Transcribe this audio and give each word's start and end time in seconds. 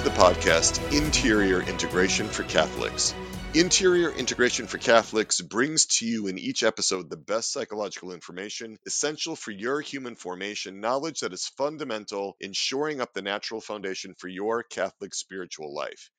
to 0.00 0.08
the 0.08 0.16
podcast 0.16 0.96
Interior 0.96 1.60
Integration 1.62 2.26
for 2.26 2.42
Catholics. 2.44 3.14
Interior 3.52 4.10
Integration 4.10 4.66
for 4.66 4.78
Catholics 4.78 5.42
brings 5.42 5.84
to 5.86 6.06
you 6.06 6.26
in 6.26 6.38
each 6.38 6.62
episode 6.62 7.10
the 7.10 7.18
best 7.18 7.52
psychological 7.52 8.12
information 8.12 8.78
essential 8.86 9.36
for 9.36 9.50
your 9.50 9.80
human 9.82 10.16
formation, 10.16 10.80
knowledge 10.80 11.20
that 11.20 11.34
is 11.34 11.52
fundamental 11.58 12.36
in 12.40 12.52
shoring 12.54 13.02
up 13.02 13.12
the 13.12 13.20
natural 13.20 13.60
foundation 13.60 14.14
for 14.16 14.28
your 14.28 14.62
Catholic 14.62 15.14
spiritual 15.14 15.74
life. 15.74 16.10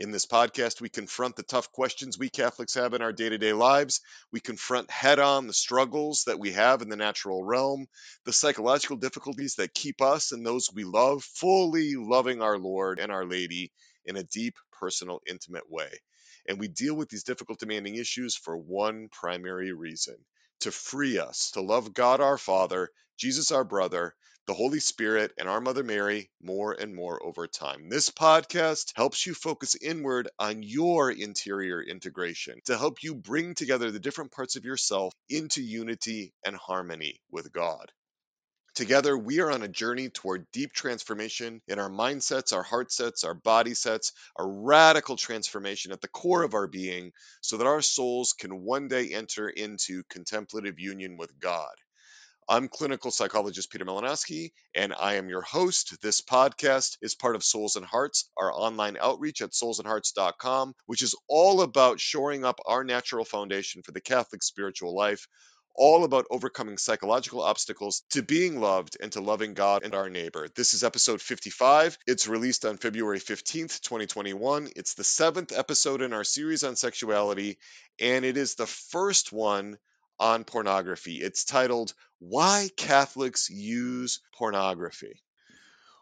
In 0.00 0.12
this 0.12 0.26
podcast, 0.26 0.80
we 0.80 0.88
confront 0.88 1.34
the 1.34 1.42
tough 1.42 1.72
questions 1.72 2.16
we 2.16 2.30
Catholics 2.30 2.74
have 2.74 2.94
in 2.94 3.02
our 3.02 3.12
day 3.12 3.30
to 3.30 3.36
day 3.36 3.52
lives. 3.52 4.00
We 4.30 4.38
confront 4.38 4.92
head 4.92 5.18
on 5.18 5.48
the 5.48 5.52
struggles 5.52 6.22
that 6.28 6.38
we 6.38 6.52
have 6.52 6.82
in 6.82 6.88
the 6.88 6.94
natural 6.94 7.42
realm, 7.42 7.88
the 8.24 8.32
psychological 8.32 8.96
difficulties 8.96 9.56
that 9.56 9.74
keep 9.74 10.00
us 10.00 10.30
and 10.30 10.46
those 10.46 10.70
we 10.72 10.84
love 10.84 11.24
fully 11.24 11.96
loving 11.96 12.40
our 12.40 12.58
Lord 12.58 13.00
and 13.00 13.10
Our 13.10 13.26
Lady 13.26 13.72
in 14.04 14.16
a 14.16 14.22
deep, 14.22 14.54
personal, 14.70 15.20
intimate 15.26 15.68
way. 15.68 15.90
And 16.46 16.60
we 16.60 16.68
deal 16.68 16.94
with 16.94 17.08
these 17.08 17.24
difficult, 17.24 17.58
demanding 17.58 17.96
issues 17.96 18.36
for 18.36 18.56
one 18.56 19.08
primary 19.10 19.72
reason 19.72 20.14
to 20.60 20.70
free 20.70 21.18
us 21.18 21.50
to 21.52 21.60
love 21.60 21.94
God 21.94 22.20
our 22.20 22.38
Father, 22.38 22.90
Jesus 23.16 23.50
our 23.50 23.64
brother, 23.64 24.14
the 24.46 24.54
Holy 24.54 24.80
Spirit, 24.80 25.32
and 25.38 25.46
our 25.48 25.60
Mother 25.60 25.84
Mary 25.84 26.30
more 26.40 26.72
and 26.72 26.94
more 26.94 27.22
over 27.22 27.46
time. 27.46 27.90
This 27.90 28.08
podcast 28.08 28.92
helps 28.96 29.26
you 29.26 29.34
focus 29.34 29.76
inward 29.76 30.30
on 30.38 30.62
your 30.62 31.10
interior 31.10 31.82
integration 31.82 32.60
to 32.64 32.78
help 32.78 33.02
you 33.02 33.14
bring 33.14 33.54
together 33.54 33.90
the 33.90 34.00
different 34.00 34.32
parts 34.32 34.56
of 34.56 34.64
yourself 34.64 35.12
into 35.28 35.62
unity 35.62 36.32
and 36.46 36.56
harmony 36.56 37.20
with 37.30 37.52
God. 37.52 37.92
Together, 38.78 39.18
we 39.18 39.40
are 39.40 39.50
on 39.50 39.64
a 39.64 39.68
journey 39.68 40.08
toward 40.08 40.46
deep 40.52 40.72
transformation 40.72 41.60
in 41.66 41.80
our 41.80 41.90
mindsets, 41.90 42.52
our 42.52 42.62
heart 42.62 42.92
sets, 42.92 43.24
our 43.24 43.34
body 43.34 43.74
sets, 43.74 44.12
a 44.38 44.46
radical 44.46 45.16
transformation 45.16 45.90
at 45.90 46.00
the 46.00 46.06
core 46.06 46.44
of 46.44 46.54
our 46.54 46.68
being 46.68 47.10
so 47.40 47.56
that 47.56 47.66
our 47.66 47.82
souls 47.82 48.34
can 48.34 48.62
one 48.62 48.86
day 48.86 49.08
enter 49.12 49.48
into 49.48 50.04
contemplative 50.08 50.78
union 50.78 51.16
with 51.16 51.40
God. 51.40 51.74
I'm 52.48 52.68
clinical 52.68 53.10
psychologist 53.10 53.72
Peter 53.72 53.84
Malinoski, 53.84 54.52
and 54.76 54.94
I 54.94 55.14
am 55.14 55.28
your 55.28 55.42
host. 55.42 56.00
This 56.00 56.20
podcast 56.20 56.98
is 57.02 57.16
part 57.16 57.34
of 57.34 57.42
Souls 57.42 57.74
and 57.74 57.84
Hearts, 57.84 58.30
our 58.36 58.52
online 58.52 58.96
outreach 58.96 59.42
at 59.42 59.50
soulsandhearts.com, 59.50 60.74
which 60.86 61.02
is 61.02 61.16
all 61.26 61.62
about 61.62 61.98
shoring 61.98 62.44
up 62.44 62.60
our 62.64 62.84
natural 62.84 63.24
foundation 63.24 63.82
for 63.82 63.90
the 63.90 64.00
Catholic 64.00 64.44
spiritual 64.44 64.94
life, 64.94 65.26
all 65.78 66.02
about 66.02 66.26
overcoming 66.28 66.76
psychological 66.76 67.40
obstacles 67.40 68.02
to 68.10 68.20
being 68.22 68.60
loved 68.60 68.96
and 69.00 69.12
to 69.12 69.20
loving 69.20 69.54
God 69.54 69.84
and 69.84 69.94
our 69.94 70.10
neighbor. 70.10 70.48
This 70.54 70.74
is 70.74 70.82
episode 70.82 71.22
55. 71.22 71.96
It's 72.06 72.26
released 72.26 72.64
on 72.64 72.78
February 72.78 73.20
15th, 73.20 73.80
2021. 73.80 74.70
It's 74.74 74.94
the 74.94 75.04
seventh 75.04 75.56
episode 75.56 76.02
in 76.02 76.12
our 76.12 76.24
series 76.24 76.64
on 76.64 76.74
sexuality, 76.74 77.58
and 78.00 78.24
it 78.24 78.36
is 78.36 78.56
the 78.56 78.66
first 78.66 79.32
one 79.32 79.78
on 80.18 80.42
pornography. 80.42 81.16
It's 81.22 81.44
titled 81.44 81.94
Why 82.18 82.68
Catholics 82.76 83.48
Use 83.48 84.20
Pornography. 84.36 85.22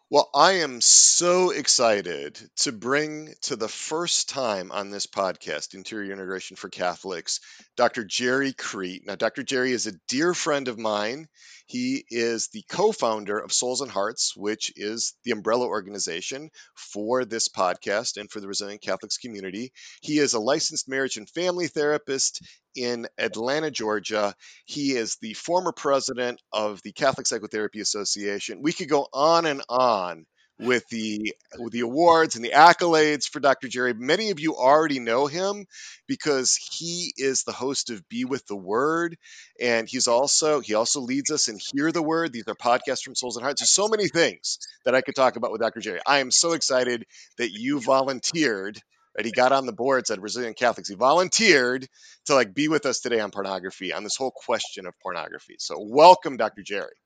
Well, 0.08 0.30
I 0.32 0.58
am 0.58 0.80
so 0.82 1.50
excited 1.50 2.38
to 2.58 2.70
bring 2.70 3.34
to 3.42 3.56
the 3.56 3.66
first 3.66 4.28
time 4.28 4.70
on 4.70 4.90
this 4.90 5.08
podcast, 5.08 5.74
Interior 5.74 6.12
Integration 6.12 6.56
for 6.56 6.68
Catholics, 6.68 7.40
Dr. 7.76 8.04
Gerry 8.04 8.52
Crete. 8.52 9.04
Now, 9.04 9.16
Dr. 9.16 9.42
Gerry 9.42 9.72
is 9.72 9.88
a 9.88 9.98
dear 10.06 10.32
friend 10.32 10.68
of 10.68 10.78
mine. 10.78 11.26
He 11.66 12.04
is 12.08 12.46
the 12.52 12.62
co 12.68 12.92
founder 12.92 13.36
of 13.36 13.52
Souls 13.52 13.80
and 13.80 13.90
Hearts, 13.90 14.36
which 14.36 14.72
is 14.76 15.14
the 15.24 15.32
umbrella 15.32 15.66
organization 15.66 16.50
for 16.76 17.24
this 17.24 17.48
podcast 17.48 18.16
and 18.16 18.30
for 18.30 18.38
the 18.38 18.46
Resilient 18.46 18.82
Catholics 18.82 19.18
community. 19.18 19.72
He 20.02 20.20
is 20.20 20.34
a 20.34 20.38
licensed 20.38 20.88
marriage 20.88 21.16
and 21.16 21.28
family 21.28 21.66
therapist 21.66 22.42
in 22.76 23.06
Atlanta, 23.18 23.70
Georgia. 23.70 24.34
He 24.64 24.92
is 24.92 25.16
the 25.20 25.34
former 25.34 25.72
president 25.72 26.40
of 26.52 26.82
the 26.82 26.92
Catholic 26.92 27.26
Psychotherapy 27.26 27.80
Association. 27.80 28.62
We 28.62 28.72
could 28.72 28.88
go 28.88 29.08
on 29.12 29.46
and 29.46 29.62
on 29.68 30.26
with 30.58 30.88
the 30.88 31.34
with 31.58 31.72
the 31.72 31.80
awards 31.80 32.36
and 32.36 32.44
the 32.44 32.52
accolades 32.54 33.28
for 33.28 33.40
Dr. 33.40 33.68
Gerry. 33.68 33.92
Many 33.94 34.30
of 34.30 34.40
you 34.40 34.56
already 34.56 35.00
know 35.00 35.26
him 35.26 35.66
because 36.06 36.56
he 36.56 37.12
is 37.16 37.42
the 37.42 37.52
host 37.52 37.90
of 37.90 38.08
Be 38.08 38.24
with 38.24 38.46
the 38.46 38.56
Word, 38.56 39.16
and 39.60 39.88
he's 39.88 40.06
also 40.06 40.60
he 40.60 40.74
also 40.74 41.00
leads 41.00 41.30
us 41.30 41.48
in 41.48 41.58
Hear 41.74 41.92
the 41.92 42.02
Word. 42.02 42.32
These 42.32 42.48
are 42.48 42.54
podcasts 42.54 43.02
from 43.02 43.14
Souls 43.14 43.36
and 43.36 43.44
Hearts. 43.44 43.60
There's 43.60 43.70
so 43.70 43.88
many 43.88 44.08
things 44.08 44.58
that 44.84 44.94
I 44.94 45.00
could 45.00 45.14
talk 45.14 45.36
about 45.36 45.52
with 45.52 45.60
Dr. 45.60 45.80
Gerry. 45.80 46.00
I 46.06 46.20
am 46.20 46.30
so 46.30 46.52
excited 46.52 47.04
that 47.38 47.50
you 47.52 47.80
volunteered. 47.80 48.80
That 49.16 49.24
he 49.24 49.32
got 49.32 49.52
on 49.52 49.66
the 49.66 49.72
boards 49.72 50.10
at 50.10 50.20
Resilient 50.20 50.58
Catholics. 50.58 50.88
He 50.88 50.94
volunteered 50.94 51.88
to 52.26 52.34
like 52.34 52.54
be 52.54 52.68
with 52.68 52.84
us 52.84 53.00
today 53.00 53.20
on 53.20 53.30
pornography 53.30 53.92
on 53.92 54.04
this 54.04 54.16
whole 54.16 54.30
question 54.30 54.86
of 54.86 54.94
pornography. 55.02 55.56
So 55.58 55.76
welcome, 55.80 56.36
Dr. 56.36 56.62
Gerry. 56.62 56.96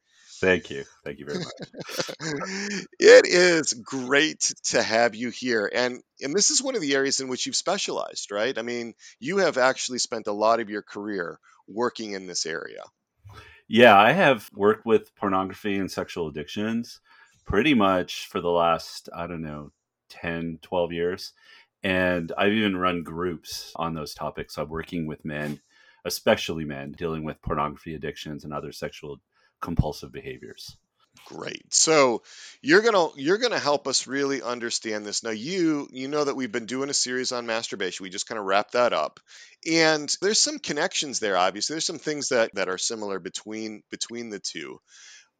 Thank 0.40 0.70
you. 0.70 0.84
Thank 1.04 1.18
you 1.18 1.26
very 1.26 1.38
much. 1.38 1.52
it 2.98 3.26
is 3.26 3.74
great 3.74 4.52
to 4.64 4.82
have 4.82 5.14
you 5.14 5.28
here. 5.28 5.70
And 5.72 6.02
and 6.20 6.34
this 6.34 6.50
is 6.50 6.62
one 6.62 6.74
of 6.74 6.80
the 6.80 6.94
areas 6.94 7.20
in 7.20 7.28
which 7.28 7.46
you've 7.46 7.56
specialized, 7.56 8.30
right? 8.32 8.56
I 8.56 8.62
mean, 8.62 8.94
you 9.18 9.38
have 9.38 9.58
actually 9.58 9.98
spent 9.98 10.26
a 10.26 10.32
lot 10.32 10.60
of 10.60 10.70
your 10.70 10.82
career 10.82 11.38
working 11.68 12.12
in 12.12 12.26
this 12.26 12.46
area. 12.46 12.82
Yeah, 13.68 13.96
I 13.96 14.12
have 14.12 14.48
worked 14.52 14.84
with 14.84 15.14
pornography 15.14 15.76
and 15.76 15.90
sexual 15.90 16.28
addictions 16.28 17.00
pretty 17.44 17.74
much 17.74 18.26
for 18.28 18.40
the 18.40 18.48
last, 18.48 19.08
I 19.14 19.26
don't 19.26 19.42
know, 19.42 19.72
10, 20.08 20.58
12 20.62 20.92
years. 20.92 21.32
And 21.82 22.32
I've 22.36 22.52
even 22.52 22.76
run 22.76 23.02
groups 23.02 23.72
on 23.76 23.94
those 23.94 24.14
topics. 24.14 24.58
I'm 24.58 24.68
working 24.68 25.06
with 25.06 25.24
men, 25.24 25.60
especially 26.04 26.64
men, 26.64 26.92
dealing 26.92 27.24
with 27.24 27.42
pornography 27.42 27.94
addictions 27.94 28.44
and 28.44 28.52
other 28.52 28.72
sexual 28.72 29.20
compulsive 29.60 30.12
behaviors. 30.12 30.76
Great. 31.26 31.72
So 31.72 32.22
you're 32.62 32.82
gonna 32.82 33.08
you're 33.16 33.38
gonna 33.38 33.58
help 33.58 33.86
us 33.86 34.06
really 34.06 34.42
understand 34.42 35.04
this. 35.04 35.22
Now 35.22 35.30
you 35.30 35.88
you 35.90 36.08
know 36.08 36.24
that 36.24 36.36
we've 36.36 36.52
been 36.52 36.66
doing 36.66 36.88
a 36.88 36.94
series 36.94 37.32
on 37.32 37.46
masturbation. 37.46 38.04
We 38.04 38.10
just 38.10 38.28
kind 38.28 38.38
of 38.38 38.44
wrapped 38.44 38.72
that 38.72 38.92
up, 38.92 39.20
and 39.68 40.14
there's 40.22 40.40
some 40.40 40.58
connections 40.58 41.18
there. 41.18 41.36
Obviously, 41.36 41.74
there's 41.74 41.86
some 41.86 41.98
things 41.98 42.28
that 42.28 42.54
that 42.54 42.68
are 42.68 42.78
similar 42.78 43.18
between 43.18 43.82
between 43.90 44.30
the 44.30 44.38
two. 44.38 44.80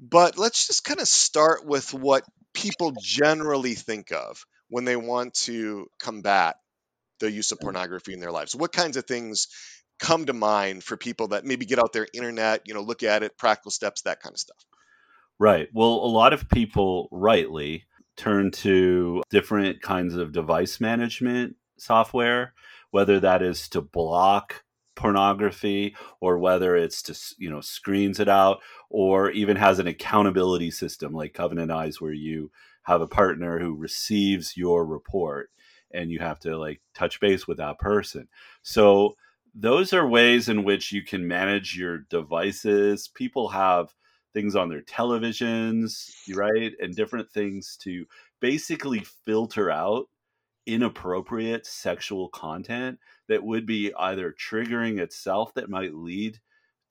But 0.01 0.39
let's 0.39 0.67
just 0.67 0.85
kind 0.85 1.01
of 1.01 1.09
start 1.09 1.65
with 1.65 1.93
what 1.95 2.25
people 2.53 2.93
generally 3.01 3.75
think 3.75 4.13
of 4.13 4.45
when 4.71 4.85
they 4.85 4.97
want 4.97 5.35
to 5.35 5.87
combat 5.99 6.57
the 7.19 7.31
use 7.31 7.53
of 7.53 7.61
pornography 7.61 8.15
in 8.15 8.21
their 8.21 8.33
lives. 8.33 8.57
What 8.57 8.73
kinds 8.73 8.97
of 8.97 9.05
things 9.05 9.49
come 9.99 10.25
to 10.25 10.33
mind 10.33 10.83
for 10.83 10.97
people 10.97 11.29
that 11.29 11.45
maybe 11.45 11.67
get 11.67 11.79
out 11.79 11.93
their 11.93 12.07
internet 12.15 12.63
you 12.67 12.73
know 12.73 12.81
look 12.81 13.03
at 13.03 13.23
it 13.23 13.37
practical 13.37 13.71
steps 13.71 14.03
that 14.03 14.21
kind 14.23 14.33
of 14.33 14.41
stuff? 14.41 14.65
Right. 15.39 15.69
Well 15.75 15.93
a 15.93 16.09
lot 16.09 16.33
of 16.33 16.49
people 16.49 17.09
rightly 17.13 17.85
turn 18.17 18.51
to 18.51 19.23
different 19.31 19.83
kinds 19.83 20.15
of 20.15 20.33
device 20.33 20.81
management 20.81 21.57
software 21.79 22.55
whether 22.91 23.21
that 23.21 23.43
is 23.43 23.69
to 23.69 23.81
block 23.81 24.65
pornography 24.97 25.95
or 26.21 26.39
whether 26.39 26.77
it's 26.77 27.03
to 27.03 27.19
you 27.39 27.49
know 27.49 27.61
screens 27.61 28.21
it 28.21 28.29
out 28.29 28.61
or 28.91 29.31
even 29.31 29.57
has 29.57 29.79
an 29.79 29.87
accountability 29.87 30.71
system 30.71 31.13
like 31.13 31.33
covenant 31.33 31.71
eyes 31.71 32.01
where 32.01 32.13
you 32.13 32.51
have 32.83 33.01
a 33.01 33.07
partner 33.07 33.59
who 33.59 33.75
receives 33.75 34.57
your 34.57 34.85
report 34.85 35.51
and 35.93 36.11
you 36.11 36.19
have 36.19 36.39
to 36.39 36.57
like 36.57 36.81
touch 36.95 37.21
base 37.21 37.47
with 37.47 37.59
that 37.59 37.79
person 37.79 38.29
so 38.63 39.15
those 39.55 39.93
are 39.93 40.07
ways 40.07 40.49
in 40.49 40.65
which 40.65 40.93
you 40.93 41.03
can 41.03 41.27
manage 41.27 41.77
your 41.77 41.99
devices. 41.99 43.09
People 43.09 43.49
have 43.49 43.95
things 44.33 44.55
on 44.55 44.69
their 44.69 44.83
televisions, 44.83 46.11
right? 46.35 46.73
And 46.81 46.95
different 46.95 47.31
things 47.31 47.77
to 47.83 48.07
basically 48.41 49.05
filter 49.25 49.71
out 49.71 50.07
inappropriate 50.67 51.67
sexual 51.67 52.29
content 52.29 52.99
that 53.29 53.43
would 53.43 53.67
be 53.67 53.93
either 53.99 54.33
triggering 54.33 55.01
itself 55.01 55.53
that 55.55 55.71
might 55.71 55.95
lead 55.95 56.39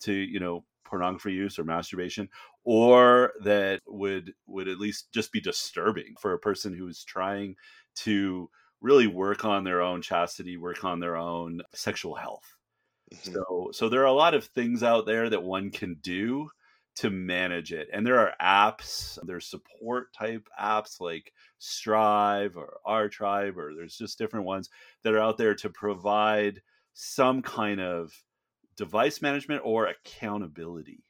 to, 0.01 0.13
you 0.13 0.39
know, 0.39 0.65
pornography 0.89 1.33
use 1.33 1.59
or 1.59 1.63
masturbation 1.63 2.27
or 2.63 3.33
that 3.44 3.81
would 3.88 4.33
would 4.47 4.68
at 4.68 4.80
least 4.80 5.12
just 5.13 5.31
be 5.31 5.39
disturbing 5.39 6.15
for 6.19 6.33
a 6.33 6.39
person 6.39 6.74
who 6.74 6.88
is 6.88 7.03
trying 7.03 7.56
to 7.95 8.50
really 8.81 9.07
work 9.07 9.44
on 9.44 9.63
their 9.63 9.81
own 9.81 10.01
chastity, 10.01 10.57
work 10.57 10.83
on 10.83 11.00
their 11.00 11.15
own 11.15 11.62
sexual 11.74 12.15
health. 12.15 12.56
Mm-hmm. 13.13 13.33
So 13.33 13.69
so 13.74 13.89
there 13.89 14.01
are 14.01 14.06
a 14.06 14.13
lot 14.13 14.33
of 14.33 14.45
things 14.45 14.83
out 14.83 15.06
there 15.06 15.30
that 15.30 15.44
one 15.44 15.71
can 15.71 15.97
do 16.01 16.50
to 16.95 17.09
manage 17.09 17.71
it. 17.71 17.88
And 17.94 18.06
there 18.06 18.19
are 18.19 18.33
apps, 18.42 19.18
there's 19.24 19.50
support 19.50 20.13
type 20.13 20.47
apps 20.59 21.00
like 21.00 21.31
Strive 21.57 22.57
or 22.57 22.80
R 22.85 23.07
Tribe, 23.07 23.57
or 23.57 23.74
there's 23.74 23.97
just 23.97 24.18
different 24.18 24.45
ones 24.45 24.69
that 25.03 25.13
are 25.13 25.19
out 25.19 25.38
there 25.38 25.56
to 25.56 25.69
provide 25.69 26.62
some 26.94 27.42
kind 27.42 27.80
of 27.80 28.12
device 28.80 29.22
management 29.22 29.62
or 29.64 29.86
accountability. 29.86 31.04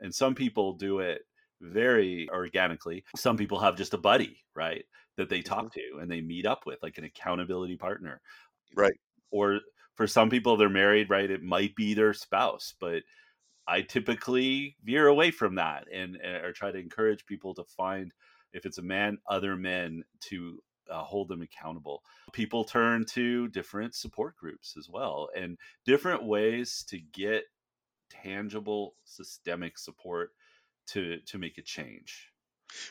And 0.00 0.14
some 0.14 0.34
people 0.34 0.74
do 0.74 0.98
it 0.98 1.22
very 1.62 2.28
organically. 2.30 3.04
Some 3.16 3.38
people 3.38 3.60
have 3.60 3.76
just 3.76 3.94
a 3.94 3.98
buddy, 3.98 4.44
right? 4.54 4.84
that 5.16 5.28
they 5.28 5.42
talk 5.42 5.66
mm-hmm. 5.66 5.96
to 5.96 6.02
and 6.02 6.10
they 6.10 6.20
meet 6.20 6.46
up 6.46 6.66
with, 6.66 6.78
like 6.82 6.98
an 6.98 7.04
accountability 7.04 7.76
partner. 7.76 8.20
Right. 8.74 8.98
Or 9.30 9.60
for 9.94 10.06
some 10.06 10.30
people, 10.30 10.56
they're 10.56 10.68
married, 10.68 11.10
right? 11.10 11.30
It 11.30 11.42
might 11.42 11.74
be 11.74 11.94
their 11.94 12.12
spouse, 12.12 12.74
but 12.80 13.02
I 13.66 13.82
typically 13.82 14.76
veer 14.84 15.06
away 15.06 15.30
from 15.30 15.56
that 15.56 15.86
and 15.92 16.16
or 16.16 16.52
try 16.52 16.70
to 16.70 16.78
encourage 16.78 17.26
people 17.26 17.54
to 17.54 17.64
find 17.76 18.12
if 18.52 18.64
it's 18.64 18.78
a 18.78 18.82
man, 18.82 19.18
other 19.28 19.56
men 19.56 20.04
to 20.28 20.62
uh, 20.90 21.02
hold 21.02 21.28
them 21.28 21.42
accountable. 21.42 22.02
People 22.32 22.64
turn 22.64 23.04
to 23.06 23.48
different 23.48 23.94
support 23.94 24.36
groups 24.36 24.76
as 24.78 24.88
well 24.88 25.28
and 25.36 25.58
different 25.84 26.24
ways 26.24 26.84
to 26.88 26.98
get 26.98 27.44
tangible 28.10 28.94
systemic 29.04 29.78
support 29.78 30.30
to 30.88 31.18
to 31.26 31.38
make 31.38 31.58
a 31.58 31.62
change. 31.62 32.30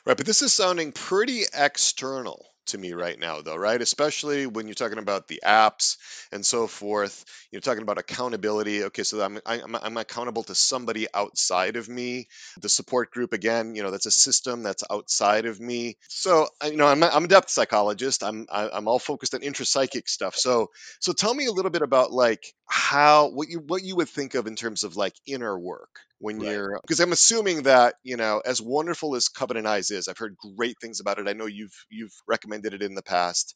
Right, 0.06 0.18
but 0.18 0.26
this 0.26 0.42
is 0.42 0.54
sounding 0.54 0.92
pretty 0.92 1.44
external 1.54 2.46
to 2.68 2.78
me 2.78 2.94
right 2.94 3.20
now, 3.20 3.42
though, 3.42 3.56
right? 3.56 3.82
Especially 3.82 4.48
when 4.48 4.68
you're 4.68 4.76
talking 4.76 4.98
about 4.98 5.28
the 5.28 5.42
apps 5.46 5.98
and 6.32 6.46
so 6.46 6.68
forth. 6.68 7.26
You're 7.52 7.62
talking 7.62 7.84
about 7.84 7.98
accountability. 7.98 8.84
Okay, 8.86 9.04
so 9.04 9.22
I'm, 9.22 9.40
I'm, 9.46 9.76
I'm 9.76 9.98
accountable 9.98 10.44
to 10.44 10.56
somebody 10.56 11.08
outside 11.14 11.76
of 11.76 11.90
me. 11.90 12.28
The 12.62 12.70
support 12.70 13.12
group, 13.12 13.34
again, 13.34 13.76
you 13.76 13.84
know, 13.84 13.92
that's 13.92 14.06
a 14.06 14.12
system 14.12 14.64
that's 14.64 14.84
outside 14.90 15.46
of 15.46 15.60
me. 15.60 15.98
So, 16.08 16.48
you 16.64 16.78
know, 16.78 16.88
I'm, 16.88 17.04
I'm 17.04 17.26
a 17.26 17.28
depth 17.28 17.50
psychologist. 17.50 18.24
I'm, 18.24 18.48
I'm 18.52 18.88
all 18.88 19.00
focused 19.00 19.34
on 19.34 19.42
intrapsychic 19.42 20.08
stuff. 20.08 20.36
So, 20.36 20.72
so 21.00 21.14
tell 21.14 21.34
me 21.34 21.46
a 21.46 21.52
little 21.52 21.72
bit 21.72 21.82
about 21.82 22.12
like 22.12 22.54
how 22.68 23.30
what 23.30 23.50
you 23.50 23.60
what 23.60 23.84
you 23.84 23.96
would 23.96 24.10
think 24.10 24.36
of 24.36 24.48
in 24.48 24.56
terms 24.56 24.84
of 24.84 24.96
like 24.96 25.14
inner 25.26 25.58
work 25.58 26.00
when 26.20 26.40
right. 26.40 26.52
you're 26.52 26.80
because 26.82 27.00
I'm 27.00 27.12
assuming 27.12 27.64
that 27.64 27.96
you 28.04 28.18
know 28.18 28.42
as 28.46 28.62
wonderful 28.62 29.16
as 29.16 29.28
Covenant 29.28 29.68
Eyes 29.68 29.92
is, 29.92 30.08
I've 30.08 30.18
heard 30.18 30.36
great 30.58 30.78
things 30.80 31.00
about 31.00 31.20
it. 31.20 31.28
I 31.28 31.34
know 31.34 31.46
you've 31.46 31.76
you've 31.90 32.14
recommended 32.28 32.74
it 32.74 32.82
in 32.82 32.96
the 32.96 33.04
past, 33.04 33.56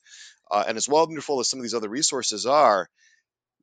uh, 0.52 0.64
and 0.68 0.78
as 0.78 0.88
wonderful 0.88 1.40
as 1.40 1.50
some 1.50 1.60
of 1.60 1.64
these 1.64 1.74
other 1.74 1.90
resources 1.90 2.46
are, 2.46 2.90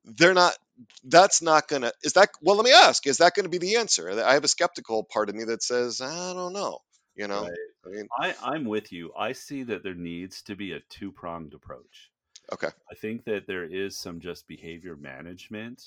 they're 0.03 0.33
not. 0.33 0.55
That's 1.03 1.41
not 1.41 1.67
gonna. 1.67 1.91
Is 2.03 2.13
that 2.13 2.29
well? 2.41 2.55
Let 2.55 2.65
me 2.65 2.73
ask. 2.73 3.05
Is 3.07 3.17
that 3.17 3.33
going 3.35 3.45
to 3.45 3.49
be 3.49 3.57
the 3.57 3.77
answer? 3.77 4.09
I 4.23 4.33
have 4.33 4.43
a 4.43 4.49
skeptical 4.49 5.03
part 5.03 5.29
of 5.29 5.35
me 5.35 5.45
that 5.45 5.63
says 5.63 6.01
I 6.01 6.33
don't 6.33 6.53
know. 6.53 6.79
You 7.15 7.27
know, 7.27 7.43
right. 7.43 7.51
I 7.85 7.89
mean, 7.89 8.07
I, 8.19 8.35
I'm 8.43 8.65
with 8.65 8.91
you. 8.91 9.11
I 9.17 9.31
see 9.31 9.63
that 9.63 9.81
there 9.81 9.95
needs 9.95 10.43
to 10.43 10.55
be 10.55 10.73
a 10.73 10.81
two 10.89 11.11
pronged 11.11 11.55
approach. 11.55 12.11
Okay. 12.53 12.67
I 12.91 12.95
think 12.95 13.25
that 13.25 13.47
there 13.47 13.65
is 13.65 13.97
some 13.97 14.19
just 14.19 14.47
behavior 14.47 14.95
management 14.95 15.83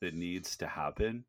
that 0.00 0.14
needs 0.14 0.56
to 0.58 0.66
happen 0.66 1.24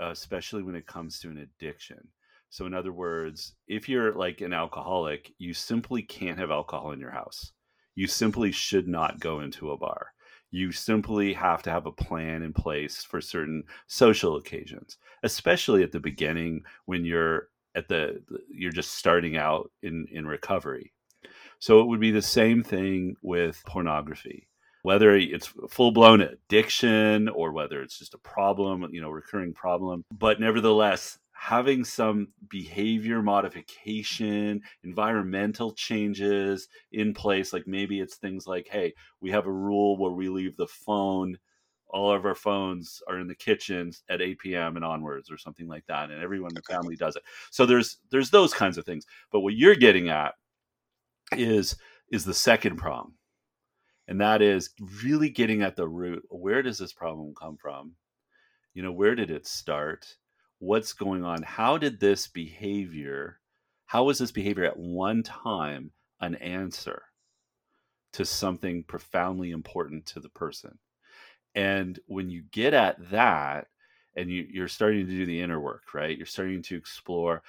especially 0.00 0.62
when 0.62 0.74
it 0.74 0.86
comes 0.86 1.18
to 1.20 1.30
an 1.30 1.38
addiction. 1.38 2.08
So, 2.50 2.66
in 2.66 2.74
other 2.74 2.92
words, 2.92 3.54
if 3.66 3.88
you're 3.88 4.14
like 4.14 4.40
an 4.40 4.52
alcoholic, 4.52 5.32
you 5.38 5.52
simply 5.52 6.02
can't 6.02 6.38
have 6.38 6.50
alcohol 6.50 6.92
in 6.92 7.00
your 7.00 7.10
house. 7.10 7.52
You 7.94 8.06
simply 8.06 8.52
should 8.52 8.86
not 8.86 9.20
go 9.20 9.40
into 9.40 9.70
a 9.70 9.76
bar. 9.76 10.12
You 10.50 10.70
simply 10.70 11.32
have 11.34 11.62
to 11.64 11.70
have 11.70 11.86
a 11.86 11.92
plan 11.92 12.42
in 12.42 12.52
place 12.52 13.02
for 13.02 13.20
certain 13.20 13.64
social 13.88 14.36
occasions, 14.36 14.98
especially 15.22 15.82
at 15.82 15.92
the 15.92 16.00
beginning 16.00 16.62
when 16.84 17.04
you're 17.04 17.48
at 17.74 17.88
the 17.88 18.22
you're 18.50 18.72
just 18.72 18.94
starting 18.94 19.36
out 19.36 19.70
in 19.82 20.06
in 20.10 20.26
recovery. 20.26 20.92
So 21.58 21.80
it 21.80 21.86
would 21.86 22.00
be 22.00 22.10
the 22.10 22.22
same 22.22 22.62
thing 22.62 23.16
with 23.22 23.62
pornography 23.66 24.48
whether 24.86 25.16
it's 25.16 25.52
full 25.68 25.90
blown 25.90 26.20
addiction 26.20 27.28
or 27.30 27.50
whether 27.50 27.82
it's 27.82 27.98
just 27.98 28.14
a 28.14 28.18
problem, 28.18 28.86
you 28.92 29.00
know, 29.00 29.10
recurring 29.10 29.52
problem. 29.52 30.04
But 30.16 30.38
nevertheless, 30.38 31.18
having 31.32 31.84
some 31.84 32.28
behavior 32.48 33.20
modification, 33.20 34.60
environmental 34.84 35.72
changes 35.72 36.68
in 36.92 37.14
place, 37.14 37.52
like 37.52 37.66
maybe 37.66 37.98
it's 37.98 38.14
things 38.14 38.46
like, 38.46 38.68
hey, 38.70 38.94
we 39.20 39.32
have 39.32 39.48
a 39.48 39.52
rule 39.52 39.98
where 39.98 40.12
we 40.12 40.28
leave 40.28 40.56
the 40.56 40.68
phone 40.68 41.36
all 41.88 42.12
of 42.12 42.24
our 42.24 42.36
phones 42.36 43.02
are 43.08 43.18
in 43.18 43.26
the 43.26 43.34
kitchen 43.34 43.90
at 44.08 44.22
8 44.22 44.38
p.m. 44.38 44.76
and 44.76 44.84
onwards 44.84 45.32
or 45.32 45.38
something 45.38 45.66
like 45.66 45.86
that 45.86 46.10
and 46.10 46.22
everyone 46.22 46.50
in 46.50 46.56
the 46.56 46.62
family 46.62 46.96
does 46.96 47.14
it 47.14 47.22
so 47.52 47.64
there's 47.64 47.98
there's 48.10 48.30
those 48.30 48.52
kinds 48.52 48.76
of 48.76 48.84
things 48.84 49.06
but 49.30 49.40
what 49.40 49.54
you're 49.54 49.76
getting 49.76 50.08
at 50.08 50.34
is 51.36 51.76
is 52.10 52.24
the 52.24 52.34
second 52.34 52.76
prong 52.76 53.12
and 54.08 54.20
that 54.20 54.42
is 54.42 54.70
really 55.02 55.30
getting 55.30 55.62
at 55.62 55.76
the 55.76 55.88
root 55.88 56.24
where 56.28 56.62
does 56.62 56.78
this 56.78 56.92
problem 56.92 57.34
come 57.34 57.56
from? 57.56 57.92
You 58.74 58.82
know 58.82 58.92
where 58.92 59.14
did 59.14 59.30
it 59.30 59.46
start? 59.46 60.16
What's 60.58 60.92
going 60.92 61.24
on? 61.24 61.42
How 61.42 61.78
did 61.78 62.00
this 62.00 62.26
behavior 62.26 63.40
how 63.86 64.04
was 64.04 64.18
this 64.18 64.32
behavior 64.32 64.64
at 64.64 64.76
one 64.76 65.22
time 65.22 65.92
an 66.20 66.34
answer 66.36 67.02
to 68.14 68.24
something 68.24 68.82
profoundly 68.82 69.52
important 69.52 70.06
to 70.06 70.20
the 70.20 70.28
person? 70.28 70.78
And 71.54 71.98
when 72.06 72.28
you 72.28 72.42
get 72.50 72.74
at 72.74 72.96
that 73.10 73.68
and 74.16 74.28
you, 74.28 74.44
you're 74.50 74.68
starting 74.68 75.06
to 75.06 75.12
do 75.12 75.24
the 75.24 75.40
inner 75.40 75.60
work 75.60 75.94
right? 75.94 76.16
You're 76.16 76.26
starting 76.26 76.62
to 76.62 76.76
explore 76.76 77.42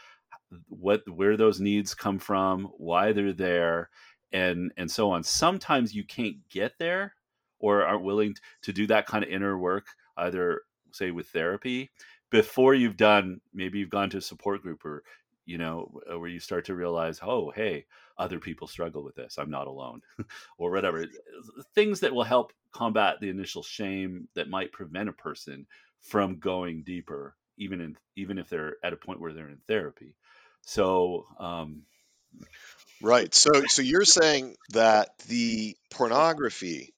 what 0.69 1.01
where 1.09 1.35
those 1.37 1.59
needs 1.59 1.93
come 1.93 2.19
from 2.19 2.65
why 2.77 3.11
they're 3.11 3.33
there 3.33 3.89
and 4.31 4.71
and 4.77 4.89
so 4.89 5.11
on. 5.11 5.23
Sometimes 5.23 5.93
you 5.93 6.03
can't 6.03 6.37
get 6.49 6.73
there 6.79 7.13
or 7.59 7.83
aren't 7.83 8.03
willing 8.03 8.35
to 8.61 8.73
do 8.73 8.87
that 8.87 9.07
kind 9.07 9.23
of 9.23 9.29
inner 9.29 9.57
work 9.57 9.87
either 10.17 10.61
say 10.91 11.11
with 11.11 11.27
therapy 11.27 11.91
before 12.29 12.73
you've 12.73 12.97
done 12.97 13.39
maybe 13.53 13.77
you've 13.79 13.89
gone 13.89 14.09
to 14.09 14.17
a 14.17 14.21
support 14.21 14.61
group 14.61 14.83
or 14.85 15.03
you 15.45 15.57
know 15.57 15.91
where 16.07 16.29
you 16.29 16.39
start 16.39 16.65
to 16.65 16.75
realize 16.75 17.19
oh 17.21 17.51
hey 17.55 17.85
other 18.17 18.39
people 18.39 18.67
struggle 18.67 19.03
with 19.03 19.15
this. 19.15 19.37
I'm 19.37 19.49
not 19.49 19.67
alone. 19.67 20.01
Or 20.57 20.71
whatever. 20.71 21.05
Things 21.75 21.99
that 21.99 22.13
will 22.13 22.23
help 22.23 22.51
combat 22.71 23.17
the 23.19 23.29
initial 23.29 23.61
shame 23.61 24.27
that 24.33 24.49
might 24.49 24.71
prevent 24.71 25.09
a 25.09 25.13
person 25.13 25.67
from 25.99 26.39
going 26.39 26.83
deeper 26.83 27.35
even 27.57 27.81
in 27.81 27.97
even 28.15 28.37
if 28.37 28.49
they're 28.49 28.75
at 28.83 28.93
a 28.93 28.97
point 28.97 29.19
where 29.19 29.33
they're 29.33 29.49
in 29.49 29.61
therapy. 29.67 30.15
So 30.61 31.27
um 31.39 31.83
Right. 33.01 33.33
So 33.33 33.49
so 33.67 33.81
you're 33.81 34.05
saying 34.05 34.55
that 34.71 35.09
the 35.27 35.75
pornography 35.91 36.93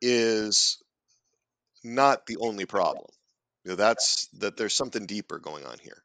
is 0.00 0.82
not 1.84 2.26
the 2.26 2.38
only 2.38 2.66
problem. 2.66 3.06
You 3.64 3.70
know, 3.70 3.76
that's 3.76 4.28
that 4.38 4.56
there's 4.56 4.74
something 4.74 5.06
deeper 5.06 5.38
going 5.38 5.64
on 5.64 5.78
here. 5.78 6.02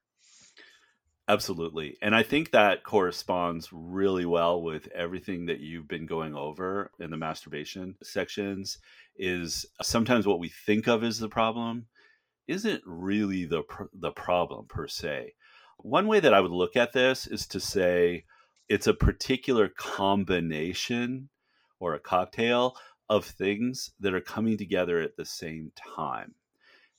Absolutely. 1.28 1.96
And 2.02 2.16
I 2.16 2.24
think 2.24 2.52
that 2.52 2.84
corresponds 2.84 3.70
really 3.72 4.26
well 4.26 4.64
with 4.64 4.88
everything 4.96 5.46
that 5.46 5.60
you've 5.60 5.88
been 5.88 6.08
going 6.08 6.34
over 6.34 6.90
in 7.00 7.12
the 7.12 7.18
masturbation 7.18 7.96
sections 8.02 8.80
is 9.16 9.68
sometimes 9.82 10.26
what 10.26 10.40
we 10.40 10.50
think 10.50 10.88
of 10.88 11.04
as 11.04 11.20
the 11.20 11.30
problem 11.30 11.86
isn't 12.48 12.82
really 12.84 13.46
the 13.46 13.62
the 13.94 14.12
problem 14.12 14.66
per 14.68 14.88
se. 14.88 15.34
One 15.78 16.08
way 16.08 16.20
that 16.20 16.34
I 16.34 16.40
would 16.40 16.52
look 16.52 16.76
at 16.76 16.94
this 16.94 17.28
is 17.28 17.46
to 17.48 17.60
say 17.60 18.26
it's 18.70 18.88
a 18.88 18.94
particular 18.94 19.68
combination 19.68 21.30
or 21.80 21.96
a 21.96 22.00
cocktail 22.00 22.76
of 23.10 23.26
things 23.26 23.92
that 24.00 24.14
are 24.14 24.22
coming 24.22 24.58
together 24.58 25.02
at 25.02 25.18
the 25.18 25.26
same 25.26 25.72
time. 25.76 26.36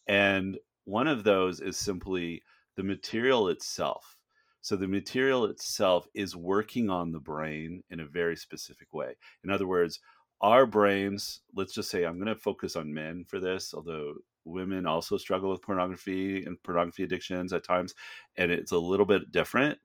And 0.08 0.58
one 0.84 1.06
of 1.06 1.22
those 1.22 1.60
is 1.60 1.76
simply 1.76 2.42
the 2.76 2.82
material 2.82 3.48
itself. 3.48 4.16
So 4.60 4.76
the 4.76 4.88
material 4.88 5.44
itself 5.46 6.06
is 6.12 6.36
working 6.36 6.90
on 6.90 7.12
the 7.12 7.20
brain 7.20 7.82
in 7.90 8.00
a 8.00 8.06
very 8.06 8.36
specific 8.36 8.92
way. 8.92 9.14
In 9.44 9.50
other 9.50 9.66
words, 9.66 10.00
our 10.40 10.66
brains, 10.66 11.40
let's 11.54 11.72
just 11.72 11.90
say 11.90 12.04
I'm 12.04 12.16
going 12.16 12.26
to 12.26 12.34
focus 12.34 12.76
on 12.76 12.92
men 12.92 13.24
for 13.24 13.38
this, 13.38 13.72
although 13.72 14.14
women 14.44 14.86
also 14.86 15.16
struggle 15.16 15.50
with 15.50 15.62
pornography 15.62 16.44
and 16.44 16.62
pornography 16.62 17.04
addictions 17.04 17.52
at 17.52 17.64
times, 17.64 17.94
and 18.36 18.50
it's 18.50 18.72
a 18.72 18.78
little 18.78 19.06
bit 19.06 19.30
different 19.30 19.78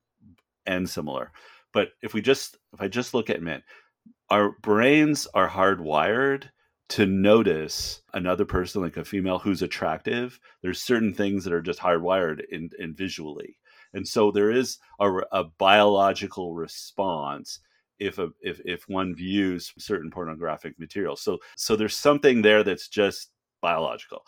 and 0.65 0.89
similar. 0.89 1.31
But 1.75 1.89
if 2.01 2.13
we 2.13 2.21
just 2.21 2.57
if 2.73 2.79
I 2.79 2.87
just 2.87 3.13
look 3.13 3.29
at 3.29 3.43
men, 3.43 3.61
our 4.29 4.53
brains 4.61 5.27
are 5.33 5.49
hardwired 5.49 6.49
to 6.87 7.05
notice 7.05 8.01
another 8.13 8.45
person 8.45 8.81
like 8.81 8.95
a 8.95 9.03
female 9.03 9.39
who's 9.39 9.61
attractive. 9.61 10.39
There's 10.61 10.81
certain 10.81 11.13
things 11.13 11.43
that 11.43 11.51
are 11.51 11.61
just 11.61 11.79
hardwired 11.79 12.43
in, 12.49 12.69
in 12.79 12.95
visually. 12.95 13.57
And 13.93 14.07
so 14.07 14.31
there 14.31 14.51
is 14.51 14.77
a, 15.01 15.17
a 15.33 15.43
biological 15.57 16.55
response 16.55 17.59
if 17.99 18.19
a 18.19 18.29
if, 18.39 18.61
if 18.63 18.87
one 18.87 19.13
views 19.13 19.73
certain 19.77 20.09
pornographic 20.09 20.79
material. 20.79 21.17
So 21.17 21.39
so 21.57 21.75
there's 21.75 21.97
something 21.97 22.41
there 22.41 22.63
that's 22.63 22.87
just 22.87 23.31
biological. 23.61 24.21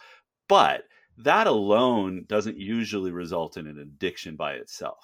But 0.49 0.83
that 1.19 1.47
alone 1.47 2.25
doesn't 2.27 2.57
usually 2.57 3.11
result 3.11 3.55
in 3.55 3.67
an 3.67 3.79
addiction 3.79 4.35
by 4.35 4.55
itself 4.55 4.99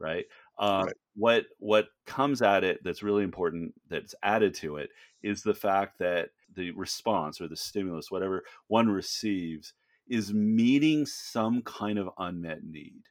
right 0.00 0.24
uh, 0.58 0.84
right. 0.86 0.96
What 1.14 1.46
what 1.58 1.88
comes 2.06 2.42
at 2.42 2.64
it 2.64 2.82
that's 2.84 3.02
really 3.02 3.24
important 3.24 3.74
that's 3.88 4.14
added 4.22 4.54
to 4.54 4.76
it 4.76 4.90
is 5.22 5.42
the 5.42 5.54
fact 5.54 5.98
that 5.98 6.30
the 6.54 6.70
response 6.72 7.40
or 7.40 7.48
the 7.48 7.56
stimulus, 7.56 8.10
whatever 8.10 8.44
one 8.68 8.88
receives, 8.88 9.74
is 10.08 10.32
meeting 10.32 11.06
some 11.06 11.62
kind 11.62 11.98
of 11.98 12.10
unmet 12.18 12.64
need. 12.64 13.02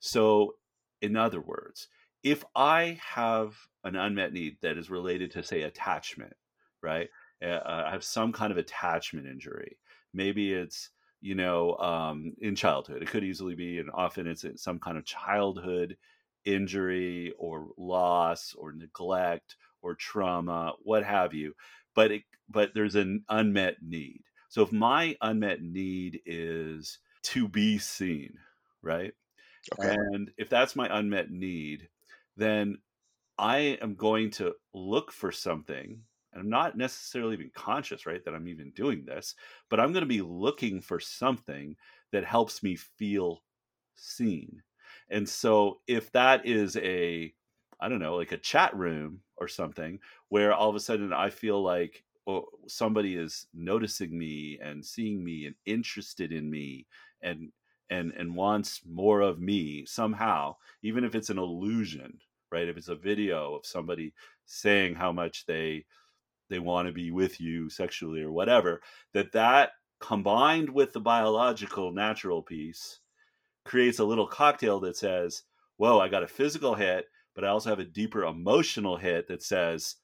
So, 0.00 0.56
in 1.00 1.16
other 1.16 1.40
words, 1.40 1.88
if 2.22 2.44
I 2.54 2.98
have 3.02 3.56
an 3.84 3.96
unmet 3.96 4.32
need 4.32 4.58
that 4.62 4.76
is 4.76 4.90
related 4.90 5.30
to, 5.32 5.42
say, 5.42 5.62
attachment, 5.62 6.34
right? 6.82 7.08
Uh, 7.42 7.60
I 7.64 7.90
have 7.90 8.04
some 8.04 8.32
kind 8.32 8.52
of 8.52 8.58
attachment 8.58 9.26
injury. 9.26 9.78
Maybe 10.12 10.52
it's 10.52 10.90
you 11.22 11.34
know 11.34 11.76
um, 11.76 12.34
in 12.40 12.54
childhood. 12.56 13.02
It 13.02 13.08
could 13.08 13.24
easily 13.24 13.54
be, 13.54 13.78
and 13.78 13.90
often 13.92 14.26
it's 14.26 14.44
some 14.62 14.78
kind 14.78 14.98
of 14.98 15.04
childhood 15.04 15.96
injury 16.44 17.32
or 17.38 17.68
loss 17.76 18.54
or 18.56 18.72
neglect 18.72 19.56
or 19.82 19.94
trauma, 19.94 20.74
what 20.82 21.04
have 21.04 21.34
you. 21.34 21.54
But 21.94 22.12
it, 22.12 22.22
but 22.48 22.72
there's 22.74 22.94
an 22.94 23.24
unmet 23.28 23.76
need. 23.82 24.22
So 24.48 24.62
if 24.62 24.72
my 24.72 25.16
unmet 25.20 25.62
need 25.62 26.20
is 26.26 26.98
to 27.22 27.48
be 27.48 27.78
seen, 27.78 28.34
right? 28.82 29.12
Okay. 29.78 29.94
And 29.94 30.30
if 30.36 30.48
that's 30.48 30.74
my 30.74 30.88
unmet 30.98 31.30
need, 31.30 31.88
then 32.36 32.78
I 33.38 33.78
am 33.80 33.94
going 33.94 34.30
to 34.32 34.54
look 34.74 35.12
for 35.12 35.30
something. 35.32 36.00
And 36.32 36.42
I'm 36.42 36.50
not 36.50 36.76
necessarily 36.76 37.34
even 37.34 37.50
conscious, 37.54 38.06
right, 38.06 38.24
that 38.24 38.34
I'm 38.34 38.48
even 38.48 38.70
doing 38.70 39.04
this, 39.04 39.34
but 39.68 39.80
I'm 39.80 39.92
going 39.92 40.02
to 40.02 40.06
be 40.06 40.22
looking 40.22 40.80
for 40.80 41.00
something 41.00 41.76
that 42.12 42.24
helps 42.24 42.62
me 42.62 42.76
feel 42.76 43.42
seen. 43.96 44.62
And 45.10 45.28
so 45.28 45.80
if 45.86 46.12
that 46.12 46.46
is 46.46 46.76
a, 46.76 47.32
I 47.80 47.88
don't 47.88 47.98
know, 48.00 48.16
like 48.16 48.32
a 48.32 48.36
chat 48.38 48.74
room 48.76 49.20
or 49.36 49.48
something, 49.48 49.98
where 50.28 50.52
all 50.52 50.68
of 50.70 50.76
a 50.76 50.80
sudden 50.80 51.12
I 51.12 51.30
feel 51.30 51.62
like 51.62 52.04
oh, 52.26 52.46
somebody 52.68 53.16
is 53.16 53.46
noticing 53.54 54.16
me 54.16 54.58
and 54.62 54.84
seeing 54.84 55.24
me 55.24 55.46
and 55.46 55.54
interested 55.66 56.32
in 56.32 56.50
me 56.50 56.86
and 57.22 57.50
and 57.90 58.12
and 58.16 58.36
wants 58.36 58.82
more 58.86 59.20
of 59.20 59.40
me 59.40 59.84
somehow, 59.86 60.54
even 60.82 61.04
if 61.04 61.14
it's 61.14 61.30
an 61.30 61.38
illusion, 61.38 62.18
right? 62.52 62.68
If 62.68 62.76
it's 62.76 62.88
a 62.88 62.94
video 62.94 63.54
of 63.56 63.66
somebody 63.66 64.12
saying 64.46 64.94
how 64.94 65.12
much 65.12 65.46
they 65.46 65.84
they 66.48 66.58
want 66.58 66.88
to 66.88 66.92
be 66.92 67.10
with 67.10 67.40
you 67.40 67.70
sexually 67.70 68.22
or 68.22 68.32
whatever, 68.32 68.82
that 69.14 69.32
that 69.32 69.72
combined 70.00 70.70
with 70.70 70.92
the 70.92 71.00
biological 71.00 71.92
natural 71.92 72.42
piece 72.42 72.99
creates 73.70 74.00
a 74.00 74.04
little 74.04 74.26
cocktail 74.26 74.80
that 74.80 74.96
says, 74.96 75.44
whoa, 75.76 76.00
I 76.00 76.08
got 76.08 76.24
a 76.24 76.28
physical 76.28 76.74
hit, 76.74 77.06
but 77.36 77.44
I 77.44 77.48
also 77.48 77.70
have 77.70 77.78
a 77.78 77.84
deeper 77.84 78.24
emotional 78.24 78.96
hit 78.96 79.28
that 79.28 79.44
says, 79.44 79.94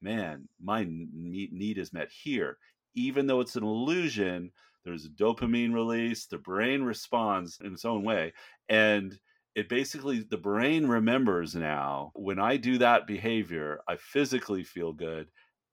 man, 0.00 0.48
my 0.58 0.86
need 0.88 1.76
is 1.76 1.92
met 1.92 2.08
here. 2.10 2.56
Even 2.94 3.26
though 3.26 3.40
it's 3.40 3.56
an 3.56 3.62
illusion, 3.62 4.52
there's 4.84 5.04
a 5.04 5.10
dopamine 5.10 5.74
release, 5.74 6.26
the 6.26 6.38
brain 6.38 6.82
responds 6.82 7.58
in 7.62 7.74
its 7.74 7.84
own 7.84 8.04
way. 8.04 8.32
And 8.70 9.14
it 9.54 9.68
basically, 9.68 10.20
the 10.20 10.38
brain 10.38 10.86
remembers 10.86 11.54
now 11.54 12.10
when 12.14 12.38
I 12.38 12.56
do 12.56 12.78
that 12.78 13.06
behavior, 13.06 13.80
I 13.86 13.96
physically 13.96 14.64
feel 14.64 14.94
good 14.94 15.28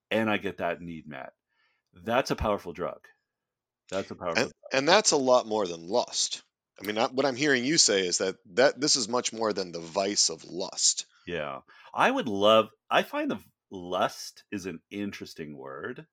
and 0.09 0.29
I 0.29 0.35
get 0.35 0.57
that 0.57 0.81
need 0.81 1.07
met. 1.07 1.31
That's 1.93 2.31
a 2.31 2.35
powerful 2.35 2.73
drug. 2.73 2.99
That's 3.89 4.11
a 4.11 4.15
powerful 4.15 4.43
and, 4.43 4.51
and 4.73 4.87
that's 4.87 5.11
a 5.11 5.17
lot 5.17 5.47
more 5.47 5.65
than 5.65 5.87
lust. 5.87 6.43
I 6.81 6.85
mean, 6.85 6.97
what 6.97 7.25
I'm 7.25 7.35
hearing 7.35 7.63
you 7.63 7.77
say 7.77 8.07
is 8.07 8.17
that 8.19 8.35
that 8.53 8.79
this 8.79 8.95
is 8.95 9.07
much 9.07 9.31
more 9.31 9.53
than 9.53 9.71
the 9.71 9.79
vice 9.79 10.29
of 10.29 10.43
lust. 10.45 11.05
Yeah, 11.27 11.59
I 11.93 12.09
would 12.09 12.27
love. 12.27 12.69
I 12.89 13.03
find 13.03 13.29
the 13.29 13.39
lust 13.69 14.43
is 14.51 14.65
an 14.65 14.79
interesting 14.89 15.55
word, 15.55 16.05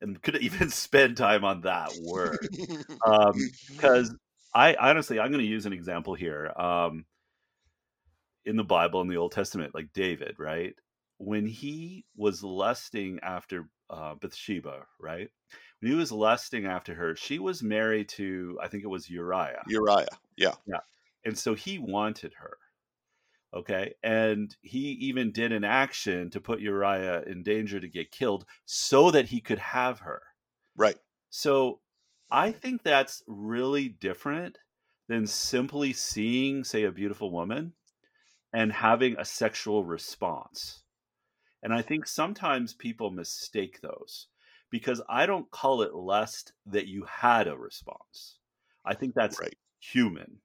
and 0.00 0.20
could 0.20 0.36
even 0.42 0.70
spend 0.70 1.16
time 1.16 1.44
on 1.44 1.62
that 1.62 1.92
word 2.04 2.48
because 2.50 4.10
um, 4.10 4.18
I 4.54 4.74
honestly 4.74 5.20
I'm 5.20 5.30
going 5.30 5.44
to 5.44 5.50
use 5.50 5.66
an 5.66 5.72
example 5.72 6.14
here. 6.14 6.52
Um, 6.56 7.04
in 8.44 8.56
the 8.56 8.64
Bible 8.64 9.02
in 9.02 9.08
the 9.08 9.16
Old 9.18 9.32
Testament, 9.32 9.74
like 9.74 9.92
David, 9.92 10.36
right? 10.38 10.74
When 11.18 11.46
he 11.46 12.06
was 12.16 12.42
lusting 12.42 13.18
after 13.22 13.68
uh, 13.90 14.14
Bathsheba, 14.14 14.86
right? 14.98 15.28
He 15.80 15.94
was 15.94 16.10
lusting 16.10 16.66
after 16.66 16.94
her, 16.94 17.14
she 17.14 17.38
was 17.38 17.62
married 17.62 18.08
to, 18.10 18.58
I 18.62 18.68
think 18.68 18.84
it 18.84 18.88
was 18.88 19.08
Uriah. 19.08 19.62
Uriah, 19.68 20.06
yeah. 20.36 20.54
Yeah. 20.66 20.80
And 21.24 21.38
so 21.38 21.54
he 21.54 21.78
wanted 21.78 22.34
her. 22.34 22.56
Okay. 23.54 23.94
And 24.02 24.54
he 24.60 24.90
even 25.00 25.32
did 25.32 25.52
an 25.52 25.64
action 25.64 26.30
to 26.30 26.40
put 26.40 26.60
Uriah 26.60 27.22
in 27.22 27.42
danger 27.42 27.80
to 27.80 27.88
get 27.88 28.10
killed 28.10 28.44
so 28.66 29.10
that 29.10 29.26
he 29.26 29.40
could 29.40 29.58
have 29.58 30.00
her. 30.00 30.22
Right. 30.76 30.96
So 31.30 31.80
I 32.30 32.52
think 32.52 32.82
that's 32.82 33.22
really 33.26 33.88
different 33.88 34.58
than 35.08 35.26
simply 35.26 35.92
seeing, 35.92 36.64
say, 36.64 36.84
a 36.84 36.92
beautiful 36.92 37.30
woman 37.30 37.72
and 38.52 38.72
having 38.72 39.16
a 39.16 39.24
sexual 39.24 39.84
response. 39.84 40.82
And 41.62 41.72
I 41.72 41.82
think 41.82 42.06
sometimes 42.06 42.74
people 42.74 43.10
mistake 43.10 43.80
those 43.80 44.26
because 44.70 45.00
I 45.08 45.26
don't 45.26 45.50
call 45.50 45.82
it 45.82 45.94
lust 45.94 46.52
that 46.66 46.86
you 46.86 47.04
had 47.04 47.48
a 47.48 47.56
response. 47.56 48.38
I 48.84 48.94
think 48.94 49.14
that's 49.14 49.40
right. 49.40 49.56
human. 49.80 50.38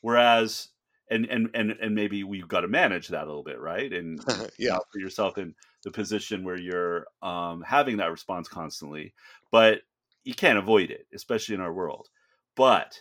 Whereas 0.00 0.68
and 1.10 1.26
and 1.26 1.50
and 1.54 1.72
and 1.72 1.94
maybe 1.94 2.22
we've 2.24 2.48
got 2.48 2.60
to 2.60 2.68
manage 2.68 3.08
that 3.08 3.24
a 3.24 3.26
little 3.26 3.42
bit, 3.42 3.60
right? 3.60 3.92
And 3.92 4.20
yeah, 4.58 4.78
put 4.92 5.00
yourself 5.00 5.38
in 5.38 5.54
the 5.84 5.90
position 5.90 6.44
where 6.44 6.58
you're 6.58 7.06
um, 7.22 7.62
having 7.62 7.96
that 7.98 8.10
response 8.10 8.48
constantly, 8.48 9.12
but 9.50 9.80
you 10.24 10.34
can't 10.34 10.58
avoid 10.58 10.90
it, 10.90 11.06
especially 11.14 11.54
in 11.54 11.60
our 11.60 11.72
world. 11.72 12.08
But 12.56 13.00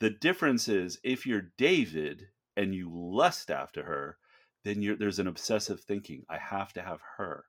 the 0.00 0.10
difference 0.10 0.68
is 0.68 0.98
if 1.02 1.26
you're 1.26 1.52
David 1.56 2.28
and 2.56 2.74
you 2.74 2.90
lust 2.92 3.50
after 3.50 3.82
her, 3.84 4.18
then 4.64 4.96
there's 4.98 5.18
an 5.18 5.28
obsessive 5.28 5.80
thinking. 5.80 6.24
I 6.28 6.38
have 6.38 6.72
to 6.74 6.82
have 6.82 7.00
her. 7.16 7.44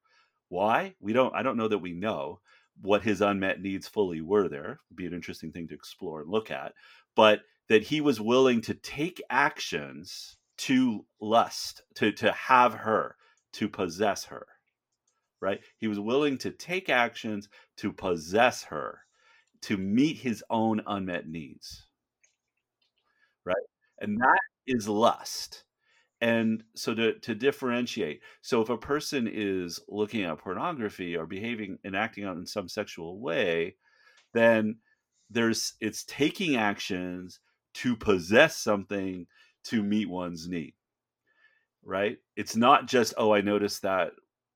Why? 0.49 0.95
We 0.99 1.13
don't. 1.13 1.33
I 1.35 1.43
don't 1.43 1.57
know 1.57 1.67
that 1.67 1.79
we 1.79 1.93
know 1.93 2.39
what 2.81 3.03
his 3.03 3.21
unmet 3.21 3.61
needs 3.61 3.87
fully 3.87 4.21
were. 4.21 4.47
There 4.47 4.79
It'd 4.87 4.95
be 4.95 5.05
an 5.05 5.13
interesting 5.13 5.51
thing 5.51 5.67
to 5.67 5.75
explore 5.75 6.21
and 6.21 6.29
look 6.29 6.51
at, 6.51 6.73
but 7.15 7.41
that 7.69 7.83
he 7.83 8.01
was 8.01 8.21
willing 8.21 8.61
to 8.61 8.73
take 8.73 9.21
actions 9.29 10.37
to 10.57 11.05
lust, 11.19 11.83
to 11.95 12.11
to 12.13 12.31
have 12.31 12.73
her, 12.73 13.15
to 13.53 13.67
possess 13.67 14.25
her. 14.25 14.47
Right? 15.41 15.59
He 15.77 15.87
was 15.87 15.99
willing 15.99 16.37
to 16.39 16.51
take 16.51 16.89
actions 16.89 17.49
to 17.77 17.93
possess 17.93 18.63
her, 18.63 18.99
to 19.63 19.77
meet 19.77 20.17
his 20.17 20.43
own 20.49 20.81
unmet 20.87 21.27
needs. 21.27 21.85
Right? 23.45 23.55
And 23.99 24.17
that 24.19 24.39
is 24.65 24.87
lust 24.87 25.63
and 26.21 26.63
so 26.75 26.93
to, 26.95 27.13
to 27.19 27.35
differentiate 27.35 28.21
so 28.41 28.61
if 28.61 28.69
a 28.69 28.77
person 28.77 29.29
is 29.31 29.79
looking 29.87 30.23
at 30.23 30.39
pornography 30.39 31.15
or 31.15 31.25
behaving 31.25 31.77
and 31.83 31.95
acting 31.95 32.23
out 32.23 32.37
in 32.37 32.45
some 32.45 32.67
sexual 32.67 33.19
way 33.19 33.75
then 34.33 34.77
there's 35.29 35.73
it's 35.79 36.03
taking 36.05 36.55
actions 36.55 37.39
to 37.73 37.95
possess 37.95 38.57
something 38.57 39.27
to 39.63 39.83
meet 39.83 40.09
one's 40.09 40.47
need 40.47 40.73
right? 41.87 42.17
It's 42.35 42.55
not 42.55 42.85
just 42.85 43.13
oh 43.17 43.33
i 43.33 43.41
noticed 43.41 43.81
that 43.81 44.11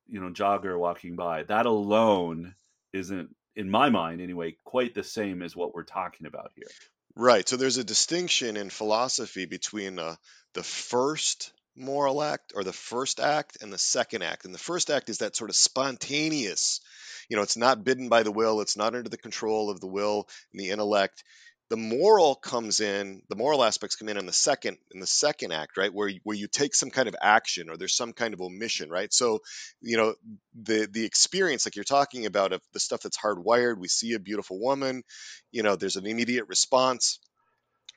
you 0.08 0.20
know 0.22 0.30
jogger 0.30 0.78
walking 0.78 1.16
by. 1.16 1.44
That 1.44 1.66
alone 1.66 2.54
isn't 2.94 3.34
in 3.56 3.70
my 3.70 3.90
mind 3.90 4.22
anyway 4.22 4.56
quite 4.66 4.94
the 4.94 5.04
same 5.04 5.42
as 5.42 5.56
what 5.56 5.74
we're 5.74 5.84
talking 5.84 6.28
about 6.28 6.52
here 6.56 6.68
Right. 7.16 7.48
So 7.48 7.58
there's 7.58 7.78
a 7.78 7.84
distinction 7.84 8.58
in 8.58 8.70
philosophy 8.70 9.46
between 9.46 10.00
uh, 10.00 10.16
the 10.54 10.64
first 10.64 11.52
moral 11.76 12.22
act 12.22 12.54
or 12.56 12.64
the 12.64 12.74
first 12.74 13.20
act 13.20 13.58
and 13.62 13.72
the 13.72 13.78
second 13.78 14.24
act. 14.24 14.46
And 14.46 14.54
the 14.54 14.60
first 14.60 14.90
act 14.90 15.10
is 15.10 15.20
that 15.20 15.36
sort 15.36 15.50
of 15.50 15.56
spontaneous, 15.56 16.80
you 17.30 17.38
know, 17.38 17.44
it's 17.44 17.58
not 17.58 17.84
bidden 17.84 18.10
by 18.10 18.24
the 18.24 18.32
will, 18.32 18.62
it's 18.62 18.78
not 18.78 18.96
under 18.96 19.10
the 19.10 19.18
control 19.18 19.70
of 19.70 19.80
the 19.80 19.88
will 19.88 20.28
and 20.52 20.60
the 20.60 20.70
intellect. 20.70 21.24
The 21.72 21.78
moral 21.78 22.36
comes 22.36 22.82
in, 22.82 23.22
the 23.30 23.38
moral 23.38 23.64
aspects 23.64 23.96
come 23.96 24.10
in 24.10 24.18
in 24.18 24.26
the 24.26 24.34
second 24.34 24.78
in 24.94 25.00
the 25.00 25.08
second 25.08 25.54
act, 25.54 25.78
right? 25.78 25.94
Where 25.94 26.10
you, 26.10 26.20
where 26.26 26.36
you 26.36 26.48
take 26.48 26.76
some 26.76 26.90
kind 26.90 27.08
of 27.08 27.16
action 27.22 27.70
or 27.70 27.78
there's 27.78 27.96
some 27.96 28.12
kind 28.12 28.34
of 28.34 28.42
omission, 28.42 28.90
right? 28.90 29.14
So, 29.14 29.40
you 29.80 29.96
know, 29.96 30.16
the 30.54 30.90
the 30.92 31.06
experience 31.06 31.66
like 31.66 31.78
you're 31.78 31.86
talking 31.86 32.26
about 32.26 32.52
of 32.52 32.60
the 32.74 32.82
stuff 32.82 33.04
that's 33.04 33.18
hardwired, 33.18 33.78
we 33.78 33.88
see 33.88 34.16
a 34.16 34.20
beautiful 34.20 34.60
woman, 34.60 35.04
you 35.54 35.64
know, 35.64 35.78
there's 35.78 35.96
an 35.96 36.06
immediate 36.06 36.50
response. 36.50 37.20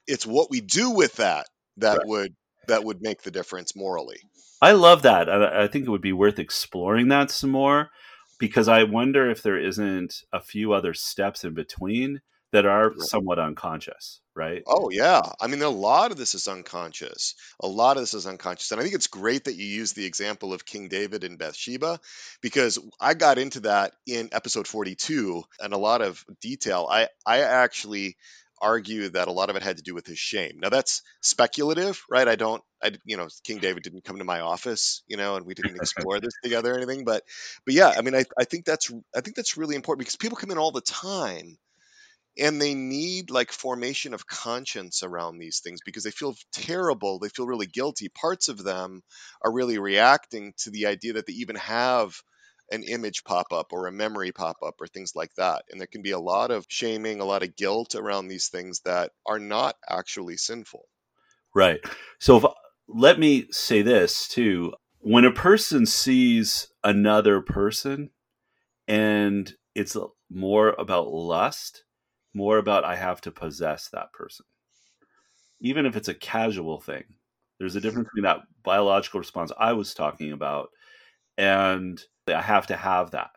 It's 0.06 0.24
what 0.24 0.52
we 0.52 0.60
do 0.60 0.90
with 0.90 1.16
that 1.16 1.46
that 1.78 1.98
right. 1.98 2.06
would 2.06 2.34
that 2.68 2.84
would 2.84 3.02
make 3.02 3.22
the 3.22 3.32
difference 3.32 3.74
morally. 3.74 4.20
I 4.62 4.70
love 4.70 5.02
that. 5.02 5.28
I, 5.28 5.64
I 5.64 5.66
think 5.66 5.84
it 5.84 5.90
would 5.90 6.00
be 6.00 6.12
worth 6.12 6.38
exploring 6.38 7.08
that 7.08 7.32
some 7.32 7.50
more 7.50 7.90
because 8.38 8.68
I 8.68 8.84
wonder 8.84 9.28
if 9.28 9.42
there 9.42 9.58
isn't 9.58 10.22
a 10.32 10.40
few 10.40 10.72
other 10.72 10.94
steps 10.94 11.42
in 11.42 11.54
between 11.54 12.20
that 12.54 12.66
are 12.66 12.92
somewhat 12.98 13.40
unconscious, 13.40 14.20
right? 14.36 14.62
Oh 14.64 14.88
yeah. 14.88 15.22
I 15.40 15.48
mean 15.48 15.60
a 15.62 15.68
lot 15.68 16.12
of 16.12 16.16
this 16.16 16.36
is 16.36 16.46
unconscious. 16.46 17.34
A 17.58 17.66
lot 17.66 17.96
of 17.96 18.04
this 18.04 18.14
is 18.14 18.28
unconscious. 18.28 18.70
And 18.70 18.80
I 18.80 18.84
think 18.84 18.94
it's 18.94 19.08
great 19.08 19.44
that 19.44 19.56
you 19.56 19.66
use 19.66 19.92
the 19.92 20.06
example 20.06 20.54
of 20.54 20.64
King 20.64 20.88
David 20.88 21.24
and 21.24 21.36
Bathsheba 21.36 21.98
because 22.40 22.78
I 23.00 23.14
got 23.14 23.38
into 23.38 23.60
that 23.60 23.94
in 24.06 24.28
episode 24.30 24.68
42 24.68 25.42
and 25.58 25.72
a 25.72 25.78
lot 25.78 26.00
of 26.00 26.24
detail. 26.40 26.86
I 26.88 27.08
I 27.26 27.40
actually 27.40 28.16
argue 28.62 29.08
that 29.08 29.26
a 29.26 29.32
lot 29.32 29.50
of 29.50 29.56
it 29.56 29.64
had 29.64 29.78
to 29.78 29.82
do 29.82 29.92
with 29.92 30.06
his 30.06 30.20
shame. 30.20 30.60
Now 30.60 30.68
that's 30.68 31.02
speculative, 31.22 32.00
right? 32.08 32.28
I 32.28 32.36
don't, 32.36 32.62
I 32.80 32.92
you 33.04 33.16
know, 33.16 33.26
King 33.42 33.58
David 33.58 33.82
didn't 33.82 34.04
come 34.04 34.18
to 34.18 34.24
my 34.24 34.40
office, 34.40 35.02
you 35.08 35.16
know, 35.16 35.34
and 35.34 35.44
we 35.44 35.54
didn't 35.54 35.76
explore 35.82 36.20
this 36.20 36.34
together 36.40 36.72
or 36.72 36.76
anything. 36.76 37.04
But, 37.04 37.24
but 37.66 37.74
yeah, 37.74 37.92
I 37.96 38.02
mean, 38.02 38.14
I, 38.14 38.24
I 38.38 38.44
think 38.44 38.64
that's, 38.64 38.92
I 39.14 39.22
think 39.22 39.34
that's 39.34 39.56
really 39.56 39.74
important 39.74 40.06
because 40.06 40.16
people 40.16 40.36
come 40.36 40.52
in 40.52 40.58
all 40.58 40.70
the 40.70 40.80
time 40.80 41.58
and 42.38 42.60
they 42.60 42.74
need 42.74 43.30
like 43.30 43.52
formation 43.52 44.14
of 44.14 44.26
conscience 44.26 45.02
around 45.02 45.38
these 45.38 45.60
things 45.60 45.80
because 45.84 46.04
they 46.04 46.10
feel 46.10 46.34
terrible 46.52 47.18
they 47.18 47.28
feel 47.28 47.46
really 47.46 47.66
guilty. 47.66 48.08
Parts 48.08 48.48
of 48.48 48.62
them 48.62 49.02
are 49.42 49.52
really 49.52 49.78
reacting 49.78 50.52
to 50.58 50.70
the 50.70 50.86
idea 50.86 51.14
that 51.14 51.26
they 51.26 51.34
even 51.34 51.56
have 51.56 52.14
an 52.70 52.82
image 52.82 53.24
pop 53.24 53.52
up 53.52 53.72
or 53.72 53.86
a 53.86 53.92
memory 53.92 54.32
pop 54.32 54.56
up 54.64 54.74
or 54.80 54.86
things 54.86 55.12
like 55.14 55.34
that 55.36 55.64
and 55.70 55.78
there 55.78 55.86
can 55.86 56.02
be 56.02 56.12
a 56.12 56.18
lot 56.18 56.50
of 56.50 56.64
shaming 56.68 57.20
a 57.20 57.24
lot 57.24 57.42
of 57.42 57.56
guilt 57.56 57.94
around 57.94 58.26
these 58.26 58.48
things 58.48 58.80
that 58.84 59.12
are 59.26 59.38
not 59.38 59.76
actually 59.88 60.36
sinful. 60.36 60.86
Right. 61.54 61.80
So 62.18 62.38
if, 62.38 62.44
let 62.88 63.18
me 63.18 63.46
say 63.50 63.82
this 63.82 64.26
too 64.26 64.72
when 65.00 65.26
a 65.26 65.32
person 65.32 65.84
sees 65.84 66.68
another 66.82 67.42
person 67.42 68.10
and 68.88 69.52
it's 69.74 69.96
more 70.30 70.70
about 70.78 71.08
lust 71.08 71.83
more 72.34 72.58
about 72.58 72.84
I 72.84 72.96
have 72.96 73.20
to 73.22 73.30
possess 73.30 73.88
that 73.88 74.12
person. 74.12 74.46
Even 75.60 75.86
if 75.86 75.96
it's 75.96 76.08
a 76.08 76.14
casual 76.14 76.80
thing, 76.80 77.04
there's 77.58 77.76
a 77.76 77.80
difference 77.80 78.08
between 78.08 78.24
that 78.24 78.42
biological 78.62 79.20
response 79.20 79.52
I 79.56 79.72
was 79.72 79.94
talking 79.94 80.32
about 80.32 80.70
and 81.38 82.02
I 82.28 82.42
have 82.42 82.66
to 82.68 82.76
have 82.76 83.12
that. 83.12 83.30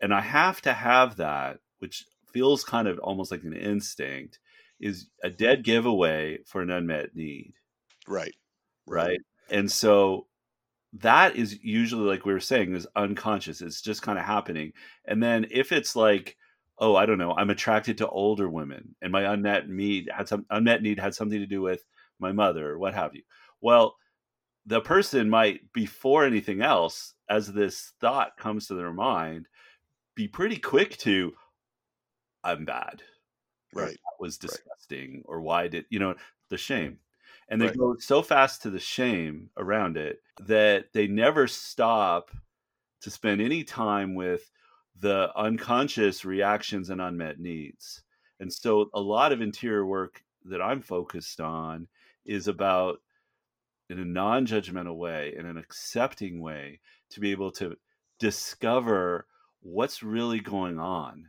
And 0.00 0.12
I 0.12 0.20
have 0.20 0.60
to 0.62 0.72
have 0.72 1.16
that, 1.16 1.58
which 1.78 2.04
feels 2.32 2.64
kind 2.64 2.88
of 2.88 2.98
almost 2.98 3.30
like 3.30 3.44
an 3.44 3.54
instinct, 3.54 4.38
is 4.80 5.08
a 5.22 5.30
dead 5.30 5.64
giveaway 5.64 6.38
for 6.46 6.60
an 6.60 6.70
unmet 6.70 7.14
need. 7.14 7.54
Right. 8.06 8.34
Right. 8.86 9.20
And 9.50 9.70
so 9.70 10.26
that 10.94 11.36
is 11.36 11.58
usually 11.62 12.04
like 12.04 12.24
we 12.24 12.32
were 12.32 12.40
saying 12.40 12.74
is 12.74 12.86
unconscious. 12.94 13.60
It's 13.60 13.82
just 13.82 14.02
kind 14.02 14.18
of 14.18 14.24
happening. 14.24 14.72
And 15.04 15.22
then 15.22 15.46
if 15.50 15.72
it's 15.72 15.96
like 15.96 16.36
oh, 16.78 16.96
I 16.96 17.06
don't 17.06 17.18
know, 17.18 17.32
I'm 17.32 17.50
attracted 17.50 17.98
to 17.98 18.08
older 18.08 18.48
women, 18.48 18.94
and 19.00 19.12
my 19.12 19.32
unmet 19.32 19.68
need 19.68 20.10
had 20.14 20.28
some 20.28 20.46
unmet 20.50 20.82
need 20.82 20.98
had 20.98 21.14
something 21.14 21.38
to 21.38 21.46
do 21.46 21.62
with 21.62 21.84
my 22.18 22.32
mother 22.32 22.70
or 22.70 22.78
what 22.78 22.94
have 22.94 23.14
you. 23.14 23.22
Well, 23.60 23.96
the 24.66 24.80
person 24.80 25.28
might, 25.28 25.72
before 25.72 26.24
anything 26.24 26.62
else, 26.62 27.14
as 27.28 27.52
this 27.52 27.92
thought 28.00 28.36
comes 28.36 28.66
to 28.66 28.74
their 28.74 28.92
mind, 28.92 29.46
be 30.14 30.26
pretty 30.28 30.56
quick 30.56 30.96
to, 30.98 31.32
I'm 32.42 32.64
bad. 32.64 33.02
Right. 33.74 33.92
That 33.92 34.20
was 34.20 34.38
disgusting. 34.38 35.16
Right. 35.16 35.24
Or 35.26 35.40
why 35.40 35.68
did, 35.68 35.84
you 35.90 35.98
know, 35.98 36.14
the 36.48 36.56
shame. 36.56 36.98
And 37.48 37.60
they 37.60 37.66
right. 37.66 37.76
go 37.76 37.96
so 37.98 38.22
fast 38.22 38.62
to 38.62 38.70
the 38.70 38.78
shame 38.80 39.50
around 39.58 39.96
it 39.98 40.22
that 40.46 40.86
they 40.94 41.06
never 41.06 41.46
stop 41.46 42.30
to 43.02 43.10
spend 43.10 43.42
any 43.42 43.64
time 43.64 44.14
with 44.14 44.50
the 44.98 45.30
unconscious 45.36 46.24
reactions 46.24 46.90
and 46.90 47.00
unmet 47.00 47.40
needs. 47.40 48.02
And 48.40 48.52
so 48.52 48.90
a 48.94 49.00
lot 49.00 49.32
of 49.32 49.40
interior 49.40 49.84
work 49.86 50.22
that 50.44 50.62
I'm 50.62 50.82
focused 50.82 51.40
on 51.40 51.88
is 52.24 52.48
about 52.48 53.00
in 53.90 53.98
a 53.98 54.04
non-judgmental 54.04 54.96
way 54.96 55.34
in 55.36 55.46
an 55.46 55.56
accepting 55.56 56.40
way 56.40 56.80
to 57.10 57.20
be 57.20 57.32
able 57.32 57.50
to 57.52 57.76
discover 58.18 59.26
what's 59.60 60.02
really 60.02 60.40
going 60.40 60.78
on 60.78 61.26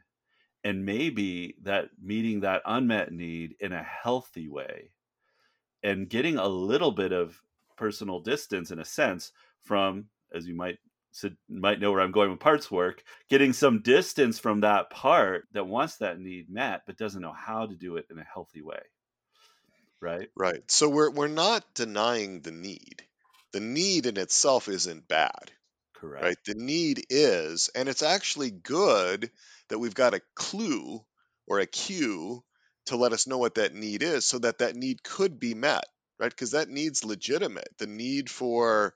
and 0.63 0.86
maybe 0.86 1.55
that 1.62 1.89
meeting 2.01 2.41
that 2.41 2.62
unmet 2.65 3.12
need 3.12 3.56
in 3.60 3.71
a 3.71 3.84
healthy 3.84 4.47
way 4.47 4.91
and 5.84 6.10
getting 6.10 6.38
a 6.38 6.47
little 6.47 6.91
bit 6.91 7.12
of 7.12 7.41
personal 7.78 8.19
distance 8.19 8.71
in 8.71 8.80
a 8.80 8.86
sense 8.86 9.32
from 9.62 10.06
as 10.34 10.47
you 10.47 10.56
might 10.56 10.80
so 11.15 11.30
might 11.47 11.80
know 11.80 11.93
where 11.93 12.01
I'm 12.01 12.12
going 12.12 12.30
with 12.30 12.41
parts 12.41 12.69
work, 12.69 13.01
getting 13.30 13.54
some 13.54 13.80
distance 13.80 14.38
from 14.38 14.60
that 14.60 14.89
part 14.89 15.47
that 15.54 15.65
wants 15.65 15.95
that 15.99 16.19
need 16.19 16.49
met 16.49 16.82
but 16.86 16.97
doesn't 16.97 17.21
know 17.21 17.32
how 17.32 17.65
to 17.65 17.73
do 17.73 17.95
it 17.95 18.06
in 18.12 18.19
a 18.19 18.23
healthy 18.25 18.62
way. 18.62 18.82
Right? 20.01 20.28
Right. 20.36 20.69
So 20.69 20.89
we're 20.89 21.12
we're 21.12 21.30
not 21.30 21.63
denying 21.73 22.41
the 22.41 22.51
need. 22.51 23.01
The 23.54 23.62
need 23.62 24.08
in 24.08 24.17
itself 24.17 24.67
isn't 24.67 25.08
bad. 25.08 25.54
Correct. 25.95 26.25
Right? 26.25 26.38
The 26.45 26.56
need 26.56 27.06
is 27.10 27.69
and 27.73 27.88
it's 27.88 28.04
actually 28.04 28.51
good 28.51 29.32
that 29.69 29.80
we've 29.80 29.95
got 29.95 30.15
a 30.15 30.21
clue 30.36 30.99
or 31.47 31.60
a 31.60 31.65
cue 31.65 32.43
to 32.88 32.97
let 32.97 33.13
us 33.13 33.25
know 33.25 33.38
what 33.38 33.56
that 33.56 33.73
need 33.73 34.04
is 34.04 34.25
so 34.25 34.39
that 34.39 34.58
that 34.58 34.75
need 34.75 35.01
could 35.01 35.39
be 35.39 35.54
met, 35.54 35.86
right? 36.19 36.30
Because 36.30 36.51
that 36.51 36.67
need's 36.67 37.06
legitimate. 37.06 37.69
The 37.78 37.88
need 37.88 38.30
for 38.30 38.93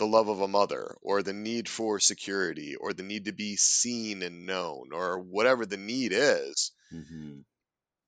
the 0.00 0.06
love 0.06 0.28
of 0.28 0.40
a 0.40 0.48
mother 0.48 0.96
or 1.00 1.22
the 1.22 1.32
need 1.32 1.68
for 1.68 2.00
security 2.00 2.74
or 2.74 2.92
the 2.92 3.04
need 3.04 3.26
to 3.26 3.32
be 3.32 3.54
seen 3.54 4.22
and 4.22 4.46
known 4.46 4.88
or 4.92 5.20
whatever 5.20 5.64
the 5.64 5.76
need 5.76 6.12
is 6.12 6.72
mm-hmm. 6.92 7.38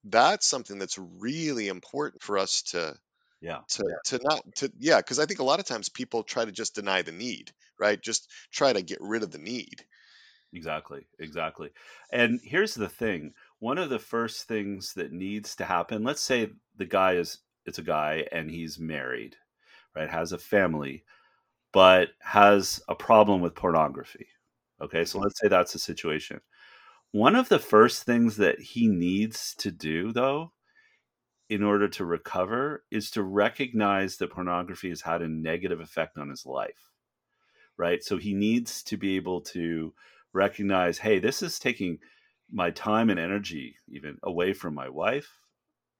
that's 0.04 0.46
something 0.46 0.80
that's 0.80 0.98
really 0.98 1.68
important 1.68 2.20
for 2.20 2.36
us 2.36 2.62
to 2.62 2.94
yeah. 3.40 3.58
to 3.68 3.84
to 4.04 4.20
not 4.22 4.42
to 4.56 4.72
yeah 4.78 4.98
because 4.98 5.20
i 5.20 5.26
think 5.26 5.40
a 5.40 5.44
lot 5.44 5.60
of 5.60 5.66
times 5.66 5.88
people 5.88 6.24
try 6.24 6.44
to 6.44 6.52
just 6.52 6.74
deny 6.74 7.02
the 7.02 7.12
need 7.12 7.52
right? 7.82 8.00
Just 8.00 8.30
try 8.52 8.72
to 8.72 8.80
get 8.80 8.98
rid 9.00 9.24
of 9.24 9.32
the 9.32 9.38
need. 9.38 9.84
Exactly 10.54 11.06
exactly. 11.18 11.70
And 12.10 12.40
here's 12.44 12.74
the 12.74 12.88
thing 12.88 13.32
one 13.58 13.78
of 13.78 13.90
the 13.90 13.98
first 13.98 14.46
things 14.46 14.94
that 14.94 15.12
needs 15.12 15.56
to 15.56 15.64
happen 15.64 16.04
let's 16.04 16.20
say 16.20 16.50
the 16.76 16.84
guy 16.84 17.14
is 17.14 17.38
it's 17.64 17.78
a 17.78 17.82
guy 17.82 18.26
and 18.32 18.50
he's 18.50 18.78
married 18.78 19.36
right 19.96 20.10
has 20.10 20.32
a 20.32 20.38
family 20.38 21.04
but 21.72 22.10
has 22.20 22.82
a 22.88 22.94
problem 22.94 23.40
with 23.40 23.54
pornography. 23.54 24.26
Okay, 24.80 25.04
so 25.04 25.18
let's 25.18 25.40
say 25.40 25.48
that's 25.48 25.72
the 25.72 25.78
situation. 25.78 26.40
One 27.12 27.36
of 27.36 27.48
the 27.48 27.58
first 27.58 28.04
things 28.04 28.36
that 28.38 28.60
he 28.60 28.88
needs 28.88 29.54
to 29.56 29.70
do, 29.70 30.12
though, 30.12 30.52
in 31.48 31.62
order 31.62 31.88
to 31.88 32.04
recover, 32.04 32.84
is 32.90 33.10
to 33.12 33.22
recognize 33.22 34.16
that 34.16 34.30
pornography 34.30 34.88
has 34.88 35.02
had 35.02 35.22
a 35.22 35.28
negative 35.28 35.80
effect 35.80 36.18
on 36.18 36.30
his 36.30 36.46
life. 36.46 36.90
Right? 37.76 38.02
So 38.02 38.16
he 38.16 38.34
needs 38.34 38.82
to 38.84 38.96
be 38.96 39.16
able 39.16 39.40
to 39.42 39.92
recognize 40.32 40.98
hey, 40.98 41.18
this 41.18 41.42
is 41.42 41.58
taking 41.58 41.98
my 42.50 42.70
time 42.70 43.10
and 43.10 43.18
energy 43.18 43.76
even 43.88 44.18
away 44.22 44.52
from 44.52 44.74
my 44.74 44.88
wife, 44.88 45.28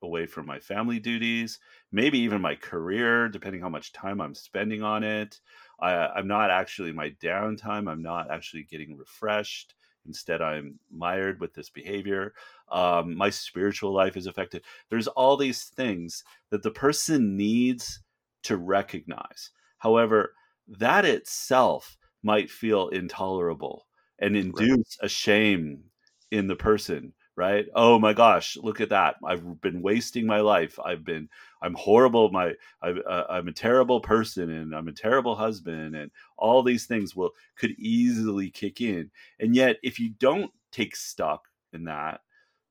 away 0.02 0.26
from 0.26 0.46
my 0.46 0.58
family 0.58 0.98
duties, 0.98 1.58
maybe 1.90 2.18
even 2.18 2.40
my 2.40 2.54
career, 2.54 3.28
depending 3.28 3.60
how 3.60 3.68
much 3.68 3.92
time 3.92 4.20
I'm 4.20 4.34
spending 4.34 4.82
on 4.82 5.02
it. 5.02 5.40
I, 5.80 6.18
am 6.18 6.28
not 6.28 6.50
actually 6.50 6.92
my 6.92 7.10
downtime. 7.22 7.90
I'm 7.90 8.02
not 8.02 8.30
actually 8.30 8.64
getting 8.64 8.96
refreshed. 8.96 9.74
Instead, 10.06 10.42
I'm 10.42 10.78
mired 10.90 11.40
with 11.40 11.54
this 11.54 11.70
behavior. 11.70 12.34
Um, 12.70 13.16
my 13.16 13.30
spiritual 13.30 13.92
life 13.92 14.16
is 14.16 14.26
affected. 14.26 14.64
There's 14.90 15.06
all 15.08 15.36
these 15.36 15.64
things 15.64 16.24
that 16.50 16.62
the 16.62 16.70
person 16.70 17.36
needs 17.36 18.00
to 18.44 18.56
recognize. 18.56 19.50
However, 19.78 20.34
that 20.68 21.04
itself 21.04 21.96
might 22.22 22.50
feel 22.50 22.88
intolerable 22.88 23.86
and 24.18 24.36
induce 24.36 24.98
right. 25.00 25.06
a 25.06 25.08
shame 25.08 25.84
in 26.30 26.46
the 26.46 26.56
person 26.56 27.12
right? 27.36 27.66
Oh 27.74 27.98
my 27.98 28.12
gosh 28.12 28.56
look 28.62 28.80
at 28.80 28.90
that. 28.90 29.16
I've 29.24 29.60
been 29.60 29.82
wasting 29.82 30.26
my 30.26 30.40
life. 30.40 30.78
I've 30.84 31.04
been 31.04 31.28
i'm 31.62 31.74
horrible 31.74 32.30
my 32.30 32.52
I, 32.82 32.90
uh, 32.90 33.26
i'm 33.30 33.48
a 33.48 33.52
terrible 33.52 34.00
person 34.00 34.50
and 34.50 34.74
i'm 34.74 34.88
a 34.88 34.92
terrible 34.92 35.36
husband 35.36 35.94
and 35.94 36.10
all 36.36 36.62
these 36.62 36.86
things 36.86 37.14
will 37.14 37.30
could 37.56 37.72
easily 37.78 38.50
kick 38.50 38.80
in. 38.80 39.10
And 39.40 39.54
yet 39.54 39.76
if 39.82 39.98
you 39.98 40.10
don't 40.18 40.50
take 40.72 40.96
stock 40.96 41.48
in 41.72 41.84
that 41.84 42.20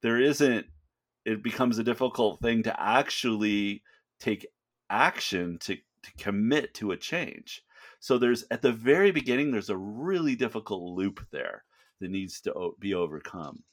there 0.01 0.19
isn't 0.19 0.65
it 1.25 1.43
becomes 1.43 1.77
a 1.77 1.83
difficult 1.83 2.39
thing 2.41 2.63
to 2.63 2.81
actually 2.81 3.83
take 4.19 4.47
action 4.89 5.57
to 5.59 5.75
to 6.03 6.11
commit 6.17 6.73
to 6.73 6.91
a 6.91 6.97
change. 6.97 7.63
So 7.99 8.17
there's 8.17 8.43
at 8.51 8.61
the 8.61 8.71
very 8.71 9.11
beginning 9.11 9.51
there's 9.51 9.69
a 9.69 9.77
really 9.77 10.35
difficult 10.35 10.97
loop 10.97 11.25
there 11.31 11.63
that 11.99 12.09
needs 12.09 12.41
to 12.41 12.71
be 12.79 12.93
overcome 12.95 13.63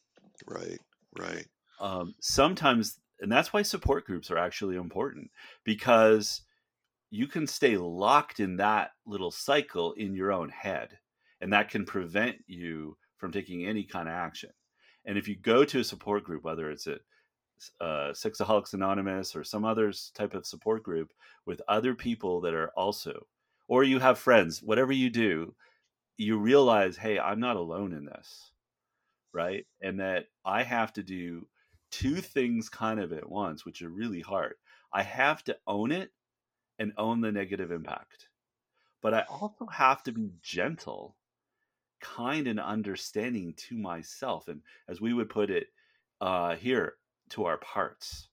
Right, 0.47 0.79
right. 1.19 1.47
Um, 1.81 2.15
sometimes, 2.21 2.99
and 3.21 3.31
that's 3.31 3.53
why 3.53 3.63
support 3.63 4.05
groups 4.07 4.31
are 4.31 4.39
actually 4.39 4.77
important 4.77 5.31
because 5.65 6.43
you 7.11 7.27
can 7.27 7.47
stay 7.47 7.77
locked 7.77 8.41
in 8.41 8.57
that 8.57 8.91
little 9.07 9.31
cycle 9.31 9.93
in 9.93 10.15
your 10.15 10.33
own 10.33 10.49
head, 10.51 10.99
and 11.41 11.53
that 11.53 11.71
can 11.71 11.85
prevent 11.85 12.37
you 12.47 12.97
from 13.17 13.33
taking 13.33 13.67
any 13.67 13.85
kind 13.85 14.09
of 14.09 14.15
action. 14.15 14.51
And 15.05 15.17
if 15.17 15.27
you 15.27 15.37
go 15.37 15.65
to 15.65 15.81
a 15.81 15.85
support 15.85 16.25
group, 16.25 16.45
whether 16.45 16.71
it's 16.71 16.87
a 16.87 16.99
uh, 17.81 18.13
Sexaholics 18.13 18.75
Anonymous 18.75 19.35
or 19.35 19.43
some 19.43 19.65
other 19.65 19.93
type 20.15 20.35
of 20.35 20.47
support 20.47 20.83
group 20.83 21.13
with 21.45 21.63
other 21.67 21.95
people 21.95 22.41
that 22.43 22.55
are 22.55 22.71
also, 22.77 23.27
or 23.67 23.83
you 23.83 23.99
have 23.99 24.19
friends, 24.19 24.63
whatever 24.63 24.93
you 24.93 25.11
do, 25.11 25.55
you 26.17 26.39
realize, 26.39 26.97
hey, 26.97 27.19
I'm 27.19 27.41
not 27.41 27.57
alone 27.57 27.93
in 27.93 28.05
this 28.05 28.53
right? 29.33 29.67
And 29.83 30.01
that 30.01 30.27
I 30.45 30.63
have 30.63 30.93
to 30.95 31.03
do 31.03 31.49
two 31.91 32.17
things 32.17 32.69
kind 32.69 33.01
of 33.01 33.13
at 33.13 33.29
once, 33.29 33.65
which 33.65 33.83
are 33.83 33.91
really 33.91 34.21
hard. 34.21 34.55
I 34.93 35.03
have 35.03 35.45
to 35.45 35.59
own 35.67 35.93
it 35.93 36.13
and 36.79 36.93
own 36.97 37.21
the 37.21 37.33
negative 37.33 37.71
impact. 37.73 38.29
But 39.03 39.15
I 39.15 39.23
also 39.23 39.67
have 39.67 40.03
to 40.05 40.13
be 40.13 40.33
gentle, 40.43 41.17
kind, 42.01 42.49
and 42.49 42.61
understanding 42.61 43.55
to 43.55 43.79
myself. 43.79 44.49
And 44.49 44.63
as 44.89 45.01
we 45.01 45.13
would 45.15 45.31
put 45.31 45.51
it 45.51 45.69
uh, 46.21 46.57
here, 46.57 46.97
to 47.31 47.45
our 47.45 47.59
parts. 47.59 48.29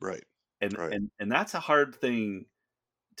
Right. 0.00 0.24
And, 0.60 0.76
Right. 0.76 0.90
and 0.90 1.10
and 1.18 1.30
that's 1.32 1.54
a 1.54 1.60
hard 1.60 1.94
thing 1.94 2.46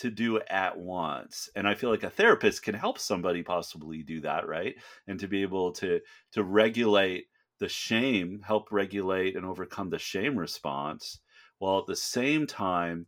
to 0.00 0.10
do 0.10 0.40
at 0.40 0.78
once. 0.78 1.48
And 1.56 1.68
I 1.68 1.74
feel 1.74 1.90
like 1.90 2.02
a 2.02 2.10
therapist 2.10 2.62
can 2.62 2.74
help 2.74 2.98
somebody 2.98 3.42
possibly 3.42 4.02
do 4.02 4.20
that, 4.22 4.46
right? 4.48 4.76
And 5.06 5.20
to 5.20 5.28
be 5.28 5.42
able 5.42 5.72
to 5.74 6.00
to 6.32 6.44
regulate 6.44 7.28
the 7.58 7.68
shame, 7.68 8.42
help 8.42 8.72
regulate 8.72 9.36
and 9.36 9.46
overcome 9.46 9.90
the 9.90 9.98
shame 9.98 10.38
response, 10.38 11.20
while 11.58 11.80
at 11.80 11.86
the 11.86 11.96
same 11.96 12.46
time 12.46 13.06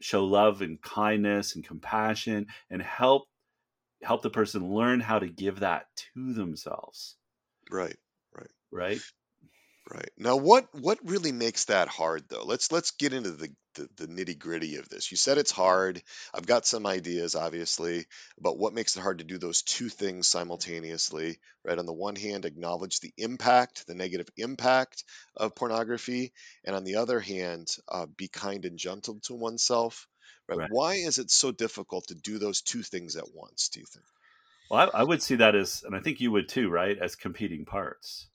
show 0.00 0.24
love 0.24 0.62
and 0.62 0.82
kindness 0.82 1.54
and 1.56 1.64
compassion 1.64 2.46
and 2.70 2.82
help 2.82 3.28
help 4.02 4.22
the 4.22 4.30
person 4.30 4.74
learn 4.74 5.00
how 5.00 5.18
to 5.18 5.28
give 5.28 5.60
that 5.60 5.94
to 5.96 6.32
themselves, 6.34 7.18
Right. 7.70 7.96
right? 8.32 8.50
Right. 8.70 9.02
Now 10.16 10.36
what 10.36 10.68
what 10.72 10.98
really 11.02 11.32
makes 11.32 11.66
that 11.66 11.88
hard 11.88 12.24
though? 12.28 12.44
Let's 12.44 12.70
let's 12.70 12.92
get 12.92 13.12
into 13.12 13.32
the 13.32 13.48
the, 13.74 13.88
the 13.96 14.06
nitty-gritty 14.06 14.76
of 14.76 14.88
this. 14.88 15.10
You 15.10 15.16
said 15.16 15.38
it's 15.38 15.50
hard. 15.50 16.02
I've 16.34 16.46
got 16.46 16.66
some 16.66 16.86
ideas 16.86 17.34
obviously 17.34 18.06
about 18.38 18.58
what 18.58 18.74
makes 18.74 18.96
it 18.96 19.00
hard 19.00 19.18
to 19.18 19.24
do 19.24 19.38
those 19.38 19.62
two 19.62 19.88
things 19.88 20.28
simultaneously, 20.28 21.38
right? 21.64 21.78
On 21.78 21.86
the 21.86 21.92
one 21.92 22.16
hand, 22.16 22.44
acknowledge 22.44 23.00
the 23.00 23.12
impact, 23.16 23.86
the 23.86 23.94
negative 23.94 24.28
impact 24.36 25.04
of 25.36 25.54
pornography, 25.54 26.32
and 26.64 26.76
on 26.76 26.84
the 26.84 26.96
other 26.96 27.18
hand, 27.18 27.74
uh, 27.88 28.06
be 28.16 28.28
kind 28.28 28.64
and 28.64 28.78
gentle 28.78 29.20
to 29.24 29.34
oneself. 29.34 30.06
Right? 30.48 30.58
Right. 30.58 30.70
Why 30.70 30.94
is 30.94 31.18
it 31.18 31.30
so 31.30 31.50
difficult 31.50 32.08
to 32.08 32.14
do 32.14 32.38
those 32.38 32.60
two 32.60 32.82
things 32.82 33.16
at 33.16 33.34
once, 33.34 33.68
do 33.70 33.80
you 33.80 33.86
think? 33.86 34.04
Well, 34.70 34.90
I, 34.94 35.00
I 35.00 35.02
would 35.02 35.22
see 35.22 35.36
that 35.36 35.54
as, 35.54 35.82
and 35.84 35.96
I 35.96 36.00
think 36.00 36.20
you 36.20 36.30
would 36.32 36.48
too, 36.48 36.68
right? 36.68 36.98
As 36.98 37.14
competing 37.14 37.64
parts, 37.64 38.28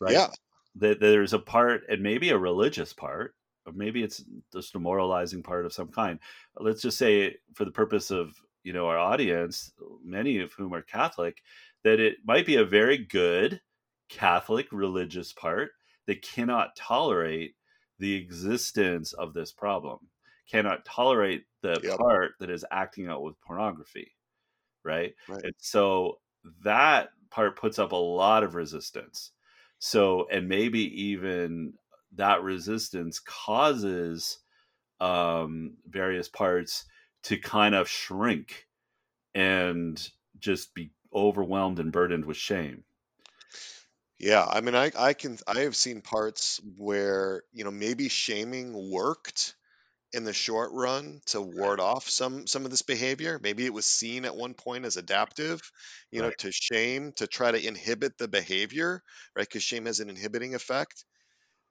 right? 0.00 0.12
Yeah. 0.12 0.28
That 0.74 1.00
there's 1.00 1.32
a 1.32 1.38
part, 1.38 1.82
and 1.88 2.02
maybe 2.02 2.30
a 2.30 2.38
religious 2.38 2.92
part, 2.92 3.34
or 3.66 3.72
maybe 3.72 4.02
it's 4.02 4.24
just 4.52 4.74
a 4.74 4.78
moralizing 4.78 5.42
part 5.42 5.66
of 5.66 5.72
some 5.72 5.88
kind. 5.88 6.20
Let's 6.56 6.82
just 6.82 6.98
say, 6.98 7.36
for 7.54 7.64
the 7.64 7.70
purpose 7.72 8.10
of 8.10 8.36
you 8.62 8.72
know 8.72 8.86
our 8.86 8.98
audience, 8.98 9.72
many 10.04 10.38
of 10.40 10.52
whom 10.52 10.74
are 10.74 10.82
Catholic, 10.82 11.42
that 11.84 12.00
it 12.00 12.18
might 12.24 12.46
be 12.46 12.56
a 12.56 12.64
very 12.64 12.98
good 12.98 13.60
Catholic 14.08 14.70
religious 14.72 15.32
part 15.32 15.72
that 16.06 16.22
cannot 16.22 16.76
tolerate 16.76 17.56
the 17.98 18.14
existence 18.14 19.12
of 19.12 19.34
this 19.34 19.52
problem, 19.52 20.08
cannot 20.50 20.84
tolerate 20.84 21.44
the 21.62 21.82
Yep. 21.82 22.00
part 22.00 22.32
that 22.40 22.50
is 22.50 22.64
acting 22.70 23.08
out 23.08 23.22
with 23.22 23.40
pornography, 23.40 24.12
right? 24.84 25.14
Right. 25.26 25.44
And 25.44 25.54
so 25.58 26.20
that 26.64 27.10
part 27.30 27.56
puts 27.58 27.78
up 27.78 27.92
a 27.92 27.96
lot 27.96 28.44
of 28.44 28.54
resistance. 28.54 29.32
So, 29.78 30.28
and 30.28 30.48
maybe 30.48 30.80
even 31.02 31.74
that 32.12 32.42
resistance 32.42 33.20
causes 33.20 34.38
um, 35.00 35.78
various 35.86 36.28
parts 36.28 36.86
to 37.24 37.38
kind 37.38 37.74
of 37.74 37.88
shrink 37.88 38.68
and 39.34 40.10
just 40.38 40.74
be 40.74 40.92
overwhelmed 41.14 41.80
and 41.80 41.92
burdened 41.92 42.26
with 42.26 42.36
shame. 42.38 42.84
Yeah, 44.18 44.44
I 44.44 44.60
mean, 44.60 44.74
I 44.74 44.90
I 44.96 45.14
can 45.14 45.38
I 45.46 45.60
have 45.60 45.76
seen 45.76 46.02
parts 46.02 46.60
where, 46.76 47.44
you 47.52 47.64
know, 47.64 47.70
maybe 47.70 48.08
shaming 48.08 48.90
worked 48.90 49.54
in 50.12 50.24
the 50.24 50.32
short 50.32 50.70
run 50.72 51.20
to 51.26 51.40
ward 51.40 51.80
off 51.80 52.08
some 52.08 52.46
some 52.46 52.64
of 52.64 52.70
this 52.70 52.82
behavior. 52.82 53.38
Maybe 53.42 53.66
it 53.66 53.72
was 53.74 53.86
seen 53.86 54.24
at 54.24 54.36
one 54.36 54.54
point 54.54 54.84
as 54.84 54.96
adaptive, 54.96 55.60
you 56.10 56.22
know, 56.22 56.30
to 56.38 56.52
shame 56.52 57.12
to 57.16 57.26
try 57.26 57.50
to 57.52 57.66
inhibit 57.66 58.18
the 58.18 58.28
behavior, 58.28 59.02
right? 59.36 59.46
Because 59.48 59.62
shame 59.62 59.86
has 59.86 60.00
an 60.00 60.10
inhibiting 60.10 60.54
effect. 60.54 61.04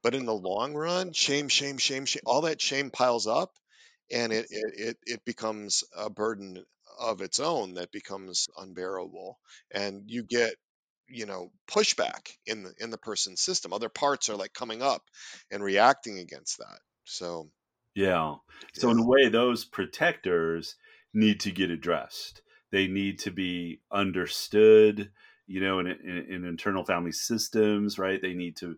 But 0.04 0.16
in 0.16 0.26
the 0.26 0.34
long 0.34 0.74
run, 0.74 1.14
shame, 1.14 1.50
shame, 1.50 1.78
shame, 1.78 2.06
shame, 2.06 2.22
all 2.26 2.42
that 2.42 2.62
shame 2.62 2.90
piles 2.92 3.28
up 3.28 3.52
and 4.12 4.32
it 4.34 4.48
it 4.50 4.74
it, 4.80 4.98
it 5.06 5.26
becomes 5.26 5.84
a 5.96 6.10
burden 6.10 6.64
of 7.00 7.22
its 7.22 7.40
own 7.40 7.76
that 7.76 7.92
becomes 7.92 8.48
unbearable. 8.58 9.40
And 9.72 10.10
you 10.10 10.24
get 10.24 10.56
you 11.08 11.26
know 11.26 11.52
pushback 11.70 12.32
in 12.46 12.64
the 12.64 12.74
in 12.80 12.90
the 12.92 12.98
person's 12.98 13.42
system 13.42 13.74
other 13.74 13.90
parts 13.90 14.30
are 14.30 14.36
like 14.36 14.54
coming 14.54 14.82
up 14.82 15.04
and 15.52 15.64
reacting 15.64 16.20
against 16.20 16.58
that 16.60 16.80
so 17.06 17.50
Yeah. 17.98 18.36
So, 18.74 18.92
in 18.92 19.00
a 19.00 19.06
way, 19.06 19.28
those 19.28 19.66
protectors 19.66 20.76
need 21.16 21.40
to 21.40 21.52
get 21.52 21.72
addressed. 21.72 22.44
They 22.72 22.86
need 22.86 23.18
to 23.20 23.32
be 23.32 23.82
understood, 23.92 25.10
you 25.48 25.62
know, 25.62 25.80
in, 25.80 25.88
in, 25.88 26.26
in 26.30 26.46
internal 26.46 26.84
family 26.84 27.12
systems, 27.12 27.98
right? 27.98 28.22
They 28.22 28.36
need 28.36 28.56
to, 28.58 28.76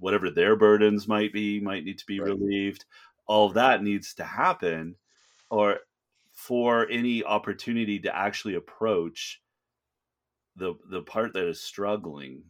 whatever 0.00 0.30
their 0.30 0.56
burdens 0.56 1.06
might 1.06 1.34
be, 1.34 1.60
might 1.60 1.84
need 1.84 1.98
to 1.98 2.06
be 2.06 2.18
right 2.18 2.28
relieved. 2.30 2.86
All 3.26 3.46
of 3.48 3.54
that 3.54 3.82
needs 3.82 4.14
to 4.14 4.24
happen, 4.24 4.96
or 5.50 5.80
for 6.32 6.88
any 6.88 7.22
opportunity 7.22 7.98
to 8.00 8.16
actually 8.16 8.54
approach 8.54 9.42
the 10.56 10.74
the 10.90 11.02
part 11.02 11.34
that 11.34 11.46
is 11.46 11.60
struggling, 11.60 12.42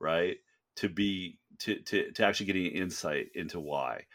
right? 0.00 0.38
To 0.76 0.88
be 0.88 1.38
to 1.58 1.80
to 1.80 2.12
to 2.12 2.24
actually 2.24 2.46
getting 2.46 2.66
insight 2.66 3.26
into 3.34 3.60
why, 3.60 4.06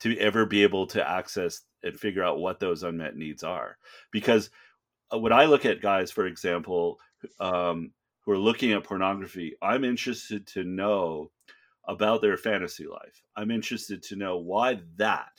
to 0.00 0.16
ever 0.18 0.46
be 0.46 0.62
able 0.62 0.86
to 0.88 1.08
access 1.08 1.62
and 1.82 1.98
figure 1.98 2.22
out 2.22 2.38
what 2.38 2.60
those 2.60 2.82
unmet 2.82 3.16
needs 3.16 3.42
are. 3.42 3.78
Because 4.10 4.50
uh, 5.12 5.18
when 5.18 5.32
I 5.32 5.46
look 5.46 5.64
at 5.64 5.80
guys, 5.80 6.10
for 6.10 6.26
example, 6.26 6.98
um, 7.40 7.92
who 8.24 8.32
are 8.32 8.38
looking 8.38 8.72
at 8.72 8.84
pornography, 8.84 9.54
I'm 9.62 9.84
interested 9.84 10.46
to 10.48 10.64
know 10.64 11.30
about 11.86 12.20
their 12.20 12.36
fantasy 12.36 12.86
life. 12.86 13.22
I'm 13.36 13.50
interested 13.50 14.02
to 14.04 14.16
know 14.16 14.38
why 14.38 14.80
that, 14.96 15.32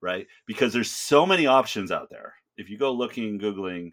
right? 0.00 0.26
Because 0.46 0.72
there's 0.72 0.90
so 0.90 1.26
many 1.26 1.46
options 1.46 1.90
out 1.90 2.08
there. 2.10 2.34
If 2.56 2.70
you 2.70 2.78
go 2.78 2.92
looking, 2.92 3.24
and 3.24 3.40
googling, 3.40 3.92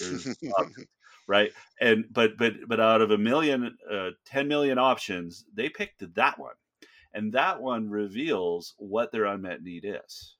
there's 0.00 0.26
options, 0.58 0.86
right? 1.28 1.52
And 1.80 2.04
but 2.10 2.36
but 2.36 2.54
but 2.66 2.80
out 2.80 3.00
of 3.00 3.12
a 3.12 3.18
million, 3.18 3.76
uh, 3.90 4.10
10 4.26 4.48
million 4.48 4.78
options, 4.78 5.44
they 5.54 5.68
picked 5.68 6.14
that 6.14 6.38
one, 6.38 6.54
and 7.14 7.32
that 7.32 7.60
one 7.60 7.90
reveals 7.90 8.74
what 8.78 9.12
their 9.12 9.24
unmet 9.24 9.62
need 9.62 9.84
is. 9.84 10.34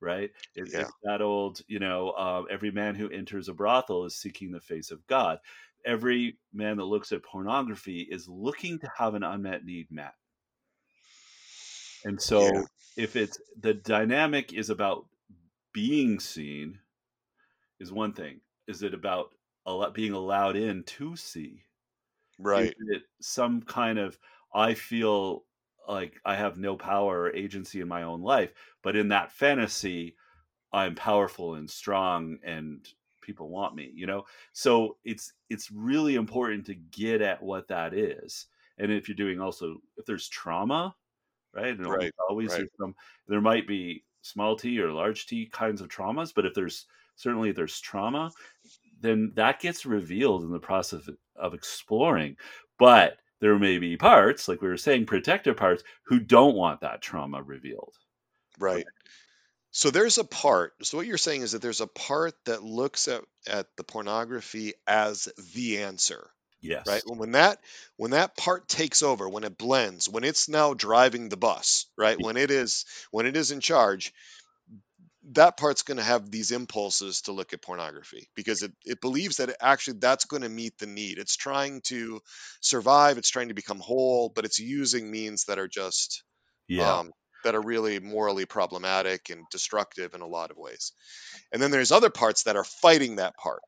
Right? 0.00 0.30
It, 0.54 0.70
yeah 0.72 0.80
it's 0.80 0.92
that 1.02 1.20
old, 1.20 1.60
you 1.66 1.78
know, 1.78 2.10
uh, 2.10 2.44
every 2.50 2.70
man 2.70 2.94
who 2.94 3.10
enters 3.10 3.48
a 3.48 3.54
brothel 3.54 4.06
is 4.06 4.16
seeking 4.16 4.50
the 4.50 4.60
face 4.60 4.90
of 4.90 5.06
God. 5.06 5.38
Every 5.84 6.38
man 6.52 6.78
that 6.78 6.84
looks 6.84 7.12
at 7.12 7.22
pornography 7.22 8.06
is 8.10 8.28
looking 8.28 8.78
to 8.78 8.90
have 8.96 9.14
an 9.14 9.22
unmet 9.22 9.64
need 9.64 9.88
met. 9.90 10.14
And 12.04 12.14
yeah 12.14 12.24
so, 12.24 12.66
if 12.96 13.16
it's 13.16 13.38
the 13.58 13.74
dynamic 13.74 14.52
is 14.52 14.70
about 14.70 15.06
being 15.72 16.20
seen, 16.20 16.78
is 17.78 17.92
one 17.92 18.12
thing. 18.12 18.40
Is 18.66 18.82
it 18.82 18.94
about 18.94 19.32
being 19.94 20.12
allowed 20.12 20.56
in 20.56 20.84
to 20.84 21.16
see? 21.16 21.64
Is 22.38 22.44
right 22.46 22.74
it 22.88 23.02
some 23.20 23.62
kind 23.62 23.98
of 23.98 24.18
I 24.54 24.74
feel 24.74 25.44
like 25.88 26.20
I 26.24 26.34
have 26.36 26.58
no 26.58 26.76
power 26.76 27.22
or 27.22 27.34
agency 27.34 27.80
in 27.80 27.88
my 27.88 28.02
own 28.02 28.22
life, 28.22 28.52
but 28.82 28.96
in 28.96 29.08
that 29.08 29.32
fantasy, 29.32 30.16
I'm 30.72 30.94
powerful 30.94 31.54
and 31.54 31.68
strong 31.68 32.38
and 32.44 32.86
people 33.20 33.48
want 33.48 33.74
me, 33.74 33.90
you 33.94 34.06
know? 34.06 34.24
So 34.52 34.96
it's 35.04 35.32
it's 35.48 35.70
really 35.70 36.14
important 36.14 36.66
to 36.66 36.74
get 36.74 37.22
at 37.22 37.42
what 37.42 37.68
that 37.68 37.94
is. 37.94 38.46
And 38.78 38.90
if 38.90 39.08
you're 39.08 39.16
doing 39.16 39.40
also 39.40 39.76
if 39.96 40.06
there's 40.06 40.28
trauma, 40.28 40.94
right? 41.52 41.76
And 41.76 41.86
right 41.86 42.12
always 42.28 42.52
right 42.52 42.68
some 42.78 42.94
there 43.28 43.40
might 43.40 43.66
be 43.66 44.04
small 44.22 44.56
t 44.56 44.78
or 44.80 44.92
large 44.92 45.26
t 45.26 45.46
kinds 45.46 45.80
of 45.80 45.88
traumas, 45.88 46.32
but 46.34 46.46
if 46.46 46.54
there's 46.54 46.86
certainly 47.16 47.50
if 47.50 47.56
there's 47.56 47.80
trauma, 47.80 48.30
then 49.00 49.32
that 49.34 49.60
gets 49.60 49.86
revealed 49.86 50.42
in 50.42 50.50
the 50.50 50.58
process 50.58 51.08
of, 51.08 51.16
of 51.36 51.54
exploring. 51.54 52.36
But 52.78 53.18
there 53.40 53.58
may 53.58 53.78
be 53.78 53.96
parts, 53.96 54.48
like 54.48 54.62
we 54.62 54.68
were 54.68 54.76
saying, 54.76 55.06
protective 55.06 55.56
parts, 55.56 55.82
who 56.04 56.20
don't 56.20 56.54
want 56.54 56.80
that 56.82 57.02
trauma 57.02 57.42
revealed. 57.42 57.96
right 58.58 58.86
so 59.72 59.90
there's 59.90 60.18
a 60.18 60.24
part 60.24 60.74
so 60.82 60.96
what 60.96 61.06
you're 61.06 61.18
saying 61.18 61.42
is 61.42 61.52
that 61.52 61.62
there's 61.62 61.80
a 61.80 61.86
part 61.86 62.34
that 62.44 62.62
looks 62.62 63.08
at 63.08 63.24
at 63.46 63.66
the 63.76 63.84
pornography 63.84 64.74
as 64.86 65.28
the 65.54 65.78
answer 65.82 66.30
Yes. 66.62 66.86
right 66.86 67.02
when 67.06 67.32
that 67.32 67.60
when 67.96 68.12
that 68.12 68.36
part 68.36 68.68
takes 68.68 69.02
over 69.02 69.28
when 69.28 69.44
it 69.44 69.58
blends 69.58 70.08
when 70.08 70.24
it's 70.24 70.48
now 70.48 70.74
driving 70.74 71.28
the 71.28 71.36
bus 71.36 71.86
right 71.96 72.20
when 72.20 72.36
it 72.36 72.50
is 72.50 72.84
when 73.10 73.26
it 73.26 73.36
is 73.36 73.50
in 73.50 73.60
charge 73.60 74.12
that 75.30 75.56
part's 75.56 75.82
going 75.82 75.96
to 75.98 76.02
have 76.02 76.30
these 76.30 76.50
impulses 76.50 77.22
to 77.22 77.32
look 77.32 77.52
at 77.52 77.62
pornography 77.62 78.28
because 78.34 78.62
it, 78.62 78.72
it 78.84 79.00
believes 79.00 79.36
that 79.36 79.48
it 79.50 79.56
actually 79.60 79.98
that's 80.00 80.24
going 80.24 80.42
to 80.42 80.48
meet 80.48 80.76
the 80.78 80.86
need 80.86 81.18
it's 81.18 81.36
trying 81.36 81.80
to 81.82 82.20
survive 82.60 83.18
it's 83.18 83.30
trying 83.30 83.48
to 83.48 83.54
become 83.54 83.78
whole 83.80 84.28
but 84.34 84.44
it's 84.44 84.58
using 84.58 85.10
means 85.10 85.44
that 85.44 85.58
are 85.58 85.68
just 85.68 86.22
Yeah. 86.68 87.00
um, 87.00 87.10
that 87.44 87.54
are 87.54 87.62
really 87.62 88.00
morally 88.00 88.44
problematic 88.46 89.30
and 89.30 89.44
destructive 89.50 90.14
in 90.14 90.20
a 90.20 90.26
lot 90.26 90.50
of 90.50 90.58
ways. 90.58 90.92
And 91.52 91.62
then 91.62 91.70
there's 91.70 91.92
other 91.92 92.10
parts 92.10 92.44
that 92.44 92.56
are 92.56 92.64
fighting 92.64 93.16
that 93.16 93.36
part, 93.36 93.62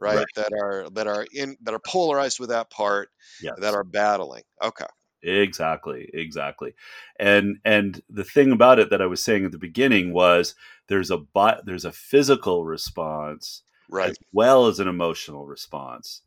right? 0.00 0.16
Right. 0.16 0.26
That 0.36 0.52
are 0.52 0.88
that 0.90 1.06
are 1.06 1.26
in 1.32 1.56
that 1.62 1.74
are 1.74 1.80
polarized 1.80 2.40
with 2.40 2.50
that 2.50 2.70
part, 2.70 3.10
yes. 3.40 3.58
that 3.58 3.74
are 3.74 3.84
battling. 3.84 4.44
Okay. 4.62 4.86
Exactly, 5.22 6.08
exactly. 6.14 6.74
And 7.18 7.58
and 7.64 8.00
the 8.08 8.24
thing 8.24 8.52
about 8.52 8.78
it 8.78 8.90
that 8.90 9.02
I 9.02 9.06
was 9.06 9.22
saying 9.22 9.44
at 9.44 9.52
the 9.52 9.58
beginning 9.58 10.12
was 10.12 10.54
there's 10.86 11.10
a 11.10 11.18
bi- 11.18 11.60
there's 11.64 11.84
a 11.84 11.92
physical 11.92 12.64
response 12.64 13.62
Right. 13.90 14.10
as 14.10 14.18
well 14.32 14.66
as 14.66 14.80
an 14.80 14.88
emotional 14.88 15.46
response. 15.46 16.22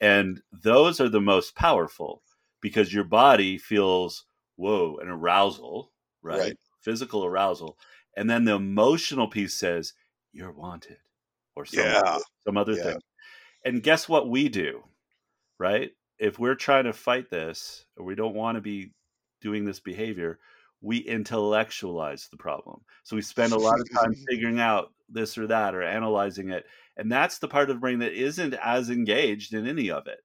And 0.00 0.40
those 0.52 1.00
are 1.00 1.08
the 1.08 1.20
most 1.20 1.54
powerful 1.54 2.22
because 2.62 2.94
your 2.94 3.04
body 3.04 3.58
feels 3.58 4.24
whoa, 4.56 4.98
an 4.98 5.08
arousal, 5.08 5.90
right? 6.22 6.38
Right. 6.38 6.58
Physical 6.80 7.24
arousal. 7.24 7.78
And 8.16 8.28
then 8.28 8.44
the 8.44 8.54
emotional 8.54 9.28
piece 9.28 9.54
says 9.54 9.94
you're 10.32 10.52
wanted 10.52 10.98
or 11.56 11.64
some, 11.64 11.84
Yeah. 11.84 12.18
some 12.44 12.56
other 12.56 12.74
Yeah. 12.74 12.82
thing. 12.84 13.00
And 13.64 13.82
guess 13.82 14.08
what 14.08 14.28
we 14.28 14.48
do? 14.48 14.84
Right? 15.58 15.92
If 16.20 16.38
we're 16.38 16.54
trying 16.54 16.84
to 16.84 16.92
fight 16.92 17.30
this 17.30 17.84
or 17.96 18.04
we 18.04 18.14
don't 18.14 18.34
want 18.34 18.56
to 18.56 18.60
be 18.60 18.92
doing 19.40 19.64
this 19.64 19.80
behavior, 19.80 20.38
we 20.82 20.98
intellectualize 20.98 22.28
the 22.30 22.36
problem. 22.36 22.82
So 23.04 23.16
we 23.16 23.22
spend 23.22 23.52
a 23.52 23.58
lot 23.58 23.80
of 23.80 23.88
time 23.90 24.14
figuring 24.28 24.60
out 24.60 24.92
this 25.08 25.36
or 25.38 25.46
that 25.48 25.74
or 25.74 25.82
analyzing 25.82 26.50
it. 26.50 26.66
And 26.96 27.10
that's 27.10 27.38
the 27.38 27.48
part 27.48 27.70
of 27.70 27.76
the 27.76 27.80
brain 27.80 28.00
that 28.00 28.12
isn't 28.12 28.54
as 28.54 28.90
engaged 28.90 29.54
in 29.54 29.66
any 29.66 29.90
of 29.90 30.06
it. 30.06 30.20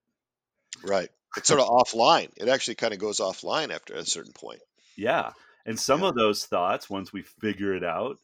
Right. 0.84 1.10
It's 1.38 1.47
sort 1.47 1.62
of 1.62 1.67
offline. 1.69 2.29
It 2.38 2.49
actually 2.49 2.75
kind 2.75 2.93
of 2.93 2.99
goes 2.99 3.19
offline 3.19 3.73
after 3.73 3.93
a 3.93 4.05
certain 4.05 4.34
point. 4.34 4.60
Yeah. 4.97 5.31
And 5.65 5.79
some 5.79 6.01
Yeah. 6.01 6.10
of 6.10 6.15
those 6.15 6.45
thoughts, 6.45 6.89
once 6.89 7.13
we 7.13 7.21
figure 7.21 7.73
it 7.73 7.84
out, 7.84 8.17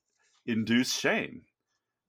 induce 0.46 0.94
shame. 0.94 1.44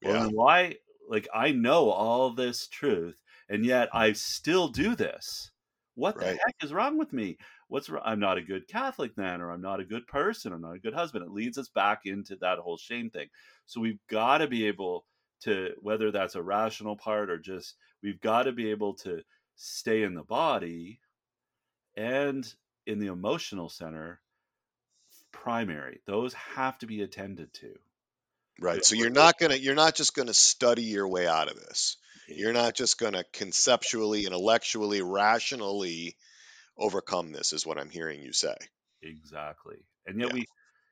Yeah. 0.00 0.14
then 0.14 0.30
why? 0.30 0.76
Like, 1.08 1.28
I 1.32 1.52
know 1.52 1.90
all 1.90 2.30
this 2.30 2.66
truth, 2.66 3.16
and 3.48 3.64
yet 3.64 3.88
I 3.92 4.12
still 4.12 4.66
do 4.68 4.96
this. 4.96 5.51
What 5.94 6.18
the 6.18 6.26
heck 6.26 6.56
is 6.62 6.72
wrong 6.72 6.96
with 6.96 7.12
me? 7.12 7.36
What's 7.68 7.90
wrong? 7.90 8.02
I'm 8.04 8.20
not 8.20 8.38
a 8.38 8.42
good 8.42 8.66
Catholic 8.66 9.14
then, 9.14 9.40
or 9.40 9.50
I'm 9.50 9.60
not 9.60 9.80
a 9.80 9.84
good 9.84 10.06
person, 10.06 10.52
I'm 10.52 10.62
not 10.62 10.76
a 10.76 10.80
good 10.80 10.94
husband. 10.94 11.24
It 11.24 11.32
leads 11.32 11.58
us 11.58 11.68
back 11.68 12.02
into 12.04 12.36
that 12.36 12.58
whole 12.58 12.78
shame 12.78 13.10
thing. 13.10 13.28
So 13.66 13.80
we've 13.80 14.00
got 14.08 14.38
to 14.38 14.46
be 14.46 14.66
able 14.68 15.04
to, 15.42 15.70
whether 15.80 16.10
that's 16.10 16.34
a 16.34 16.42
rational 16.42 16.96
part 16.96 17.30
or 17.30 17.38
just, 17.38 17.74
we've 18.02 18.20
got 18.20 18.44
to 18.44 18.52
be 18.52 18.70
able 18.70 18.94
to 18.94 19.22
stay 19.56 20.02
in 20.02 20.14
the 20.14 20.22
body 20.22 21.00
and 21.96 22.50
in 22.86 22.98
the 22.98 23.08
emotional 23.08 23.68
center 23.68 24.20
primary. 25.30 26.00
Those 26.06 26.32
have 26.34 26.78
to 26.78 26.86
be 26.86 27.02
attended 27.02 27.52
to. 27.54 27.74
Right. 28.60 28.84
So 28.84 28.94
you're 28.94 29.10
not 29.10 29.38
gonna 29.38 29.56
you're 29.56 29.74
not 29.74 29.94
just 29.94 30.14
gonna 30.14 30.34
study 30.34 30.84
your 30.84 31.08
way 31.08 31.26
out 31.26 31.50
of 31.50 31.56
this. 31.56 31.96
You're 32.28 32.52
not 32.52 32.74
just 32.74 32.98
gonna 32.98 33.24
conceptually, 33.32 34.26
intellectually, 34.26 35.02
rationally 35.02 36.16
overcome 36.76 37.32
this, 37.32 37.52
is 37.52 37.66
what 37.66 37.78
I'm 37.78 37.90
hearing 37.90 38.22
you 38.22 38.32
say. 38.32 38.54
Exactly. 39.02 39.76
And 40.06 40.18
yet 40.20 40.28
Yeah. 40.28 40.34
we, 40.34 40.46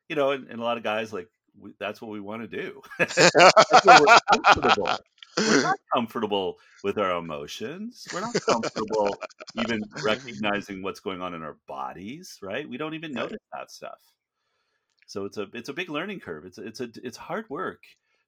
you 0.09 0.15
know, 0.15 0.31
and, 0.31 0.47
and 0.49 0.59
a 0.59 0.63
lot 0.63 0.77
of 0.77 0.83
guys 0.83 1.11
like 1.13 1.27
we, 1.57 1.73
that's 1.79 2.01
what 2.01 2.11
we 2.11 2.19
want 2.19 2.41
to 2.43 2.47
do. 2.47 2.81
we're 2.99 4.17
comfortable. 4.31 4.97
We're 5.37 5.61
not 5.61 5.79
comfortable 5.93 6.59
with 6.83 6.97
our 6.97 7.17
emotions. 7.17 8.07
We're 8.13 8.21
not 8.21 8.33
comfortable 8.33 9.17
even 9.55 9.81
recognizing 10.03 10.81
what's 10.83 10.99
going 10.99 11.21
on 11.21 11.33
in 11.33 11.41
our 11.41 11.57
bodies, 11.67 12.37
right? 12.41 12.67
We 12.67 12.77
don't 12.77 12.93
even 12.93 13.13
notice 13.13 13.39
that 13.53 13.71
stuff. 13.71 13.99
So 15.07 15.25
it's 15.25 15.37
a 15.37 15.47
it's 15.53 15.69
a 15.69 15.73
big 15.73 15.89
learning 15.89 16.19
curve. 16.19 16.45
It's 16.45 16.57
it's 16.57 16.79
a 16.79 16.89
it's 17.03 17.17
hard 17.17 17.49
work 17.49 17.83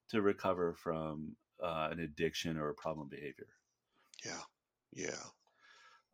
to 0.09 0.21
recover 0.21 0.73
from 0.73 1.35
uh, 1.63 1.89
an 1.91 1.99
addiction 1.99 2.57
or 2.57 2.69
a 2.69 2.75
problem 2.75 3.07
behavior. 3.09 3.47
yeah. 4.25 4.41
Yeah. 4.93 5.09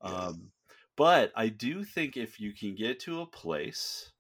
Yeah. 0.04 0.10
Um, 0.10 0.52
but 0.96 1.32
I 1.36 1.50
do 1.50 1.84
think 1.84 2.18
if 2.18 2.40
you 2.40 2.54
can 2.54 2.76
get 2.76 3.00
to 3.02 3.22
a 3.22 3.26
place 3.26 4.12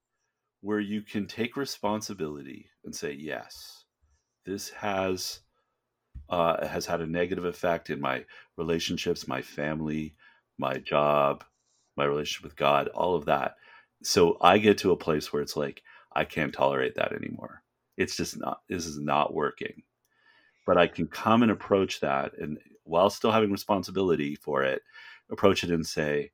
where 0.61 0.79
you 0.79 1.01
can 1.01 1.27
take 1.27 1.55
responsibility 1.55 2.69
and 2.83 2.95
say, 2.95 3.13
yes, 3.13 3.85
this 4.45 4.69
has 4.71 5.41
uh, 6.29 6.65
has 6.67 6.85
had 6.85 7.01
a 7.01 7.07
negative 7.07 7.45
effect 7.45 7.89
in 7.89 7.99
my 7.99 8.25
relationships, 8.57 9.27
my 9.27 9.41
family, 9.41 10.15
my 10.57 10.75
job, 10.75 11.43
my 11.97 12.05
relationship 12.05 12.43
with 12.43 12.55
God, 12.55 12.87
all 12.89 13.15
of 13.15 13.25
that. 13.25 13.55
So 14.03 14.37
I 14.41 14.57
get 14.57 14.77
to 14.79 14.91
a 14.91 14.97
place 14.97 15.33
where 15.33 15.41
it's 15.41 15.57
like, 15.57 15.81
I 16.13 16.25
can't 16.25 16.53
tolerate 16.53 16.95
that 16.95 17.13
anymore. 17.13 17.63
It's 17.97 18.15
just 18.15 18.37
not, 18.39 18.61
this 18.69 18.85
is 18.85 18.99
not 18.99 19.33
working. 19.33 19.83
But 20.65 20.77
I 20.77 20.87
can 20.87 21.07
come 21.07 21.41
and 21.41 21.51
approach 21.51 21.99
that 22.01 22.37
and 22.37 22.59
while 22.89 23.09
still 23.09 23.31
having 23.31 23.51
responsibility 23.51 24.35
for 24.35 24.63
it, 24.63 24.81
approach 25.31 25.63
it 25.63 25.69
and 25.69 25.85
say, 25.85 26.31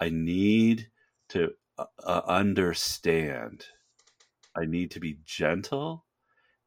I 0.00 0.08
need 0.08 0.88
to 1.30 1.52
uh, 1.78 1.86
uh, 2.04 2.22
understand. 2.26 3.66
I 4.56 4.64
need 4.64 4.92
to 4.92 5.00
be 5.00 5.18
gentle 5.24 6.04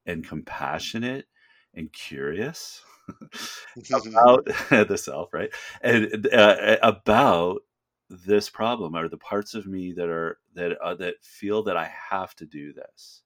and 0.06 0.28
compassionate 0.28 1.26
and 1.74 1.91
curious 1.93 2.84
about 3.93 4.45
the 4.69 4.98
self, 4.98 5.34
right? 5.34 5.52
And 5.82 6.28
uh, 6.34 6.78
about 6.84 7.62
this 8.10 8.50
problem 8.50 8.95
are 8.95 9.08
the 9.08 9.17
parts 9.17 9.54
of 9.54 9.67
me 9.67 9.93
that 9.93 10.10
are 10.10 10.39
that 10.56 10.78
uh, 10.80 10.95
that 10.95 11.24
feel 11.24 11.63
that 11.63 11.78
I 11.78 11.91
have 12.10 12.36
to 12.36 12.45
do 12.45 12.74
this, 12.74 13.22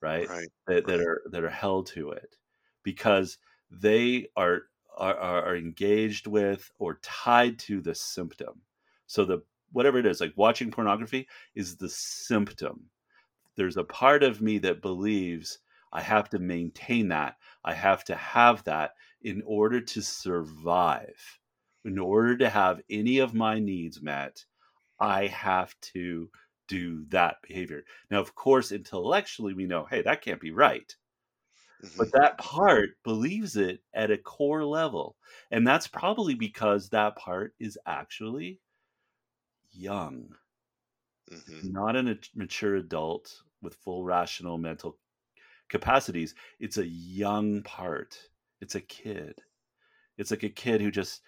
right? 0.00 0.28
right. 0.28 0.48
That 0.68 0.86
that 0.86 0.98
right. 0.98 1.06
are 1.06 1.22
that 1.30 1.42
are 1.42 1.50
held 1.50 1.86
to 1.88 2.10
it 2.10 2.36
because 2.84 3.38
they 3.70 4.28
are 4.36 4.62
are, 4.96 5.16
are 5.18 5.56
engaged 5.56 6.28
with 6.28 6.70
or 6.78 7.00
tied 7.02 7.58
to 7.58 7.80
the 7.80 7.94
symptom. 7.94 8.60
So 9.08 9.24
the 9.24 9.42
whatever 9.72 9.98
it 9.98 10.06
is, 10.06 10.20
like 10.20 10.32
watching 10.36 10.70
pornography 10.70 11.26
is 11.56 11.76
the 11.76 11.88
symptom. 11.88 12.84
There's 13.56 13.76
a 13.76 13.84
part 13.84 14.22
of 14.22 14.40
me 14.40 14.58
that 14.58 14.82
believes 14.82 15.58
I 15.92 16.00
have 16.00 16.28
to 16.30 16.38
maintain 16.38 17.08
that. 17.08 17.36
I 17.64 17.74
have 17.74 18.04
to 18.04 18.14
have 18.14 18.64
that 18.64 18.92
in 19.22 19.42
order 19.46 19.80
to 19.80 20.02
survive. 20.02 21.38
In 21.84 21.98
order 21.98 22.36
to 22.38 22.48
have 22.48 22.80
any 22.88 23.18
of 23.18 23.34
my 23.34 23.58
needs 23.58 24.02
met, 24.02 24.44
I 24.98 25.26
have 25.26 25.74
to 25.92 26.30
do 26.66 27.04
that 27.10 27.36
behavior. 27.46 27.84
Now, 28.10 28.20
of 28.20 28.34
course, 28.34 28.72
intellectually, 28.72 29.54
we 29.54 29.66
know, 29.66 29.84
hey, 29.84 30.02
that 30.02 30.22
can't 30.22 30.40
be 30.40 30.50
right. 30.50 30.94
But 31.98 32.08
that 32.12 32.38
part 32.38 33.02
believes 33.04 33.56
it 33.56 33.82
at 33.94 34.10
a 34.10 34.18
core 34.18 34.64
level. 34.64 35.16
And 35.50 35.66
that's 35.66 35.86
probably 35.88 36.34
because 36.34 36.88
that 36.90 37.16
part 37.16 37.54
is 37.60 37.78
actually 37.86 38.60
young, 39.72 40.36
Mhm. 41.30 41.62
not 41.62 41.96
an 41.96 42.08
a 42.08 42.18
mature 42.34 42.76
adult 42.76 43.42
with 43.62 43.74
full 43.74 44.04
rational 44.04 44.58
mental 44.58 44.98
capacities. 45.68 46.34
It's 46.60 46.78
a 46.78 46.86
young 46.86 47.62
part. 47.64 48.18
It's 48.60 48.74
a 48.76 48.80
kid. 48.82 49.40
It's 50.18 50.30
like 50.32 50.44
a 50.44 50.50
kid 50.50 50.80
who 50.80 50.90
just, 50.90 51.22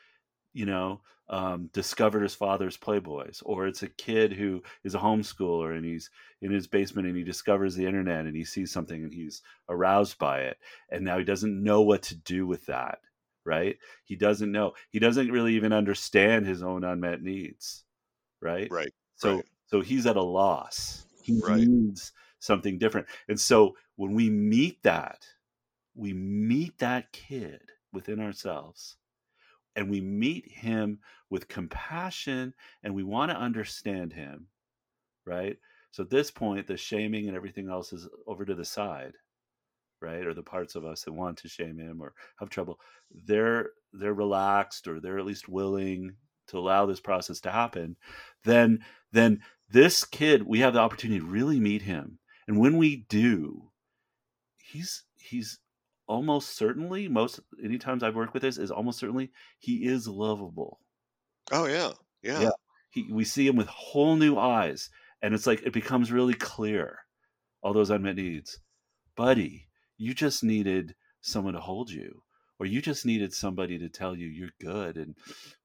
you 0.56 0.64
know, 0.64 1.02
um, 1.28 1.68
discovered 1.74 2.22
his 2.22 2.34
father's 2.34 2.78
Playboys, 2.78 3.42
or 3.44 3.66
it's 3.66 3.82
a 3.82 3.88
kid 3.88 4.32
who 4.32 4.62
is 4.84 4.94
a 4.94 4.98
homeschooler 4.98 5.76
and 5.76 5.84
he's 5.84 6.08
in 6.40 6.50
his 6.50 6.66
basement 6.66 7.06
and 7.06 7.14
he 7.16 7.24
discovers 7.24 7.74
the 7.74 7.84
internet 7.84 8.24
and 8.24 8.34
he 8.34 8.42
sees 8.42 8.72
something 8.72 9.04
and 9.04 9.12
he's 9.12 9.42
aroused 9.68 10.18
by 10.18 10.40
it, 10.40 10.56
and 10.90 11.04
now 11.04 11.18
he 11.18 11.24
doesn't 11.24 11.62
know 11.62 11.82
what 11.82 12.02
to 12.04 12.16
do 12.16 12.46
with 12.46 12.64
that. 12.66 13.00
Right? 13.44 13.76
He 14.04 14.16
doesn't 14.16 14.50
know. 14.50 14.72
He 14.88 14.98
doesn't 14.98 15.30
really 15.30 15.54
even 15.54 15.74
understand 15.74 16.46
his 16.46 16.62
own 16.62 16.84
unmet 16.84 17.20
needs. 17.20 17.84
Right? 18.40 18.70
Right. 18.70 18.94
So 19.16 19.36
Right. 19.36 19.44
so 19.66 19.80
he's 19.82 20.06
at 20.06 20.16
a 20.16 20.22
loss. 20.22 21.04
He 21.20 21.32
Right. 21.34 21.68
needs 21.68 22.12
something 22.38 22.78
different. 22.78 23.08
And 23.28 23.38
so 23.38 23.76
when 23.96 24.14
we 24.14 24.30
meet 24.30 24.82
that, 24.84 25.26
we 25.94 26.14
meet 26.14 26.78
that 26.78 27.12
kid 27.12 27.72
within 27.92 28.20
ourselves 28.20 28.96
and 29.76 29.90
we 29.90 30.00
meet 30.00 30.50
him 30.50 30.98
with 31.30 31.48
compassion 31.48 32.54
and 32.82 32.94
we 32.94 33.04
want 33.04 33.30
to 33.30 33.36
understand 33.36 34.12
him, 34.12 34.46
right? 35.26 35.56
So 35.92 36.02
at 36.02 36.10
this 36.10 36.30
point, 36.30 36.66
the 36.66 36.76
shaming 36.76 37.28
and 37.28 37.36
everything 37.36 37.68
else 37.68 37.92
is 37.92 38.08
over 38.26 38.44
to 38.44 38.54
the 38.54 38.64
side, 38.64 39.12
right? 40.00 40.26
Or 40.26 40.34
the 40.34 40.42
parts 40.42 40.74
of 40.74 40.84
us 40.84 41.02
that 41.02 41.12
want 41.12 41.38
to 41.38 41.48
shame 41.48 41.78
him 41.78 42.00
or 42.02 42.14
have 42.38 42.50
trouble, 42.50 42.80
they're 43.26 43.70
they're 43.92 44.14
relaxed 44.14 44.88
or 44.88 45.00
they're 45.00 45.18
at 45.18 45.26
least 45.26 45.48
willing 45.48 46.16
to 46.48 46.58
allow 46.58 46.86
this 46.86 47.00
process 47.00 47.40
to 47.40 47.50
happen. 47.50 47.96
Then 48.44 48.80
then 49.12 49.40
this 49.70 50.04
kid, 50.04 50.42
we 50.42 50.60
have 50.60 50.74
the 50.74 50.80
opportunity 50.80 51.20
to 51.20 51.26
really 51.26 51.60
meet 51.60 51.82
him. 51.82 52.18
And 52.46 52.58
when 52.58 52.76
we 52.76 53.06
do, 53.08 53.70
he's 54.58 55.04
he's 55.14 55.58
almost 56.06 56.56
certainly 56.56 57.08
most 57.08 57.40
any 57.62 57.78
times 57.78 58.02
I've 58.02 58.14
worked 58.14 58.34
with 58.34 58.42
this 58.42 58.58
is 58.58 58.70
almost 58.70 58.98
certainly 58.98 59.30
he 59.58 59.86
is 59.86 60.06
lovable. 60.08 60.80
Oh 61.52 61.66
yeah. 61.66 61.92
Yeah. 62.22 62.40
Yeah. 62.42 62.50
He, 62.90 63.06
we 63.10 63.24
see 63.24 63.46
him 63.46 63.56
with 63.56 63.68
whole 63.68 64.16
new 64.16 64.38
eyes 64.38 64.90
and 65.22 65.34
it's 65.34 65.46
like 65.46 65.62
it 65.62 65.72
becomes 65.72 66.12
really 66.12 66.34
clear 66.34 67.00
all 67.62 67.72
those 67.72 67.90
unmet 67.90 68.16
needs 68.16 68.60
buddy 69.16 69.68
you 69.96 70.14
just 70.14 70.44
needed 70.44 70.94
someone 71.20 71.54
to 71.54 71.60
hold 71.60 71.90
you 71.90 72.22
or 72.58 72.66
you 72.66 72.80
just 72.80 73.04
needed 73.04 73.32
somebody 73.32 73.78
to 73.78 73.88
tell 73.88 74.16
you 74.16 74.26
you're 74.26 74.50
good 74.60 74.96
and 74.96 75.14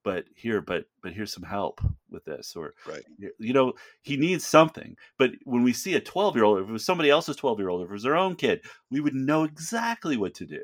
but 0.02 0.24
here 0.34 0.60
but 0.60 0.84
but 1.02 1.12
here's 1.12 1.32
some 1.32 1.42
help 1.42 1.80
with 2.10 2.24
this 2.24 2.54
or 2.56 2.74
right. 2.86 3.04
you 3.38 3.52
know 3.52 3.72
he 4.02 4.16
needs 4.16 4.46
something. 4.46 4.96
But 5.18 5.32
when 5.44 5.62
we 5.62 5.72
see 5.72 5.94
a 5.94 6.00
12 6.00 6.36
year 6.36 6.44
old 6.44 6.60
if 6.60 6.68
it 6.68 6.72
was 6.72 6.84
somebody 6.84 7.10
else's 7.10 7.36
12 7.36 7.58
year 7.58 7.68
old 7.68 7.82
if 7.82 7.90
it 7.90 7.92
was 7.92 8.02
their 8.02 8.16
own 8.16 8.36
kid 8.36 8.62
we 8.90 9.00
would 9.00 9.14
know 9.14 9.44
exactly 9.44 10.16
what 10.16 10.34
to 10.34 10.46
do. 10.46 10.62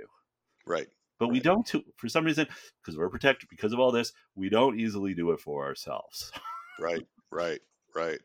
Right 0.67 0.89
but 1.19 1.27
right. 1.27 1.33
we 1.33 1.41
don't 1.41 1.71
for 1.97 2.09
some 2.09 2.25
reason 2.25 2.47
because 2.83 2.99
we're 2.99 3.09
protected 3.09 3.49
because 3.49 3.73
of 3.73 3.81
all 3.81 3.93
this 3.93 4.13
we 4.35 4.49
don't 4.49 4.79
easily 4.79 5.15
do 5.15 5.31
it 5.33 5.41
for 5.41 5.65
ourselves. 5.65 6.33
Right 6.81 7.05
right 7.31 7.61
right. 7.95 8.21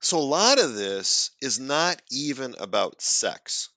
So 0.00 0.18
a 0.18 0.20
lot 0.20 0.58
of 0.58 0.74
this 0.74 1.30
is 1.40 1.60
not 1.60 2.00
even 2.10 2.56
about 2.58 3.00
sex. 3.02 3.68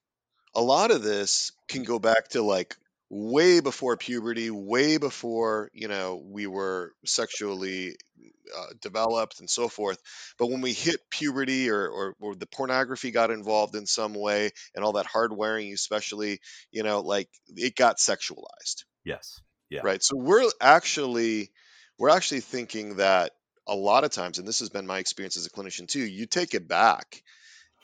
A 0.54 0.60
lot 0.60 0.90
of 0.90 1.02
this 1.02 1.52
can 1.68 1.84
go 1.84 1.98
back 1.98 2.28
to 2.28 2.42
like 2.42 2.76
way 3.08 3.60
before 3.60 3.96
puberty, 3.96 4.50
way 4.50 4.96
before 4.96 5.70
you 5.72 5.88
know 5.88 6.22
we 6.24 6.46
were 6.46 6.92
sexually 7.04 7.96
uh, 8.56 8.66
developed 8.80 9.40
and 9.40 9.50
so 9.50 9.68
forth. 9.68 9.98
But 10.38 10.48
when 10.48 10.60
we 10.60 10.72
hit 10.72 11.00
puberty 11.10 11.70
or, 11.70 11.88
or, 11.88 12.14
or 12.20 12.34
the 12.34 12.46
pornography 12.46 13.10
got 13.10 13.30
involved 13.30 13.74
in 13.74 13.86
some 13.86 14.14
way 14.14 14.50
and 14.74 14.84
all 14.84 14.92
that 14.92 15.06
hardwiring, 15.06 15.72
especially, 15.72 16.40
you 16.70 16.82
know, 16.82 17.00
like 17.00 17.28
it 17.48 17.74
got 17.74 17.98
sexualized. 17.98 18.84
Yes. 19.04 19.40
Yeah. 19.68 19.80
Right. 19.82 20.02
So 20.02 20.16
we're 20.16 20.48
actually 20.60 21.50
we're 21.98 22.10
actually 22.10 22.40
thinking 22.40 22.96
that 22.96 23.32
a 23.66 23.74
lot 23.74 24.04
of 24.04 24.10
times, 24.10 24.38
and 24.38 24.46
this 24.46 24.60
has 24.60 24.68
been 24.68 24.86
my 24.86 24.98
experience 24.98 25.36
as 25.36 25.46
a 25.46 25.50
clinician 25.50 25.88
too, 25.88 26.04
you 26.04 26.26
take 26.26 26.54
it 26.54 26.68
back 26.68 27.22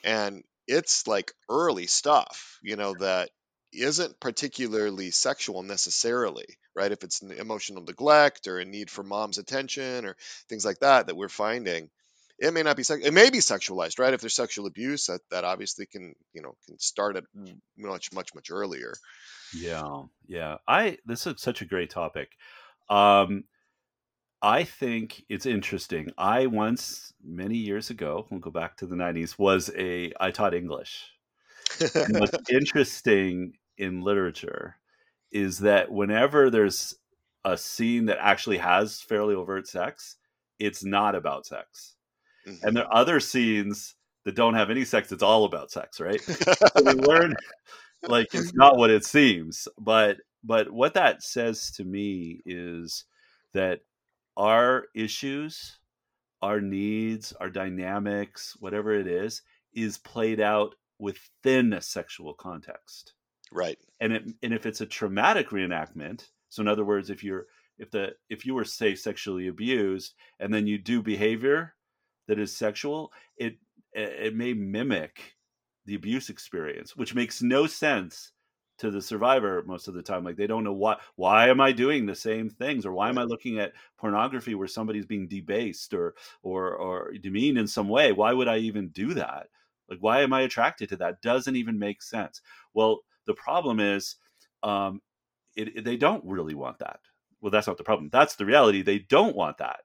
and 0.05 0.45
it's 0.69 1.07
like 1.07 1.33
early 1.49 1.87
stuff, 1.87 2.59
you 2.63 2.77
know, 2.77 2.95
that 3.01 3.31
isn't 3.73 4.21
particularly 4.21 5.11
sexual 5.11 5.63
necessarily, 5.63 6.59
right? 6.75 6.93
If 6.93 7.05
it's 7.05 7.23
emotional 7.23 7.83
neglect 7.83 8.47
or 8.47 8.59
a 8.59 8.65
need 8.65 8.91
for 8.91 9.03
mom's 9.03 9.39
attention 9.39 10.05
or 10.05 10.17
things 10.49 10.65
like 10.65 10.81
that 10.81 11.07
that 11.07 11.17
we're 11.17 11.29
finding, 11.29 11.91
it 12.39 12.53
may 12.53 12.63
not 12.63 12.77
be 12.77 12.83
sex- 12.83 13.05
it 13.05 13.15
may 13.15 13.31
be 13.31 13.39
sexualized, 13.39 13.99
right? 13.99 14.13
If 14.13 14.21
there's 14.21 14.35
sexual 14.35 14.67
abuse, 14.67 15.07
that 15.07 15.21
that 15.31 15.45
obviously 15.45 15.87
can 15.87 16.15
you 16.33 16.43
know 16.43 16.55
can 16.67 16.79
start 16.79 17.17
at 17.17 17.25
much 17.77 18.13
much 18.13 18.35
much 18.35 18.51
earlier. 18.51 18.95
Yeah, 19.55 20.03
yeah. 20.27 20.57
I 20.67 20.99
this 21.07 21.27
is 21.27 21.41
such 21.41 21.63
a 21.63 21.67
great 21.67 21.91
topic. 21.91 22.31
Um, 22.89 23.45
I 24.43 24.65
think 24.65 25.25
it's 25.29 25.47
interesting. 25.47 26.11
I 26.19 26.47
once 26.47 27.13
many 27.23 27.57
years 27.57 27.91
ago, 27.91 28.27
we'll 28.31 28.41
go 28.41 28.51
back 28.51 28.77
to 28.79 28.87
the 28.87 28.97
'90s, 28.97 29.39
was 29.39 29.71
a 29.77 30.13
I 30.19 30.31
taught 30.31 30.55
English. 30.55 31.13
what's 32.09 32.37
interesting 32.51 33.53
in 33.83 34.01
literature 34.01 34.77
is 35.33 35.59
that 35.59 35.91
whenever 35.91 36.51
there's 36.51 36.95
a 37.45 37.57
scene 37.57 38.07
that 38.07 38.19
actually 38.21 38.59
has 38.59 39.01
fairly 39.01 39.35
overt 39.35 39.67
sex, 39.67 40.17
it's 40.59 40.85
not 40.85 41.17
about 41.17 41.47
sex. 41.47 41.97
Mm-hmm. 42.47 42.67
And 42.67 42.77
there 42.77 42.85
are 42.85 42.95
other 42.95 43.19
scenes 43.19 43.97
that 44.25 44.37
don't 44.37 44.55
have 44.55 44.71
any 44.71 44.85
sex, 44.85 45.11
it's 45.11 45.23
all 45.23 45.45
about 45.45 45.73
sex, 45.73 46.01
right? 46.01 46.21
so 46.21 46.55
we 46.85 46.93
learn 46.93 47.35
like 48.03 48.29
it's 48.35 48.55
not 48.55 48.77
what 48.77 48.91
it 48.91 49.05
seems. 49.05 49.67
But 49.79 50.19
but 50.45 50.71
what 50.71 50.95
that 50.95 51.23
says 51.23 51.73
to 51.73 51.85
me 51.85 52.41
is 52.47 53.05
that 53.53 53.81
our 54.37 54.87
issues, 54.95 55.79
our 56.41 56.61
needs, 56.61 57.33
our 57.41 57.51
dynamics, 57.51 58.57
whatever 58.61 58.93
it 58.93 59.09
is, 59.09 59.43
is 59.75 59.99
played 59.99 60.41
out 60.41 60.75
within 60.99 61.73
a 61.73 61.81
sexual 61.81 62.35
context. 62.35 63.15
Right. 63.53 63.79
And 64.01 64.13
it, 64.13 64.25
and 64.43 64.55
if 64.55 64.67
it's 64.67 64.81
a 64.81 64.87
traumatic 64.87 65.51
reenactment, 65.51 66.29
so 66.49 66.63
in 66.63 66.69
other 66.69 66.85
words, 66.85 67.11
if 67.11 67.23
you're 67.23 67.47
if 67.79 67.91
the 67.91 68.15
if 68.31 68.47
you 68.47 68.55
were 68.55 68.65
say 68.65 68.95
sexually 68.95 69.49
abused 69.49 70.15
and 70.41 70.53
then 70.53 70.67
you 70.67 70.79
do 70.79 71.03
behavior 71.03 71.75
that 72.29 72.39
is 72.39 72.57
sexual, 72.57 73.13
it 73.37 73.57
it 73.93 74.35
may 74.35 74.55
mimic 74.55 75.37
the 75.85 75.95
abuse 75.95 76.31
experience, 76.31 76.97
which 76.97 77.15
makes 77.15 77.43
no 77.43 77.67
sense 77.67 78.33
to 78.79 78.91
the 78.91 79.03
survivor 79.03 79.63
most 79.67 79.87
of 79.87 79.95
the 79.95 80.03
time. 80.03 80.25
Like 80.25 80.37
they 80.37 80.47
don't 80.47 80.65
know 80.65 80.73
why 80.73 80.97
why 81.17 81.49
am 81.49 81.61
i 81.61 81.73
doing 81.73 82.07
the 82.07 82.15
same 82.15 82.49
things? 82.49 82.87
Or 82.87 82.93
why 82.93 83.11
am 83.11 83.19
i 83.19 83.25
looking 83.25 83.59
at 83.59 83.75
pornography 83.99 84.55
where 84.55 84.69
somebody's 84.69 85.07
being 85.07 85.29
debased 85.29 85.93
or 85.95 86.15
or 86.43 86.75
or 86.77 87.13
demeaned 87.21 87.59
in 87.59 87.67
some 87.67 87.89
way? 87.89 88.13
Why 88.13 88.33
would 88.33 88.49
i 88.49 88.59
even 88.59 88.89
do 88.89 89.15
that? 89.15 89.49
Like 89.89 89.99
why 90.01 90.23
am 90.23 90.33
i 90.33 90.43
attracted 90.43 90.89
to 90.91 90.97
that? 90.97 91.21
Doesn't 91.23 91.57
even 91.57 91.79
make 91.79 92.03
sense. 92.03 92.41
Well 92.75 93.03
the 93.27 93.35
problem 93.35 93.81
is, 93.81 94.17
um, 94.63 95.01
it, 95.57 95.77
it, 95.77 95.85
they 95.85 95.97
don't 95.97 96.25
really 96.25 96.55
want 96.55 96.79
that. 96.79 97.01
Well, 97.41 97.51
that's 97.51 97.67
not 97.67 97.77
the 97.77 97.85
problem. 97.85 98.09
That's 98.13 98.37
the 98.37 98.47
reality. 98.47 98.83
They 98.83 99.01
don't 99.01 99.37
want 99.37 99.59
that, 99.59 99.81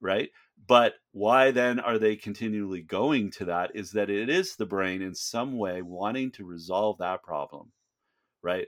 right? 0.00 0.30
But 0.66 0.94
why 1.12 1.50
then 1.50 1.78
are 1.80 1.98
they 1.98 2.16
continually 2.16 2.82
going 2.82 3.30
to 3.32 3.44
that? 3.46 3.72
Is 3.74 3.92
that 3.92 4.10
it 4.10 4.28
is 4.28 4.56
the 4.56 4.66
brain 4.66 5.02
in 5.02 5.14
some 5.14 5.56
way 5.56 5.82
wanting 5.82 6.30
to 6.32 6.44
resolve 6.44 6.98
that 6.98 7.22
problem, 7.22 7.72
right? 8.42 8.66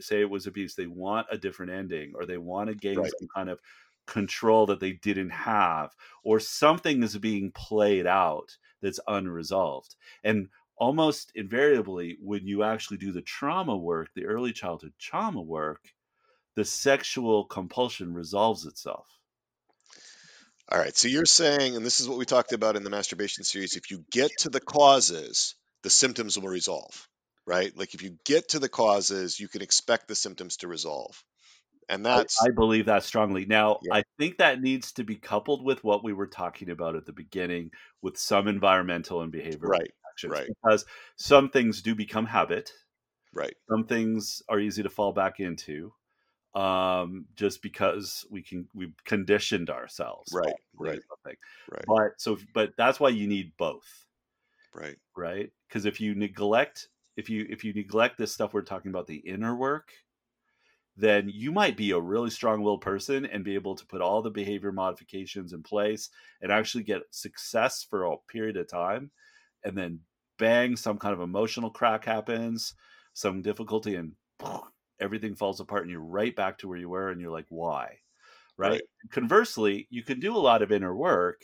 say 0.00 0.20
it 0.20 0.30
was 0.30 0.46
abuse, 0.46 0.74
they 0.74 0.86
want 0.86 1.26
a 1.30 1.38
different 1.38 1.72
ending, 1.72 2.12
or 2.14 2.26
they 2.26 2.38
want 2.38 2.68
to 2.68 2.74
gain 2.74 2.98
right. 2.98 3.10
some 3.18 3.28
kind 3.34 3.48
of 3.48 3.58
control 4.06 4.66
that 4.66 4.80
they 4.80 4.92
didn't 4.92 5.30
have, 5.30 5.94
or 6.24 6.40
something 6.40 7.02
is 7.02 7.16
being 7.18 7.50
played 7.52 8.06
out 8.06 8.56
that's 8.82 9.00
unresolved. 9.06 9.94
And 10.24 10.48
almost 10.76 11.32
invariably 11.34 12.16
when 12.20 12.46
you 12.46 12.62
actually 12.62 12.96
do 12.96 13.12
the 13.12 13.22
trauma 13.22 13.76
work 13.76 14.08
the 14.14 14.24
early 14.24 14.52
childhood 14.52 14.92
trauma 14.98 15.40
work 15.40 15.80
the 16.56 16.64
sexual 16.64 17.44
compulsion 17.44 18.12
resolves 18.12 18.66
itself 18.66 19.06
all 20.70 20.78
right 20.78 20.96
so 20.96 21.08
you're 21.08 21.26
saying 21.26 21.76
and 21.76 21.84
this 21.84 22.00
is 22.00 22.08
what 22.08 22.18
we 22.18 22.24
talked 22.24 22.52
about 22.52 22.76
in 22.76 22.84
the 22.84 22.90
masturbation 22.90 23.44
series 23.44 23.76
if 23.76 23.90
you 23.90 24.04
get 24.10 24.30
to 24.38 24.48
the 24.48 24.60
causes 24.60 25.54
the 25.82 25.90
symptoms 25.90 26.38
will 26.38 26.48
resolve 26.48 27.08
right 27.46 27.76
like 27.76 27.94
if 27.94 28.02
you 28.02 28.16
get 28.24 28.48
to 28.48 28.58
the 28.58 28.68
causes 28.68 29.38
you 29.38 29.48
can 29.48 29.62
expect 29.62 30.08
the 30.08 30.14
symptoms 30.14 30.58
to 30.58 30.68
resolve 30.68 31.22
and 31.88 32.06
that's 32.06 32.40
I, 32.40 32.46
I 32.46 32.50
believe 32.54 32.86
that 32.86 33.02
strongly. 33.02 33.44
Now, 33.44 33.80
yeah. 33.82 33.96
I 33.96 34.02
think 34.16 34.38
that 34.38 34.62
needs 34.62 34.92
to 34.92 35.04
be 35.04 35.16
coupled 35.16 35.64
with 35.64 35.82
what 35.82 36.04
we 36.04 36.12
were 36.12 36.28
talking 36.28 36.70
about 36.70 36.94
at 36.94 37.06
the 37.06 37.12
beginning, 37.12 37.70
with 38.00 38.16
some 38.16 38.46
environmental 38.46 39.20
and 39.20 39.32
behavioral 39.32 39.68
right 39.68 39.90
actions 40.12 40.32
right. 40.32 40.48
because 40.48 40.84
some 41.16 41.48
things 41.48 41.82
do 41.82 41.94
become 41.94 42.26
habit. 42.26 42.70
Right. 43.34 43.54
Some 43.70 43.84
things 43.84 44.42
are 44.48 44.60
easy 44.60 44.82
to 44.82 44.90
fall 44.90 45.12
back 45.12 45.40
into 45.40 45.92
um 46.54 47.24
just 47.34 47.62
because 47.62 48.26
we 48.30 48.42
can 48.42 48.68
we've 48.74 48.94
conditioned 49.06 49.70
ourselves 49.70 50.30
right 50.34 50.52
right 50.76 51.00
something. 51.08 51.38
right 51.70 51.84
but 51.86 52.10
so 52.18 52.36
but 52.52 52.72
that's 52.76 53.00
why 53.00 53.08
you 53.08 53.26
need 53.26 53.52
both 53.56 54.06
right 54.74 54.96
right 55.16 55.50
because 55.66 55.86
if 55.86 55.98
you 55.98 56.14
neglect 56.14 56.88
if 57.16 57.30
you 57.30 57.46
if 57.48 57.64
you 57.64 57.72
neglect 57.72 58.18
this 58.18 58.32
stuff 58.32 58.52
we're 58.52 58.60
talking 58.60 58.90
about 58.90 59.06
the 59.06 59.16
inner 59.16 59.56
work 59.56 59.92
then 60.94 61.30
you 61.32 61.50
might 61.50 61.74
be 61.74 61.92
a 61.92 61.98
really 61.98 62.28
strong-willed 62.28 62.82
person 62.82 63.24
and 63.24 63.44
be 63.44 63.54
able 63.54 63.74
to 63.74 63.86
put 63.86 64.02
all 64.02 64.20
the 64.20 64.30
behavior 64.30 64.72
modifications 64.72 65.54
in 65.54 65.62
place 65.62 66.10
and 66.42 66.52
actually 66.52 66.84
get 66.84 67.00
success 67.10 67.82
for 67.88 68.04
a 68.04 68.16
period 68.28 68.58
of 68.58 68.68
time 68.68 69.10
and 69.64 69.76
then 69.76 70.00
bang, 70.38 70.76
some 70.76 70.98
kind 70.98 71.14
of 71.14 71.20
emotional 71.20 71.70
crack 71.70 72.04
happens, 72.04 72.74
some 73.12 73.42
difficulty, 73.42 73.96
and 73.96 74.12
everything 75.00 75.34
falls 75.34 75.60
apart, 75.60 75.82
and 75.82 75.90
you're 75.90 76.00
right 76.00 76.34
back 76.34 76.58
to 76.58 76.68
where 76.68 76.78
you 76.78 76.88
were, 76.88 77.10
and 77.10 77.20
you're 77.20 77.30
like, 77.30 77.46
why? 77.48 77.98
Right? 78.56 78.72
right. 78.72 78.82
Conversely, 79.10 79.86
you 79.90 80.02
can 80.02 80.20
do 80.20 80.36
a 80.36 80.38
lot 80.38 80.62
of 80.62 80.72
inner 80.72 80.94
work, 80.94 81.42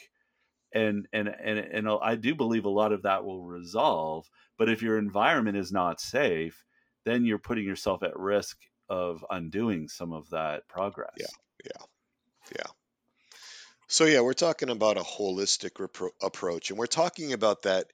and 0.75 1.07
and 1.13 1.29
and 1.29 1.59
and 1.59 1.89
I 2.03 2.15
do 2.15 2.35
believe 2.35 2.65
a 2.65 2.71
lot 2.71 2.93
of 2.93 3.03
that 3.03 3.25
will 3.25 3.43
resolve. 3.43 4.29
But 4.59 4.69
if 4.69 4.83
your 4.83 4.99
environment 4.99 5.57
is 5.57 5.73
not 5.73 6.01
safe, 6.01 6.65
then 7.05 7.25
you're 7.25 7.39
putting 7.39 7.65
yourself 7.65 8.03
at 8.03 8.17
risk 8.19 8.59
of 8.89 9.25
undoing 9.31 9.89
some 9.89 10.13
of 10.13 10.29
that 10.31 10.67
progress. 10.69 11.15
Yeah, 11.17 11.27
yeah, 11.65 11.85
yeah. 12.57 12.71
So 13.89 14.05
yeah, 14.05 14.21
we're 14.21 14.35
talking 14.35 14.71
about 14.71 14.99
a 14.99 15.03
holistic 15.03 15.73
repro- 15.73 16.11
approach, 16.23 16.71
and 16.71 16.79
we're 16.79 16.87
talking 16.87 17.33
about 17.33 17.63
that 17.63 17.87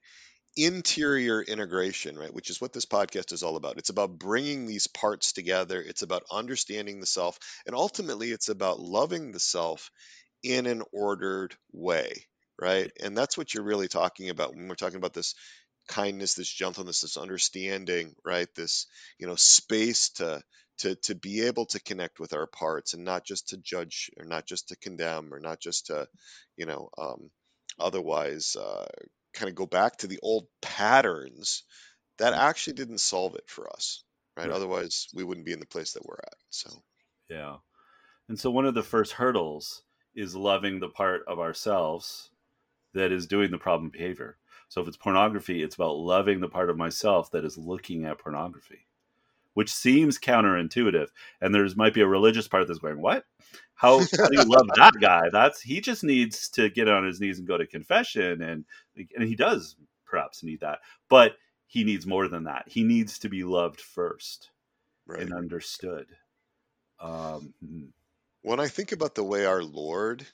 interior 0.56 1.42
integration, 1.42 2.18
right? 2.18 2.32
Which 2.34 2.50
is 2.50 2.60
what 2.60 2.72
this 2.72 2.86
podcast 2.86 3.32
is 3.32 3.42
all 3.42 3.56
about. 3.56 3.78
It's 3.78 3.90
about 3.90 4.18
bringing 4.18 4.66
these 4.66 4.86
parts 4.88 5.32
together. 5.32 5.80
It's 5.82 6.02
about 6.02 6.24
understanding 6.30 7.00
the 7.00 7.06
self, 7.06 7.38
and 7.66 7.74
ultimately, 7.76 8.32
it's 8.32 8.48
about 8.50 8.80
loving 8.80 9.32
the 9.32 9.40
self 9.40 9.90
in 10.42 10.66
an 10.66 10.82
ordered 10.92 11.56
way, 11.72 12.26
right? 12.60 12.92
And 13.02 13.16
that's 13.16 13.38
what 13.38 13.54
you're 13.54 13.64
really 13.64 13.88
talking 13.88 14.30
about 14.30 14.54
when 14.54 14.68
we're 14.68 14.76
talking 14.76 14.98
about 14.98 15.14
this 15.14 15.34
kindness, 15.88 16.34
this 16.34 16.48
gentleness, 16.48 17.00
this 17.00 17.16
understanding, 17.16 18.14
right? 18.24 18.48
This 18.54 18.86
you 19.18 19.26
know 19.26 19.36
space 19.36 20.10
to 20.10 20.42
to 20.78 20.94
to 20.96 21.14
be 21.14 21.42
able 21.42 21.66
to 21.66 21.80
connect 21.80 22.18
with 22.18 22.34
our 22.34 22.46
parts 22.46 22.94
and 22.94 23.04
not 23.04 23.24
just 23.24 23.50
to 23.50 23.56
judge 23.56 24.10
or 24.18 24.24
not 24.24 24.46
just 24.46 24.68
to 24.68 24.76
condemn 24.76 25.32
or 25.32 25.40
not 25.40 25.60
just 25.60 25.86
to 25.86 26.08
you 26.56 26.66
know 26.66 26.88
um, 26.98 27.30
otherwise 27.78 28.56
uh, 28.56 28.86
kind 29.34 29.48
of 29.48 29.54
go 29.54 29.66
back 29.66 29.96
to 29.98 30.06
the 30.06 30.18
old 30.22 30.46
patterns 30.62 31.64
that 32.18 32.32
actually 32.32 32.74
didn't 32.74 32.98
solve 32.98 33.34
it 33.34 33.48
for 33.48 33.68
us, 33.70 34.04
right? 34.36 34.46
Right. 34.46 34.54
Otherwise, 34.54 35.08
we 35.14 35.24
wouldn't 35.24 35.46
be 35.46 35.52
in 35.52 35.60
the 35.60 35.66
place 35.66 35.92
that 35.92 36.06
we're 36.06 36.14
at. 36.14 36.34
So, 36.50 36.70
Yeah. 37.28 37.56
And 38.28 38.38
so 38.38 38.50
one 38.50 38.64
of 38.64 38.74
the 38.74 38.82
first 38.82 39.12
hurdles 39.12 39.82
is 40.14 40.36
loving 40.36 40.80
the 40.80 40.88
part 40.88 41.22
of 41.26 41.40
ourselves 41.40 42.30
that 42.94 43.12
is 43.12 43.26
doing 43.26 43.50
the 43.50 43.58
problem 43.58 43.90
behavior. 43.90 44.38
So 44.68 44.80
if 44.80 44.88
it's 44.88 44.96
pornography, 44.96 45.62
it's 45.62 45.74
about 45.74 45.96
loving 45.96 46.40
the 46.40 46.48
part 46.48 46.70
of 46.70 46.76
myself 46.76 47.30
that 47.30 47.44
is 47.44 47.56
looking 47.58 48.04
at 48.04 48.18
pornography, 48.18 48.86
which 49.54 49.72
seems 49.72 50.18
counterintuitive. 50.18 51.08
And 51.40 51.54
there's 51.54 51.76
might 51.76 51.94
be 51.94 52.00
a 52.00 52.06
religious 52.06 52.48
part 52.48 52.66
that's 52.66 52.80
going, 52.80 53.00
"What? 53.00 53.24
How, 53.74 53.98
how 54.18 54.28
do 54.28 54.36
you 54.36 54.44
love 54.44 54.68
that 54.76 54.94
guy? 55.00 55.28
That's 55.30 55.60
he 55.60 55.80
just 55.80 56.04
needs 56.04 56.48
to 56.50 56.70
get 56.70 56.88
on 56.88 57.04
his 57.04 57.20
knees 57.20 57.38
and 57.38 57.48
go 57.48 57.58
to 57.58 57.66
confession, 57.66 58.42
and 58.42 58.64
and 58.96 59.28
he 59.28 59.36
does 59.36 59.76
perhaps 60.04 60.42
need 60.42 60.60
that, 60.60 60.80
but 61.08 61.36
he 61.66 61.84
needs 61.84 62.06
more 62.06 62.28
than 62.28 62.44
that. 62.44 62.64
He 62.68 62.84
needs 62.84 63.18
to 63.20 63.28
be 63.28 63.44
loved 63.44 63.80
first 63.80 64.50
right. 65.06 65.20
and 65.20 65.32
understood." 65.32 66.06
Um, 67.00 67.54
hmm. 67.64 67.84
When 68.42 68.60
I 68.60 68.68
think 68.68 68.92
about 68.92 69.14
the 69.14 69.24
way 69.24 69.46
our 69.46 69.62
Lord 69.62 70.26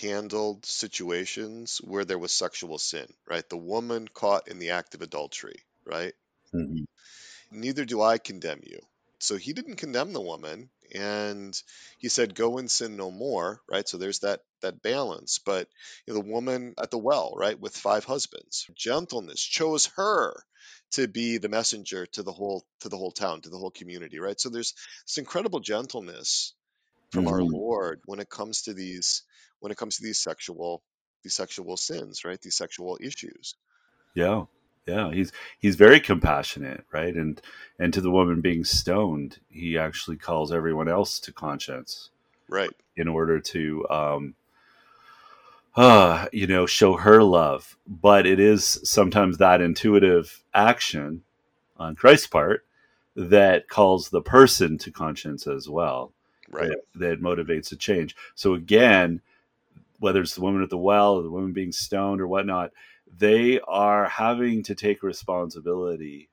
handled 0.00 0.64
situations 0.66 1.78
where 1.78 2.04
there 2.04 2.18
was 2.18 2.32
sexual 2.32 2.78
sin, 2.78 3.12
right? 3.26 3.48
The 3.48 3.56
woman 3.56 4.08
caught 4.08 4.48
in 4.48 4.58
the 4.58 4.70
act 4.70 4.94
of 4.94 5.02
adultery, 5.02 5.64
right? 5.84 6.14
Mhm. 6.52 6.86
Neither 7.50 7.84
do 7.84 8.00
I 8.00 8.16
condemn 8.18 8.62
you. 8.64 8.80
So 9.18 9.36
he 9.36 9.52
didn't 9.52 9.76
condemn 9.76 10.12
the 10.12 10.20
woman 10.20 10.70
and 10.94 11.60
he 11.98 12.08
said 12.08 12.34
go 12.34 12.56
and 12.58 12.70
sin 12.70 12.96
no 12.96 13.10
more, 13.10 13.60
right? 13.68 13.86
So 13.86 13.98
there's 13.98 14.20
that 14.20 14.44
that 14.62 14.80
balance. 14.80 15.38
But 15.38 15.68
you 16.06 16.14
know, 16.14 16.20
the 16.22 16.28
woman 16.30 16.74
at 16.78 16.90
the 16.90 16.98
well, 16.98 17.34
right, 17.36 17.58
with 17.58 17.76
five 17.76 18.04
husbands, 18.04 18.66
gentleness 18.74 19.42
chose 19.42 19.86
her 19.96 20.42
to 20.92 21.06
be 21.08 21.38
the 21.38 21.48
messenger 21.50 22.06
to 22.06 22.22
the 22.22 22.32
whole 22.32 22.64
to 22.80 22.88
the 22.88 22.96
whole 22.96 23.12
town, 23.12 23.42
to 23.42 23.50
the 23.50 23.58
whole 23.58 23.70
community, 23.72 24.20
right? 24.20 24.40
So 24.40 24.48
there's 24.48 24.74
this 25.06 25.18
incredible 25.18 25.60
gentleness 25.60 26.54
from 27.10 27.28
our 27.28 27.42
Mhm. 27.42 27.50
Lord 27.52 28.00
when 28.06 28.20
it 28.20 28.28
comes 28.30 28.62
to 28.62 28.74
these 28.74 29.22
when 29.60 29.72
it 29.72 29.78
comes 29.78 29.96
to 29.96 30.02
these 30.04 30.18
sexual 30.20 30.82
these 31.24 31.34
sexual 31.34 31.76
sins, 31.76 32.24
right? 32.24 32.40
These 32.40 32.56
sexual 32.56 32.98
issues. 33.00 33.54
Yeah. 34.14 34.44
Yeah, 34.86 35.12
he's 35.12 35.32
he's 35.58 35.76
very 35.76 36.00
compassionate, 36.00 36.84
right? 36.92 37.14
And 37.14 37.40
and 37.78 37.92
to 37.92 38.00
the 38.00 38.10
woman 38.10 38.40
being 38.40 38.64
stoned, 38.64 39.38
he 39.50 39.76
actually 39.76 40.16
calls 40.16 40.50
everyone 40.50 40.88
else 40.88 41.20
to 41.20 41.32
conscience 41.32 42.08
Right. 42.48 42.74
in 42.96 43.08
order 43.08 43.40
to 43.40 43.86
um 43.90 44.34
uh, 45.76 46.26
you 46.32 46.46
know, 46.46 46.66
show 46.66 46.94
her 46.96 47.22
love. 47.22 47.76
But 47.86 48.26
it 48.26 48.40
is 48.40 48.80
sometimes 48.84 49.38
that 49.38 49.60
intuitive 49.60 50.42
action 50.52 51.22
on 51.76 51.94
Christ's 51.94 52.26
part 52.26 52.64
that 53.14 53.68
calls 53.68 54.10
the 54.10 54.22
person 54.22 54.78
to 54.78 54.90
conscience 54.90 55.46
as 55.46 55.68
well. 55.68 56.12
Right. 56.50 56.68
That, 56.68 56.80
that 56.94 57.22
motivates 57.22 57.72
a 57.72 57.76
change. 57.76 58.16
So 58.34 58.54
again, 58.54 59.20
whether 60.00 60.20
it's 60.20 60.34
the 60.34 60.40
woman 60.40 60.62
at 60.62 60.70
the 60.70 60.78
well 60.78 61.14
or 61.14 61.22
the 61.22 61.30
woman 61.30 61.52
being 61.52 61.72
stoned 61.72 62.20
or 62.20 62.28
whatnot, 62.28 62.72
they 63.16 63.60
are 63.60 64.08
having 64.08 64.62
to 64.64 64.74
take 64.74 65.02
responsibility 65.02 66.30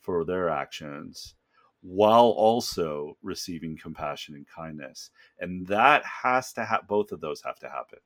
for 0.00 0.24
their 0.24 0.48
actions 0.48 1.34
while 1.80 2.26
also 2.26 3.16
receiving 3.22 3.76
compassion 3.76 4.34
and 4.34 4.46
kindness. 4.46 5.10
And 5.38 5.66
that 5.68 6.04
has 6.04 6.52
to 6.54 6.64
have 6.64 6.88
both 6.88 7.12
of 7.12 7.20
those 7.20 7.42
have 7.42 7.58
to 7.60 7.68
happen, 7.68 8.00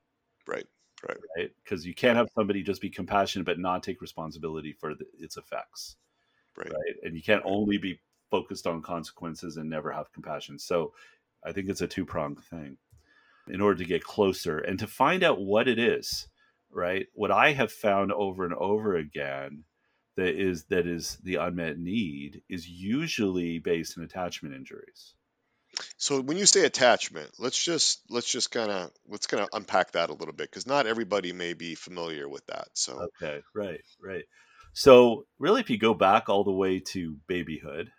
Right. 0.47 0.67
Right. 1.07 1.19
right? 1.37 1.51
Because 1.63 1.87
you 1.87 1.95
can't 1.95 2.17
have 2.17 2.29
somebody 2.35 2.63
just 2.63 2.81
be 2.83 2.91
compassionate 2.91 3.47
but 3.47 3.59
not 3.59 3.83
take 3.83 4.01
responsibility 4.01 4.73
for 4.73 4.95
the, 4.95 5.07
its 5.19 5.37
effects, 5.37 5.97
Right. 6.57 6.71
right? 6.71 6.97
And 7.03 7.17
you 7.17 7.23
can't 7.23 7.43
only 7.45 7.79
be 7.79 7.99
focused 8.31 8.67
on 8.67 8.83
consequences 8.83 9.57
and 9.57 9.69
never 9.69 9.91
have 9.91 10.13
compassion. 10.13 10.59
So 10.59 10.93
I 11.45 11.53
think 11.53 11.69
it's 11.69 11.81
a 11.81 11.89
two 11.89 12.05
pronged 12.05 12.43
thing 12.45 12.79
in 13.49 13.61
order 13.61 13.79
to 13.79 13.89
get 13.89 14.05
closer 14.05 14.59
and 14.59 14.79
to 14.79 14.87
find 14.87 15.23
out 15.23 15.41
what 15.41 15.69
it 15.69 15.79
is 15.79 16.29
right? 16.73 17.07
What 17.13 17.31
i 17.31 17.53
have 17.53 17.71
found 17.71 18.13
over 18.13 18.45
and 18.45 18.55
over 18.55 18.97
again 18.97 19.65
that 20.17 20.35
is 20.35 20.65
that 20.65 20.87
is 20.87 21.19
the 21.23 21.37
unmet 21.37 21.79
need 21.79 22.43
is 22.49 22.69
usually 22.69 23.59
based 23.59 23.97
in 23.97 24.03
attachment 24.03 24.55
injuries. 24.55 25.15
So 25.97 26.21
when 26.21 26.37
you 26.37 26.45
say 26.45 26.67
attachment, 26.67 27.31
let's 27.39 27.63
just 27.63 28.03
let's 28.11 28.31
just 28.31 28.51
kind 28.51 28.71
of 28.71 28.91
let's 29.09 29.27
kind 29.27 29.43
of 29.43 29.49
unpack 29.53 29.93
that 29.93 30.11
a 30.11 30.15
little 30.15 30.35
bit 30.35 30.51
because 30.51 30.67
not 30.67 30.87
everybody 30.87 31.33
may 31.33 31.55
be 31.55 31.75
familiar 31.75 32.29
with 32.29 32.45
that. 32.47 32.69
So. 32.75 33.09
Okay 33.23 33.41
right 33.55 33.81
right. 34.03 34.25
So 34.75 35.25
really 35.39 35.61
if 35.61 35.71
you 35.71 35.79
go 35.79 35.95
back 35.95 36.29
all 36.29 36.45
the 36.45 36.53
way 36.53 36.81
to 36.81 37.17
babyhood 37.27 37.91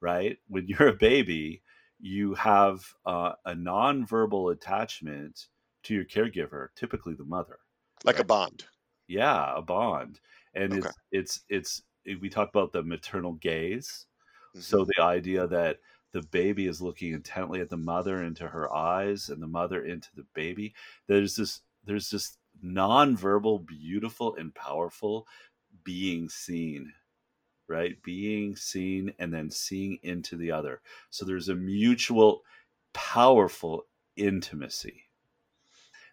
right 0.00 0.38
when 0.48 0.66
you're 0.66 0.88
a 0.88 0.94
baby 0.94 1.62
you 2.02 2.34
have 2.34 2.84
uh, 3.06 3.34
a 3.46 3.54
nonverbal 3.54 4.52
attachment 4.52 5.48
to 5.84 5.94
your 5.94 6.06
caregiver 6.06 6.68
typically 6.76 7.14
the 7.14 7.24
mother 7.26 7.60
like 8.04 8.18
a 8.20 8.24
bond. 8.24 8.66
yeah 9.08 9.56
a 9.56 9.62
bond 9.62 10.20
and 10.54 10.74
Okay. 10.74 10.90
it's 10.90 10.96
it's 11.10 11.42
it's 11.48 11.82
we 12.20 12.28
talk 12.28 12.48
about 12.48 12.72
the 12.72 12.82
maternal 12.82 13.32
gaze 13.34 14.06
Mhm. 14.54 14.60
so 14.60 14.84
the 14.84 15.02
idea 15.02 15.46
that 15.46 15.78
the 16.12 16.22
baby 16.24 16.66
is 16.66 16.82
looking 16.82 17.12
intently 17.14 17.60
at 17.60 17.70
the 17.70 17.76
mother 17.76 18.22
into 18.22 18.46
her 18.48 18.72
eyes 18.74 19.30
and 19.30 19.42
the 19.42 19.46
mother 19.46 19.84
into 19.84 20.08
the 20.16 20.26
baby 20.34 20.74
there's 21.08 21.36
this 21.36 21.62
there's 21.84 22.10
this 22.10 22.38
nonverbal 22.64 23.64
beautiful 23.66 24.36
and 24.36 24.54
powerful 24.54 25.26
being 25.84 26.28
seen 26.28 26.92
right? 27.68 28.02
Being 28.02 28.56
seen 28.56 29.12
and 29.18 29.32
then 29.32 29.50
seeing 29.50 29.98
into 30.02 30.36
the 30.36 30.50
other. 30.50 30.80
So 31.10 31.24
there's 31.24 31.48
a 31.48 31.54
mutual 31.54 32.42
powerful 32.92 33.86
intimacy 34.16 35.04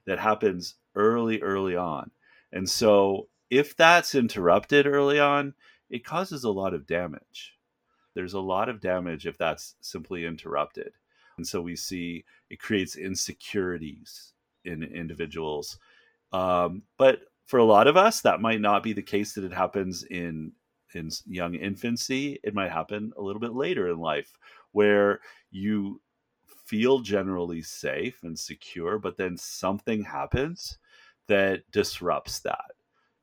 that 0.05 0.19
happens 0.19 0.75
early 0.95 1.41
early 1.41 1.75
on. 1.75 2.11
And 2.51 2.69
so 2.69 3.27
if 3.49 3.75
that's 3.75 4.15
interrupted 4.15 4.87
early 4.87 5.19
on 5.19 5.53
it 5.89 6.05
causes 6.05 6.43
a 6.43 6.51
lot 6.51 6.73
of 6.73 6.85
damage. 6.85 7.55
There's 8.13 8.33
a 8.33 8.39
lot 8.39 8.69
of 8.69 8.81
damage 8.81 9.25
if 9.25 9.37
that's 9.37 9.75
simply 9.81 10.25
interrupted. 10.25 10.93
And 11.37 11.47
so 11.47 11.61
we 11.61 11.75
see 11.75 12.25
it 12.49 12.59
creates 12.59 12.95
insecurities 12.95 14.33
in 14.65 14.83
individuals. 14.83 15.79
Um, 16.31 16.83
but 16.97 17.21
for 17.45 17.57
a 17.59 17.65
lot 17.65 17.87
of 17.87 17.97
us 17.97 18.21
that 18.21 18.41
might 18.41 18.61
not 18.61 18.83
be 18.83 18.93
the 18.93 19.01
case 19.01 19.33
that 19.33 19.43
it 19.43 19.53
happens 19.53 20.03
in 20.03 20.51
in 20.95 21.09
young 21.25 21.55
infancy 21.55 22.39
it 22.43 22.53
might 22.53 22.71
happen 22.71 23.11
a 23.17 23.21
little 23.21 23.39
bit 23.39 23.53
later 23.53 23.89
in 23.89 23.99
life 23.99 24.37
where 24.71 25.19
you 25.51 26.01
feel 26.65 26.99
generally 26.99 27.61
safe 27.61 28.23
and 28.23 28.37
secure 28.37 28.99
but 28.99 29.17
then 29.17 29.35
something 29.37 30.03
happens 30.03 30.77
that 31.29 31.61
disrupts 31.71 32.39
that. 32.39 32.71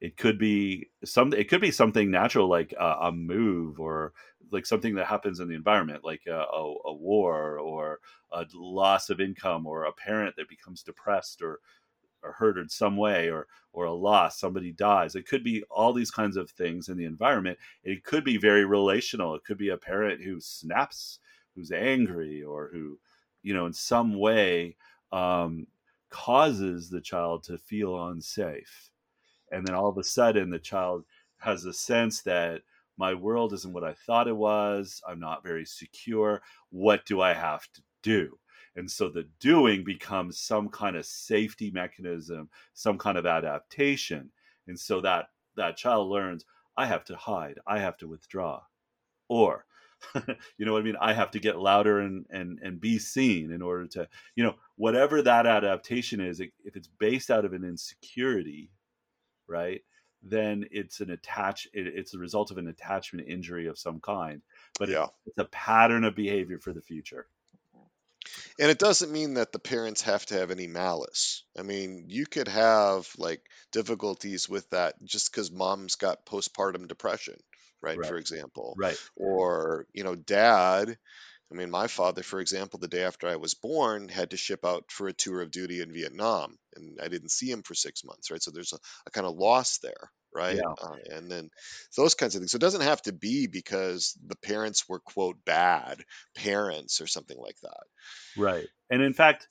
It 0.01 0.17
could 0.17 0.39
be 0.39 0.91
some 1.05 1.33
it 1.33 1.49
could 1.49 1.61
be 1.61 1.71
something 1.71 2.11
natural 2.11 2.49
like 2.49 2.73
a, 2.79 2.97
a 3.03 3.13
move 3.13 3.81
or 3.81 4.13
like 4.53 4.65
something 4.65 4.95
that 4.95 5.07
happens 5.07 5.41
in 5.41 5.49
the 5.49 5.55
environment 5.55 6.05
like 6.05 6.23
a, 6.27 6.39
a, 6.39 6.75
a 6.87 6.95
war 6.95 7.59
or 7.59 8.01
a 8.31 8.47
loss 8.55 9.11
of 9.11 9.21
income 9.21 9.67
or 9.67 9.85
a 9.85 9.93
parent 9.93 10.37
that 10.37 10.49
becomes 10.49 10.83
depressed 10.83 11.43
or 11.43 11.61
or 12.27 12.33
hurt 12.33 12.59
in 12.59 12.69
some 12.69 12.97
way 12.97 13.31
or 13.31 13.47
or 13.73 13.85
a 13.85 13.93
loss 13.93 14.39
somebody 14.39 14.73
dies 14.73 15.15
it 15.15 15.27
could 15.27 15.45
be 15.45 15.63
all 15.71 15.93
these 15.93 16.11
kinds 16.11 16.37
of 16.37 16.51
things 16.51 16.89
in 16.89 16.97
the 16.97 17.05
environment 17.05 17.59
it 17.85 18.05
could 18.05 18.25
be 18.25 18.37
very 18.37 18.65
relational 18.65 19.35
it 19.35 19.45
could 19.45 19.59
be 19.59 19.69
a 19.69 19.77
parent 19.77 20.21
who 20.23 20.41
snaps 20.41 21.19
who's 21.55 21.71
angry 21.71 22.43
or 22.43 22.71
who 22.73 22.99
you 23.43 23.55
know 23.55 23.67
in 23.67 23.73
some 23.73 24.19
way 24.19 24.77
um, 25.13 25.67
causes 26.11 26.91
the 26.91 27.01
child 27.01 27.43
to 27.45 27.59
feel 27.59 28.09
unsafe 28.09 28.91
and 29.53 29.67
then 29.67 29.75
all 29.75 29.89
of 29.89 29.99
a 29.99 30.05
sudden 30.05 30.51
the 30.51 30.59
child 30.59 31.05
has 31.39 31.65
a 31.65 31.73
sense 31.73 32.23
that 32.23 32.63
my 32.97 33.15
world 33.15 33.53
isn't 33.53 33.73
what 33.73 33.85
i 33.85 33.93
thought 33.93 34.29
it 34.29 34.37
was 34.37 35.03
i'm 35.07 35.21
not 35.21 35.45
very 35.45 35.65
secure 35.65 36.43
what 36.71 37.05
do 37.07 37.21
i 37.21 37.33
have 37.33 37.71
to 37.73 37.83
do 38.03 38.39
and 38.77 38.91
so 38.91 39.09
the 39.09 39.25
doing 39.41 39.85
becomes 39.85 40.39
some 40.39 40.69
kind 40.69 40.97
of 40.97 41.07
safety 41.07 41.71
mechanism 41.71 42.51
some 42.75 42.99
kind 42.99 43.19
of 43.19 43.27
adaptation. 43.27 44.31
And 44.69 44.79
so 44.79 45.01
that 45.03 45.29
that 45.57 45.77
child 45.77 46.09
learns 46.11 46.45
i 46.77 46.87
have 46.87 47.05
to 47.07 47.17
hide 47.17 47.59
i 47.67 47.79
have 47.81 47.97
to 47.99 48.09
withdraw. 48.09 48.63
Or 49.29 49.67
you 50.59 50.67
know 50.67 50.73
what 50.75 50.83
i 50.83 50.85
mean? 50.85 50.97
I 51.01 51.13
have 51.15 51.31
to 51.33 51.41
get 51.41 51.59
louder 51.59 52.01
and 52.01 52.27
and 52.31 52.59
and 52.63 52.81
be 52.81 52.99
seen 52.99 53.51
in 53.53 53.63
order 53.63 53.87
to 53.89 54.09
you 54.37 54.45
know 54.45 54.57
whatever 54.77 55.23
that 55.23 55.47
adaptation 55.47 56.21
is 56.21 56.41
if 56.41 56.77
it's 56.77 56.89
based 56.89 57.31
out 57.31 57.45
of 57.47 57.53
an 57.55 57.65
insecurity 57.65 58.73
right 59.49 59.83
then 60.23 60.67
it's 60.71 61.01
an 61.01 61.11
attach 61.11 61.67
it, 61.73 61.87
it's 61.87 62.15
a 62.15 62.19
result 62.19 62.51
of 62.51 62.59
an 62.59 62.69
attachment 62.69 63.29
injury 63.29 63.67
of 63.67 63.79
some 63.79 64.01
kind. 64.01 64.43
But 64.79 64.91
it, 64.91 64.99
Yeah. 64.99 65.09
it's 65.27 65.39
a 65.39 65.45
pattern 65.47 66.05
of 66.05 66.15
behavior 66.17 66.59
for 66.59 66.73
the 66.73 66.83
future 66.83 67.29
And 68.59 68.71
it 68.71 68.79
doesn't 68.79 69.13
mean 69.13 69.35
that 69.35 69.53
the 69.53 69.59
parents 69.59 70.03
have 70.03 70.25
to 70.27 70.35
have 70.35 70.51
any 70.51 70.67
malice. 70.67 71.45
I 71.59 71.63
mean, 71.63 72.07
you 72.09 72.27
could 72.27 72.49
have 72.49 73.09
like 73.19 73.43
difficulties 73.73 74.49
with 74.49 74.69
that 74.71 74.95
just 75.05 75.31
because 75.31 75.51
mom's 75.51 75.97
got 75.97 76.27
postpartum 76.27 76.89
depression, 76.89 77.37
right? 77.83 77.99
Right. 77.99 78.09
For 78.09 78.17
example, 78.17 78.75
Right. 78.79 78.99
or 79.17 79.87
you 79.93 80.05
know, 80.05 80.15
dad. 80.15 80.99
I 81.49 81.55
mean, 81.55 81.71
my 81.71 81.87
father, 81.87 82.25
for 82.25 82.41
example, 82.41 82.81
the 82.81 82.89
day 82.89 83.05
after 83.05 83.29
I 83.29 83.37
was 83.37 83.55
born, 83.55 84.09
had 84.09 84.31
to 84.31 84.37
ship 84.37 84.65
out 84.65 84.91
for 84.91 85.07
a 85.07 85.13
tour 85.13 85.41
of 85.43 85.53
duty 85.53 85.81
in 85.81 85.93
Vietnam, 85.93 86.59
and 86.75 86.99
I 87.01 87.07
didn't 87.07 87.31
see 87.31 87.49
him 87.49 87.63
for 87.63 87.75
six 87.75 88.03
months, 88.03 88.33
right? 88.33 88.43
So 88.43 88.51
there's 88.51 88.73
a, 88.73 88.79
a 89.07 89.11
kind 89.13 89.29
of 89.29 89.37
loss 89.37 89.79
there, 89.79 90.11
right? 90.37 90.63
Yeah. 90.63 90.75
Uh, 90.81 90.99
and 91.11 91.31
then 91.31 91.51
those 91.97 92.15
kinds 92.15 92.35
of 92.37 92.41
things. 92.41 92.53
So 92.53 92.57
it 92.57 92.61
doesn't 92.61 92.83
have 92.83 93.03
to 93.03 93.13
be 93.13 93.49
because 93.49 94.19
the 94.25 94.37
parents 94.37 94.89
were 94.89 95.01
quote 95.01 95.45
bad 95.45 96.05
parents 96.37 97.01
or 97.01 97.09
something 97.09 97.39
like 97.39 97.61
that. 97.63 97.85
Right. 98.37 98.69
And 98.91 99.03
in 99.03 99.13
fact, 99.13 99.49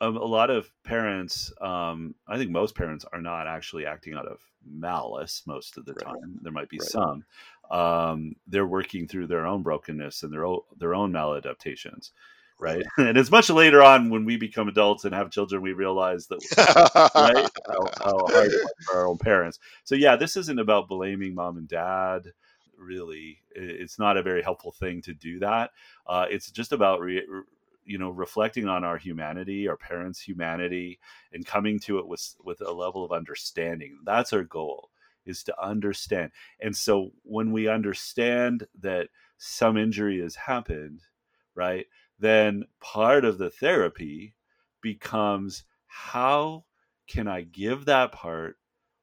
um, 0.00 0.16
a 0.16 0.24
lot 0.24 0.50
of 0.50 0.70
parents, 0.84 1.52
um, 1.60 2.14
I 2.28 2.38
think 2.38 2.50
most 2.50 2.76
parents 2.76 3.04
are 3.12 3.22
not 3.22 3.46
actually 3.48 3.86
acting 3.86 4.14
out 4.14 4.26
of 4.26 4.40
malice 4.64 5.44
most 5.46 5.78
of 5.78 5.86
the 5.86 5.94
Right. 5.94 6.22
time. 6.22 6.40
There 6.42 6.52
might 6.52 6.70
be 6.70 6.78
Right. 6.78 6.92
some. 6.92 7.24
Um, 7.70 8.36
they're 8.46 8.66
working 8.66 9.08
through 9.08 9.28
their 9.28 9.46
own 9.46 9.62
brokenness 9.62 10.22
and 10.24 10.32
their 10.32 10.46
own, 10.46 10.60
their 10.76 10.94
own 10.94 11.12
maladaptations. 11.12 12.12
Right. 12.60 12.84
And 12.98 13.16
it's 13.16 13.30
much 13.30 13.50
later 13.50 13.82
on 13.82 14.10
when 14.10 14.24
we 14.24 14.36
become 14.36 14.68
adults 14.68 15.04
and 15.04 15.14
have 15.14 15.30
children, 15.30 15.62
we 15.62 15.72
realize 15.72 16.26
that 16.26 16.40
right? 17.14 17.48
How, 17.66 17.86
how 18.02 18.26
hard 18.26 18.50
for 18.86 18.96
our 18.96 19.06
own 19.06 19.18
parents. 19.18 19.58
So 19.84 19.94
yeah, 19.94 20.16
this 20.16 20.36
isn't 20.36 20.58
about 20.58 20.88
blaming 20.88 21.34
mom 21.34 21.56
and 21.56 21.68
dad. 21.68 22.32
Really, 22.76 23.38
it's 23.54 23.98
not 23.98 24.16
a 24.16 24.22
very 24.22 24.42
helpful 24.42 24.72
thing 24.72 25.02
to 25.02 25.14
do 25.14 25.38
that. 25.40 25.70
Uh, 26.06 26.26
it's 26.30 26.50
just 26.50 26.72
about 26.72 27.00
re, 27.00 27.22
you 27.84 27.98
know 27.98 28.10
reflecting 28.10 28.68
on 28.68 28.84
our 28.84 28.98
humanity, 28.98 29.66
our 29.68 29.76
parents' 29.76 30.20
humanity, 30.20 30.98
and 31.32 31.46
coming 31.46 31.78
to 31.80 31.98
it 31.98 32.06
with 32.06 32.34
with 32.44 32.60
a 32.60 32.70
level 32.72 33.04
of 33.04 33.12
understanding. 33.12 33.98
That's 34.04 34.32
our 34.32 34.44
goal 34.44 34.90
is 35.26 35.42
to 35.44 35.62
understand. 35.62 36.30
And 36.60 36.74
so 36.76 37.12
when 37.22 37.52
we 37.52 37.68
understand 37.68 38.66
that 38.80 39.08
some 39.36 39.76
injury 39.76 40.20
has 40.20 40.34
happened, 40.34 41.02
right? 41.54 41.86
Then 42.18 42.64
part 42.80 43.24
of 43.24 43.38
the 43.38 43.50
therapy 43.50 44.34
becomes 44.82 45.64
how 45.86 46.64
can 47.06 47.28
I 47.28 47.42
give 47.42 47.84
that 47.84 48.12
part 48.12 48.56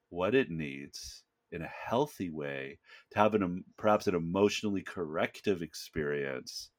what 0.10 0.36
it 0.36 0.50
needs 0.50 1.24
in 1.52 1.62
a 1.62 1.68
healthy 1.68 2.30
way 2.30 2.80
to 3.12 3.20
have 3.20 3.34
an 3.34 3.64
perhaps 3.78 4.08
an 4.08 4.16
emotionally 4.16 4.82
corrective 4.82 5.62
experience 5.62 6.70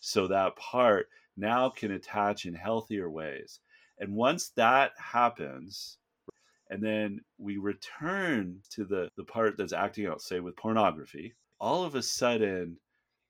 so 0.00 0.26
that 0.26 0.56
part 0.56 1.08
now 1.36 1.68
can 1.70 1.90
attach 1.90 2.46
in 2.46 2.54
healthier 2.54 3.10
ways. 3.10 3.60
And 3.98 4.14
once 4.14 4.50
that 4.50 4.92
happens, 4.98 5.98
and 6.68 6.82
then 6.82 7.20
we 7.38 7.56
return 7.56 8.60
to 8.70 8.84
the, 8.84 9.10
the 9.16 9.24
part 9.24 9.56
that's 9.56 9.72
acting 9.72 10.06
out, 10.06 10.20
say 10.20 10.40
with 10.40 10.56
pornography, 10.56 11.34
all 11.58 11.84
of 11.84 11.94
a 11.94 12.02
sudden 12.02 12.78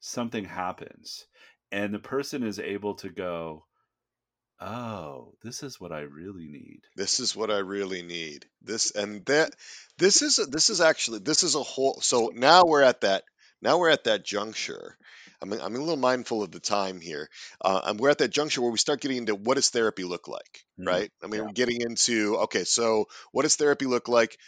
something 0.00 0.44
happens. 0.44 1.26
And 1.72 1.92
the 1.92 1.98
person 1.98 2.42
is 2.42 2.58
able 2.58 2.94
to 2.96 3.08
go, 3.08 3.64
Oh, 4.58 5.34
this 5.42 5.62
is 5.62 5.78
what 5.78 5.92
I 5.92 6.00
really 6.00 6.48
need. 6.48 6.80
this 6.96 7.20
is 7.20 7.36
what 7.36 7.50
I 7.50 7.58
really 7.58 8.00
need. 8.02 8.46
This 8.62 8.90
and 8.90 9.24
that. 9.26 9.54
This 9.98 10.22
is 10.22 10.36
this 10.36 10.70
is 10.70 10.80
actually 10.80 11.18
this 11.18 11.42
is 11.42 11.54
a 11.54 11.62
whole. 11.62 12.00
So 12.00 12.32
now 12.34 12.64
we're 12.64 12.82
at 12.82 13.02
that. 13.02 13.24
Now 13.60 13.78
we're 13.78 13.90
at 13.90 14.04
that 14.04 14.24
juncture. 14.24 14.96
I'm 15.42 15.52
I'm 15.52 15.74
a 15.74 15.78
little 15.78 15.96
mindful 15.96 16.42
of 16.42 16.50
the 16.50 16.60
time 16.60 17.00
here. 17.00 17.28
Uh, 17.60 17.80
and 17.84 18.00
we're 18.00 18.10
at 18.10 18.18
that 18.18 18.28
juncture 18.28 18.62
where 18.62 18.70
we 18.70 18.78
start 18.78 19.00
getting 19.00 19.18
into 19.18 19.34
what 19.34 19.54
does 19.54 19.70
therapy 19.70 20.04
look 20.04 20.28
like, 20.28 20.64
Mm, 20.78 20.86
right? 20.86 21.10
I 21.22 21.26
mean, 21.26 21.40
yeah. 21.40 21.46
we're 21.46 21.52
getting 21.52 21.80
into 21.80 22.36
okay. 22.44 22.64
So 22.64 23.06
what 23.32 23.42
does 23.42 23.56
therapy 23.56 23.86
look 23.86 24.08
like, 24.08 24.38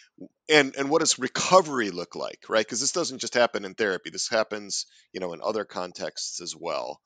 and 0.48 0.74
and 0.76 0.90
what 0.90 1.00
does 1.00 1.18
recovery 1.18 1.90
look 1.90 2.14
like, 2.14 2.40
right? 2.48 2.64
Because 2.64 2.80
this 2.80 2.92
doesn't 2.92 3.18
just 3.18 3.34
happen 3.34 3.64
in 3.64 3.74
therapy. 3.74 4.10
This 4.10 4.28
happens, 4.28 4.86
you 5.12 5.20
know, 5.20 5.32
in 5.32 5.40
other 5.42 5.64
contexts 5.64 6.40
as 6.40 6.54
well. 6.56 7.00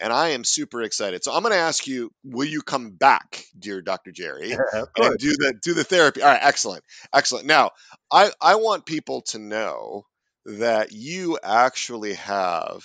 And 0.00 0.12
I 0.12 0.30
am 0.30 0.42
super 0.42 0.82
excited. 0.82 1.22
So 1.22 1.32
I'm 1.32 1.42
going 1.42 1.52
to 1.52 1.58
ask 1.58 1.86
you, 1.86 2.10
will 2.24 2.48
you 2.48 2.62
come 2.62 2.90
back, 2.90 3.44
dear 3.56 3.80
Dr. 3.80 4.10
Gerry? 4.10 4.52
of 4.72 4.88
and 4.96 5.18
do 5.18 5.30
the 5.38 5.54
do 5.62 5.74
the 5.74 5.84
therapy. 5.84 6.20
All 6.22 6.28
right, 6.28 6.40
excellent, 6.42 6.82
excellent. 7.12 7.46
Now, 7.46 7.70
I 8.10 8.30
I 8.40 8.56
want 8.56 8.86
people 8.86 9.22
to 9.28 9.38
know 9.38 10.06
that 10.46 10.92
you 10.92 11.38
actually 11.42 12.14
have 12.14 12.84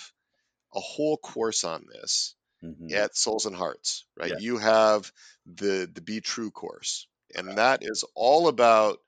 a 0.74 0.80
whole 0.80 1.18
course 1.18 1.64
on 1.64 1.86
this 1.92 2.36
Mhm. 2.62 3.04
at 3.04 3.16
Souls 3.18 3.46
and 3.46 3.56
Hearts, 3.56 4.06
right? 4.18 4.34
Yeah. 4.34 4.38
You 4.38 4.58
have 4.58 5.12
the 5.46 5.90
the 5.94 6.02
Be 6.02 6.22
True 6.22 6.52
course, 6.52 7.08
and 7.36 7.58
that 7.58 7.80
is 7.84 8.04
all 8.16 8.48
about 8.48 9.00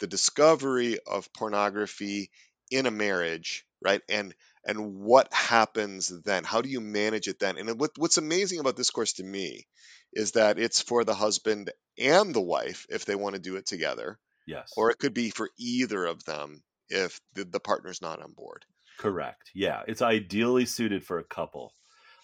the 0.00 0.06
discovery 0.06 0.98
of 1.06 1.32
pornography 1.32 2.30
in 2.70 2.86
a 2.86 2.90
marriage, 2.90 3.66
right? 3.82 4.02
And 4.08 4.34
and 4.66 4.96
what 5.00 5.32
happens 5.32 6.08
then? 6.24 6.44
How 6.44 6.62
do 6.62 6.68
you 6.68 6.80
manage 6.80 7.28
it 7.28 7.38
then? 7.38 7.58
And 7.58 7.78
what, 7.78 7.90
what's 7.98 8.16
amazing 8.18 8.60
about 8.60 8.76
this 8.76 8.90
course 8.90 9.14
to 9.14 9.24
me 9.24 9.66
is 10.12 10.32
that 10.32 10.58
it's 10.58 10.80
for 10.80 11.04
the 11.04 11.14
husband 11.14 11.70
and 11.98 12.34
the 12.34 12.40
wife 12.40 12.86
if 12.88 13.04
they 13.04 13.14
want 13.14 13.34
to 13.34 13.40
do 13.42 13.56
it 13.56 13.66
together, 13.66 14.18
Yes. 14.46 14.72
or 14.76 14.90
it 14.90 14.98
could 14.98 15.14
be 15.14 15.30
for 15.30 15.50
either 15.58 16.04
of 16.06 16.24
them 16.24 16.62
if 16.88 17.20
the, 17.34 17.44
the 17.44 17.60
partner's 17.60 18.02
not 18.02 18.22
on 18.22 18.32
board. 18.32 18.64
Correct. 18.98 19.50
Yeah. 19.54 19.82
It's 19.86 20.02
ideally 20.02 20.66
suited 20.66 21.04
for 21.04 21.18
a 21.18 21.24
couple. 21.24 21.74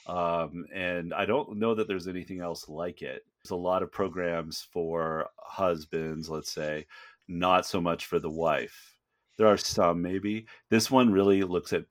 Um, 0.07 0.65
and 0.75 1.13
I 1.15 1.27
don't 1.27 1.59
know 1.59 1.75
that 1.75 1.87
there's 1.87 2.09
anything 2.09 2.41
else 2.41 2.69
like 2.69 3.03
it. 3.03 3.25
There's 3.43 3.51
a 3.51 3.57
lot 3.57 3.83
of 3.83 3.93
programs 3.93 4.67
for 4.73 5.29
husbands, 5.39 6.29
let's 6.29 6.51
say, 6.51 6.87
not 7.29 7.67
so 7.67 7.81
much 7.81 8.07
for 8.07 8.19
the 8.19 8.31
wife. 8.31 8.97
There 9.39 9.47
are 9.47 9.57
some 9.57 10.03
maybe. 10.03 10.47
This 10.69 10.91
one 10.91 11.11
really 11.13 11.43
looks 11.43 11.73
at 11.73 11.85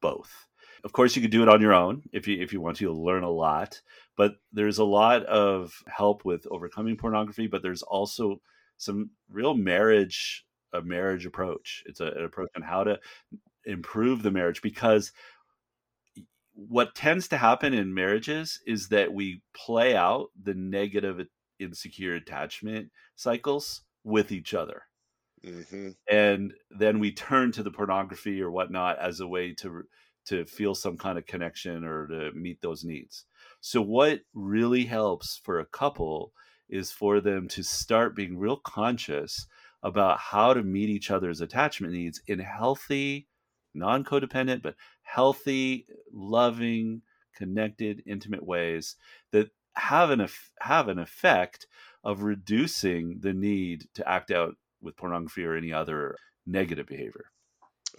both. 0.00 0.46
Of 0.82 0.92
course, 0.92 1.14
you 1.14 1.22
could 1.22 1.30
do 1.30 1.42
it 1.42 1.48
on 1.48 1.60
your 1.60 1.74
own 1.74 2.02
if 2.12 2.26
you 2.26 2.42
if 2.42 2.52
you 2.52 2.60
want 2.60 2.78
to. 2.78 2.84
You'll 2.84 3.04
learn 3.04 3.22
a 3.22 3.30
lot, 3.30 3.80
but 4.16 4.36
there's 4.52 4.78
a 4.78 4.84
lot 4.84 5.24
of 5.26 5.74
help 5.86 6.24
with 6.24 6.46
overcoming 6.50 6.96
pornography. 6.96 7.46
But 7.46 7.62
there's 7.62 7.82
also 7.82 8.40
some 8.78 9.10
real 9.30 9.54
marriage 9.54 10.46
a 10.72 10.82
marriage 10.82 11.26
approach. 11.26 11.82
It's 11.86 12.00
a, 12.00 12.06
an 12.06 12.24
approach 12.24 12.50
on 12.56 12.62
how 12.62 12.84
to 12.84 12.98
improve 13.64 14.22
the 14.22 14.30
marriage 14.30 14.62
because 14.62 15.12
what 16.54 16.94
tends 16.94 17.28
to 17.28 17.38
happen 17.38 17.72
in 17.72 17.94
marriages 17.94 18.60
is 18.66 18.88
that 18.88 19.12
we 19.14 19.42
play 19.54 19.96
out 19.96 20.28
the 20.40 20.54
negative 20.54 21.26
insecure 21.58 22.14
attachment 22.14 22.90
cycles 23.16 23.82
with 24.04 24.32
each 24.32 24.54
other. 24.54 24.84
Hmm 25.42 25.92
and 26.10 26.54
then 26.70 26.98
we 26.98 27.12
turn 27.12 27.52
to 27.52 27.62
the 27.62 27.70
pornography 27.70 28.40
or 28.42 28.50
whatnot 28.50 28.98
as 28.98 29.20
a 29.20 29.26
way 29.28 29.54
to 29.54 29.84
to 30.26 30.44
feel 30.44 30.74
some 30.74 30.96
kind 30.98 31.18
of 31.18 31.26
connection 31.26 31.84
or 31.84 32.06
to 32.06 32.32
meet 32.32 32.60
those 32.60 32.84
needs. 32.84 33.24
So 33.60 33.80
what 33.80 34.20
really 34.34 34.84
helps 34.84 35.38
for 35.38 35.58
a 35.58 35.66
couple 35.66 36.34
is 36.68 36.92
for 36.92 37.20
them 37.20 37.48
to 37.48 37.62
start 37.62 38.14
being 38.14 38.38
real 38.38 38.58
conscious 38.58 39.46
about 39.82 40.18
how 40.18 40.52
to 40.52 40.62
meet 40.62 40.90
each 40.90 41.10
other's 41.10 41.40
attachment 41.40 41.94
needs 41.94 42.20
in 42.26 42.38
healthy 42.38 43.28
non-codependent 43.74 44.62
but 44.62 44.74
healthy 45.02 45.86
loving 46.12 47.02
connected 47.34 48.02
intimate 48.06 48.44
ways 48.44 48.96
that 49.32 49.50
have 49.74 50.10
an 50.10 50.26
have 50.60 50.88
an 50.88 50.98
effect 50.98 51.66
of 52.04 52.22
reducing 52.22 53.18
the 53.20 53.32
need 53.32 53.86
to 53.94 54.08
act 54.08 54.30
out 54.30 54.56
with 54.80 54.96
pornography 54.96 55.44
or 55.44 55.54
any 55.54 55.72
other 55.72 56.16
negative 56.46 56.86
behavior. 56.86 57.26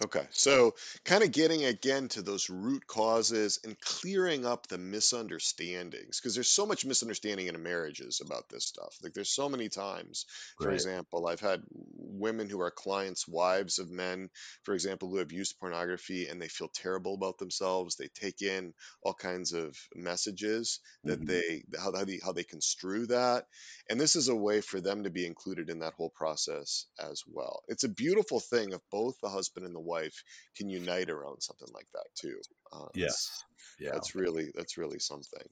Okay, 0.00 0.26
so 0.32 0.74
kind 1.04 1.22
of 1.22 1.32
getting 1.32 1.64
again 1.64 2.08
to 2.08 2.22
those 2.22 2.48
root 2.48 2.86
causes 2.86 3.58
and 3.62 3.78
clearing 3.78 4.46
up 4.46 4.66
the 4.66 4.78
misunderstandings 4.78 6.18
because 6.18 6.34
there's 6.34 6.48
so 6.50 6.64
much 6.64 6.86
misunderstanding 6.86 7.46
in 7.46 7.62
marriages 7.62 8.20
about 8.24 8.48
this 8.48 8.64
stuff. 8.64 8.96
Like 9.02 9.12
there's 9.12 9.28
so 9.34 9.50
many 9.50 9.68
times, 9.68 10.24
for 10.58 10.70
Right. 10.70 10.72
example, 10.72 11.26
I've 11.26 11.40
had 11.40 11.64
women 11.70 12.48
who 12.48 12.60
are 12.62 12.70
clients, 12.70 13.28
wives 13.28 13.78
of 13.78 13.90
men, 13.90 14.30
for 14.62 14.72
example, 14.72 15.10
who 15.10 15.18
have 15.18 15.30
used 15.30 15.58
pornography 15.58 16.26
and 16.26 16.40
they 16.40 16.48
feel 16.48 16.68
terrible 16.68 17.14
about 17.14 17.36
themselves. 17.38 17.96
They 17.96 18.08
take 18.08 18.40
in 18.40 18.72
all 19.02 19.14
kinds 19.14 19.52
of 19.52 19.76
messages 19.94 20.80
that 21.04 21.20
Mhm. 21.20 21.26
they 21.26 21.64
how 21.78 21.92
how 21.94 22.04
they, 22.06 22.18
how 22.24 22.32
they 22.32 22.44
construe 22.44 23.06
that, 23.08 23.46
and 23.88 24.00
this 24.00 24.16
is 24.16 24.28
a 24.28 24.34
way 24.36 24.60
for 24.60 24.80
them 24.80 25.04
to 25.04 25.10
be 25.10 25.26
included 25.26 25.68
in 25.70 25.80
that 25.80 25.94
whole 25.94 26.10
process 26.10 26.86
as 26.98 27.22
well. 27.26 27.62
It's 27.68 27.84
a 27.84 27.88
beautiful 27.88 28.40
thing 28.40 28.72
if 28.72 28.80
both 28.90 29.16
the 29.20 29.28
husband 29.30 29.66
and 29.66 29.74
the 29.74 29.80
wife 29.82 30.22
can 30.56 30.68
unite 30.68 31.10
around 31.10 31.42
something 31.42 31.68
like 31.74 31.86
that 31.94 32.06
too. 32.14 32.36
Uh, 32.72 32.88
Yes. 32.94 33.44
Yeah. 33.78 33.90
that's 33.92 34.14
really 34.14 34.52
that's 34.54 34.76
really 34.78 34.98
something. 34.98 35.48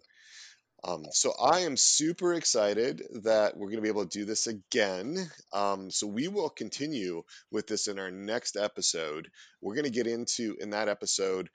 Um, 0.82 1.04
so 1.10 1.34
I 1.38 1.60
am 1.60 1.76
super 1.76 2.32
excited 2.32 3.02
that 3.24 3.54
we're 3.54 3.66
going 3.66 3.76
to 3.76 3.82
be 3.82 3.88
able 3.88 4.06
to 4.06 4.18
do 4.18 4.24
this 4.24 4.46
again. 4.46 5.30
Um, 5.52 5.90
so 5.90 6.06
we 6.06 6.28
will 6.28 6.48
continue 6.48 7.22
with 7.50 7.66
this 7.66 7.86
in 7.86 7.98
our 7.98 8.10
next 8.10 8.56
episode. 8.56 9.28
We're 9.60 9.74
going 9.74 9.84
to 9.84 9.90
get 9.90 10.06
into 10.06 10.56
in 10.58 10.70
that 10.70 10.88
episode 10.88 11.50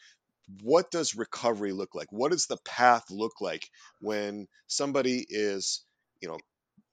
what 0.62 0.92
does 0.92 1.16
recovery 1.16 1.72
look 1.72 1.96
like? 1.96 2.12
What 2.12 2.32
does 2.32 2.46
the 2.46 2.58
path 2.58 3.06
look 3.10 3.42
like 3.42 3.68
when 4.00 4.48
somebody 4.68 5.26
is, 5.28 5.84
you 6.22 6.28
know, 6.28 6.38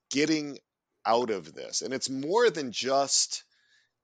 getting 0.09 0.57
out 1.05 1.29
of 1.29 1.53
this? 1.53 1.81
And 1.81 1.93
it's 1.93 2.09
more 2.09 2.49
than 2.49 2.71
just 2.71 3.43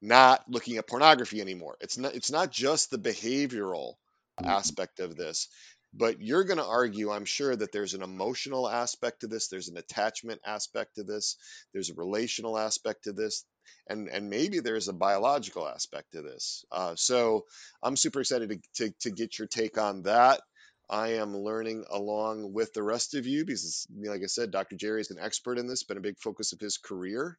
not 0.01 0.43
looking 0.49 0.77
at 0.77 0.87
pornography 0.87 1.41
anymore. 1.41 1.77
It's 1.81 1.97
not 1.97 2.15
it's 2.15 2.31
not 2.31 2.51
just 2.51 2.91
the 2.91 2.97
behavioral 2.97 3.95
aspect 4.43 4.99
of 4.99 5.15
this, 5.15 5.49
but 5.93 6.21
you're 6.21 6.43
going 6.43 6.59
to 6.59 6.65
argue, 6.65 7.11
I'm 7.11 7.25
sure, 7.25 7.55
that 7.55 7.71
there's 7.71 7.93
an 7.93 8.03
emotional 8.03 8.69
aspect 8.69 9.21
to 9.21 9.27
this, 9.27 9.47
there's 9.47 9.69
an 9.69 9.77
attachment 9.77 10.39
aspect 10.45 10.95
to 10.95 11.03
this, 11.03 11.35
there's 11.73 11.89
a 11.89 11.95
relational 11.95 12.57
aspect 12.57 13.05
to 13.05 13.13
this, 13.13 13.43
and 13.87 14.07
and 14.07 14.29
maybe 14.29 14.59
there's 14.59 14.87
a 14.87 14.93
biological 14.93 15.67
aspect 15.67 16.11
to 16.13 16.21
this. 16.21 16.63
Uh, 16.71 16.93
so 16.95 17.45
I'm 17.83 17.97
super 17.97 18.21
excited 18.21 18.49
to, 18.49 18.59
to 18.75 18.93
to 19.01 19.11
get 19.11 19.37
your 19.37 19.47
take 19.47 19.77
on 19.77 20.03
that. 20.03 20.41
I 20.89 21.13
am 21.13 21.37
learning 21.37 21.85
along 21.91 22.51
with 22.51 22.73
the 22.73 22.81
rest 22.81 23.13
of 23.13 23.27
you 23.27 23.45
because, 23.45 23.85
like 23.95 24.23
I 24.23 24.27
said, 24.27 24.49
Dr. 24.49 24.75
Gerry 24.75 25.01
is 25.01 25.11
an 25.11 25.19
expert 25.19 25.59
in 25.59 25.67
this, 25.67 25.83
been 25.83 25.97
a 25.97 26.01
big 26.01 26.17
focus 26.17 26.51
of 26.51 26.59
his 26.59 26.79
career. 26.79 27.37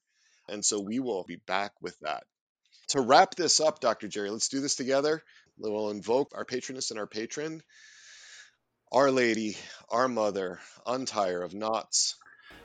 And 0.48 0.64
so 0.64 0.80
we 0.80 1.00
will 1.00 1.24
be 1.24 1.40
back 1.46 1.72
with 1.80 1.98
that. 2.00 2.24
To 2.90 3.00
wrap 3.00 3.36
this 3.36 3.60
up, 3.60 3.78
Dr. 3.78 4.08
Gerry, 4.08 4.30
let's 4.30 4.48
do 4.48 4.60
this 4.60 4.74
together. 4.74 5.22
We'll 5.58 5.90
invoke 5.90 6.32
our 6.34 6.44
patroness 6.44 6.90
and 6.90 6.98
our 6.98 7.06
patron. 7.06 7.62
Our 8.90 9.12
Lady, 9.12 9.56
our 9.88 10.08
Mother, 10.08 10.58
Untier 10.84 11.42
of 11.42 11.54
Knots, 11.54 12.16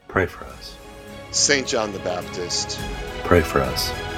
Pray 0.08 0.26
for 0.26 0.46
us. 0.46 0.76
St. 1.30 1.68
John 1.68 1.94
the 1.94 2.00
Baptist, 2.00 2.80
Pray 3.24 3.42
for 3.42 3.60
us. 3.62 4.15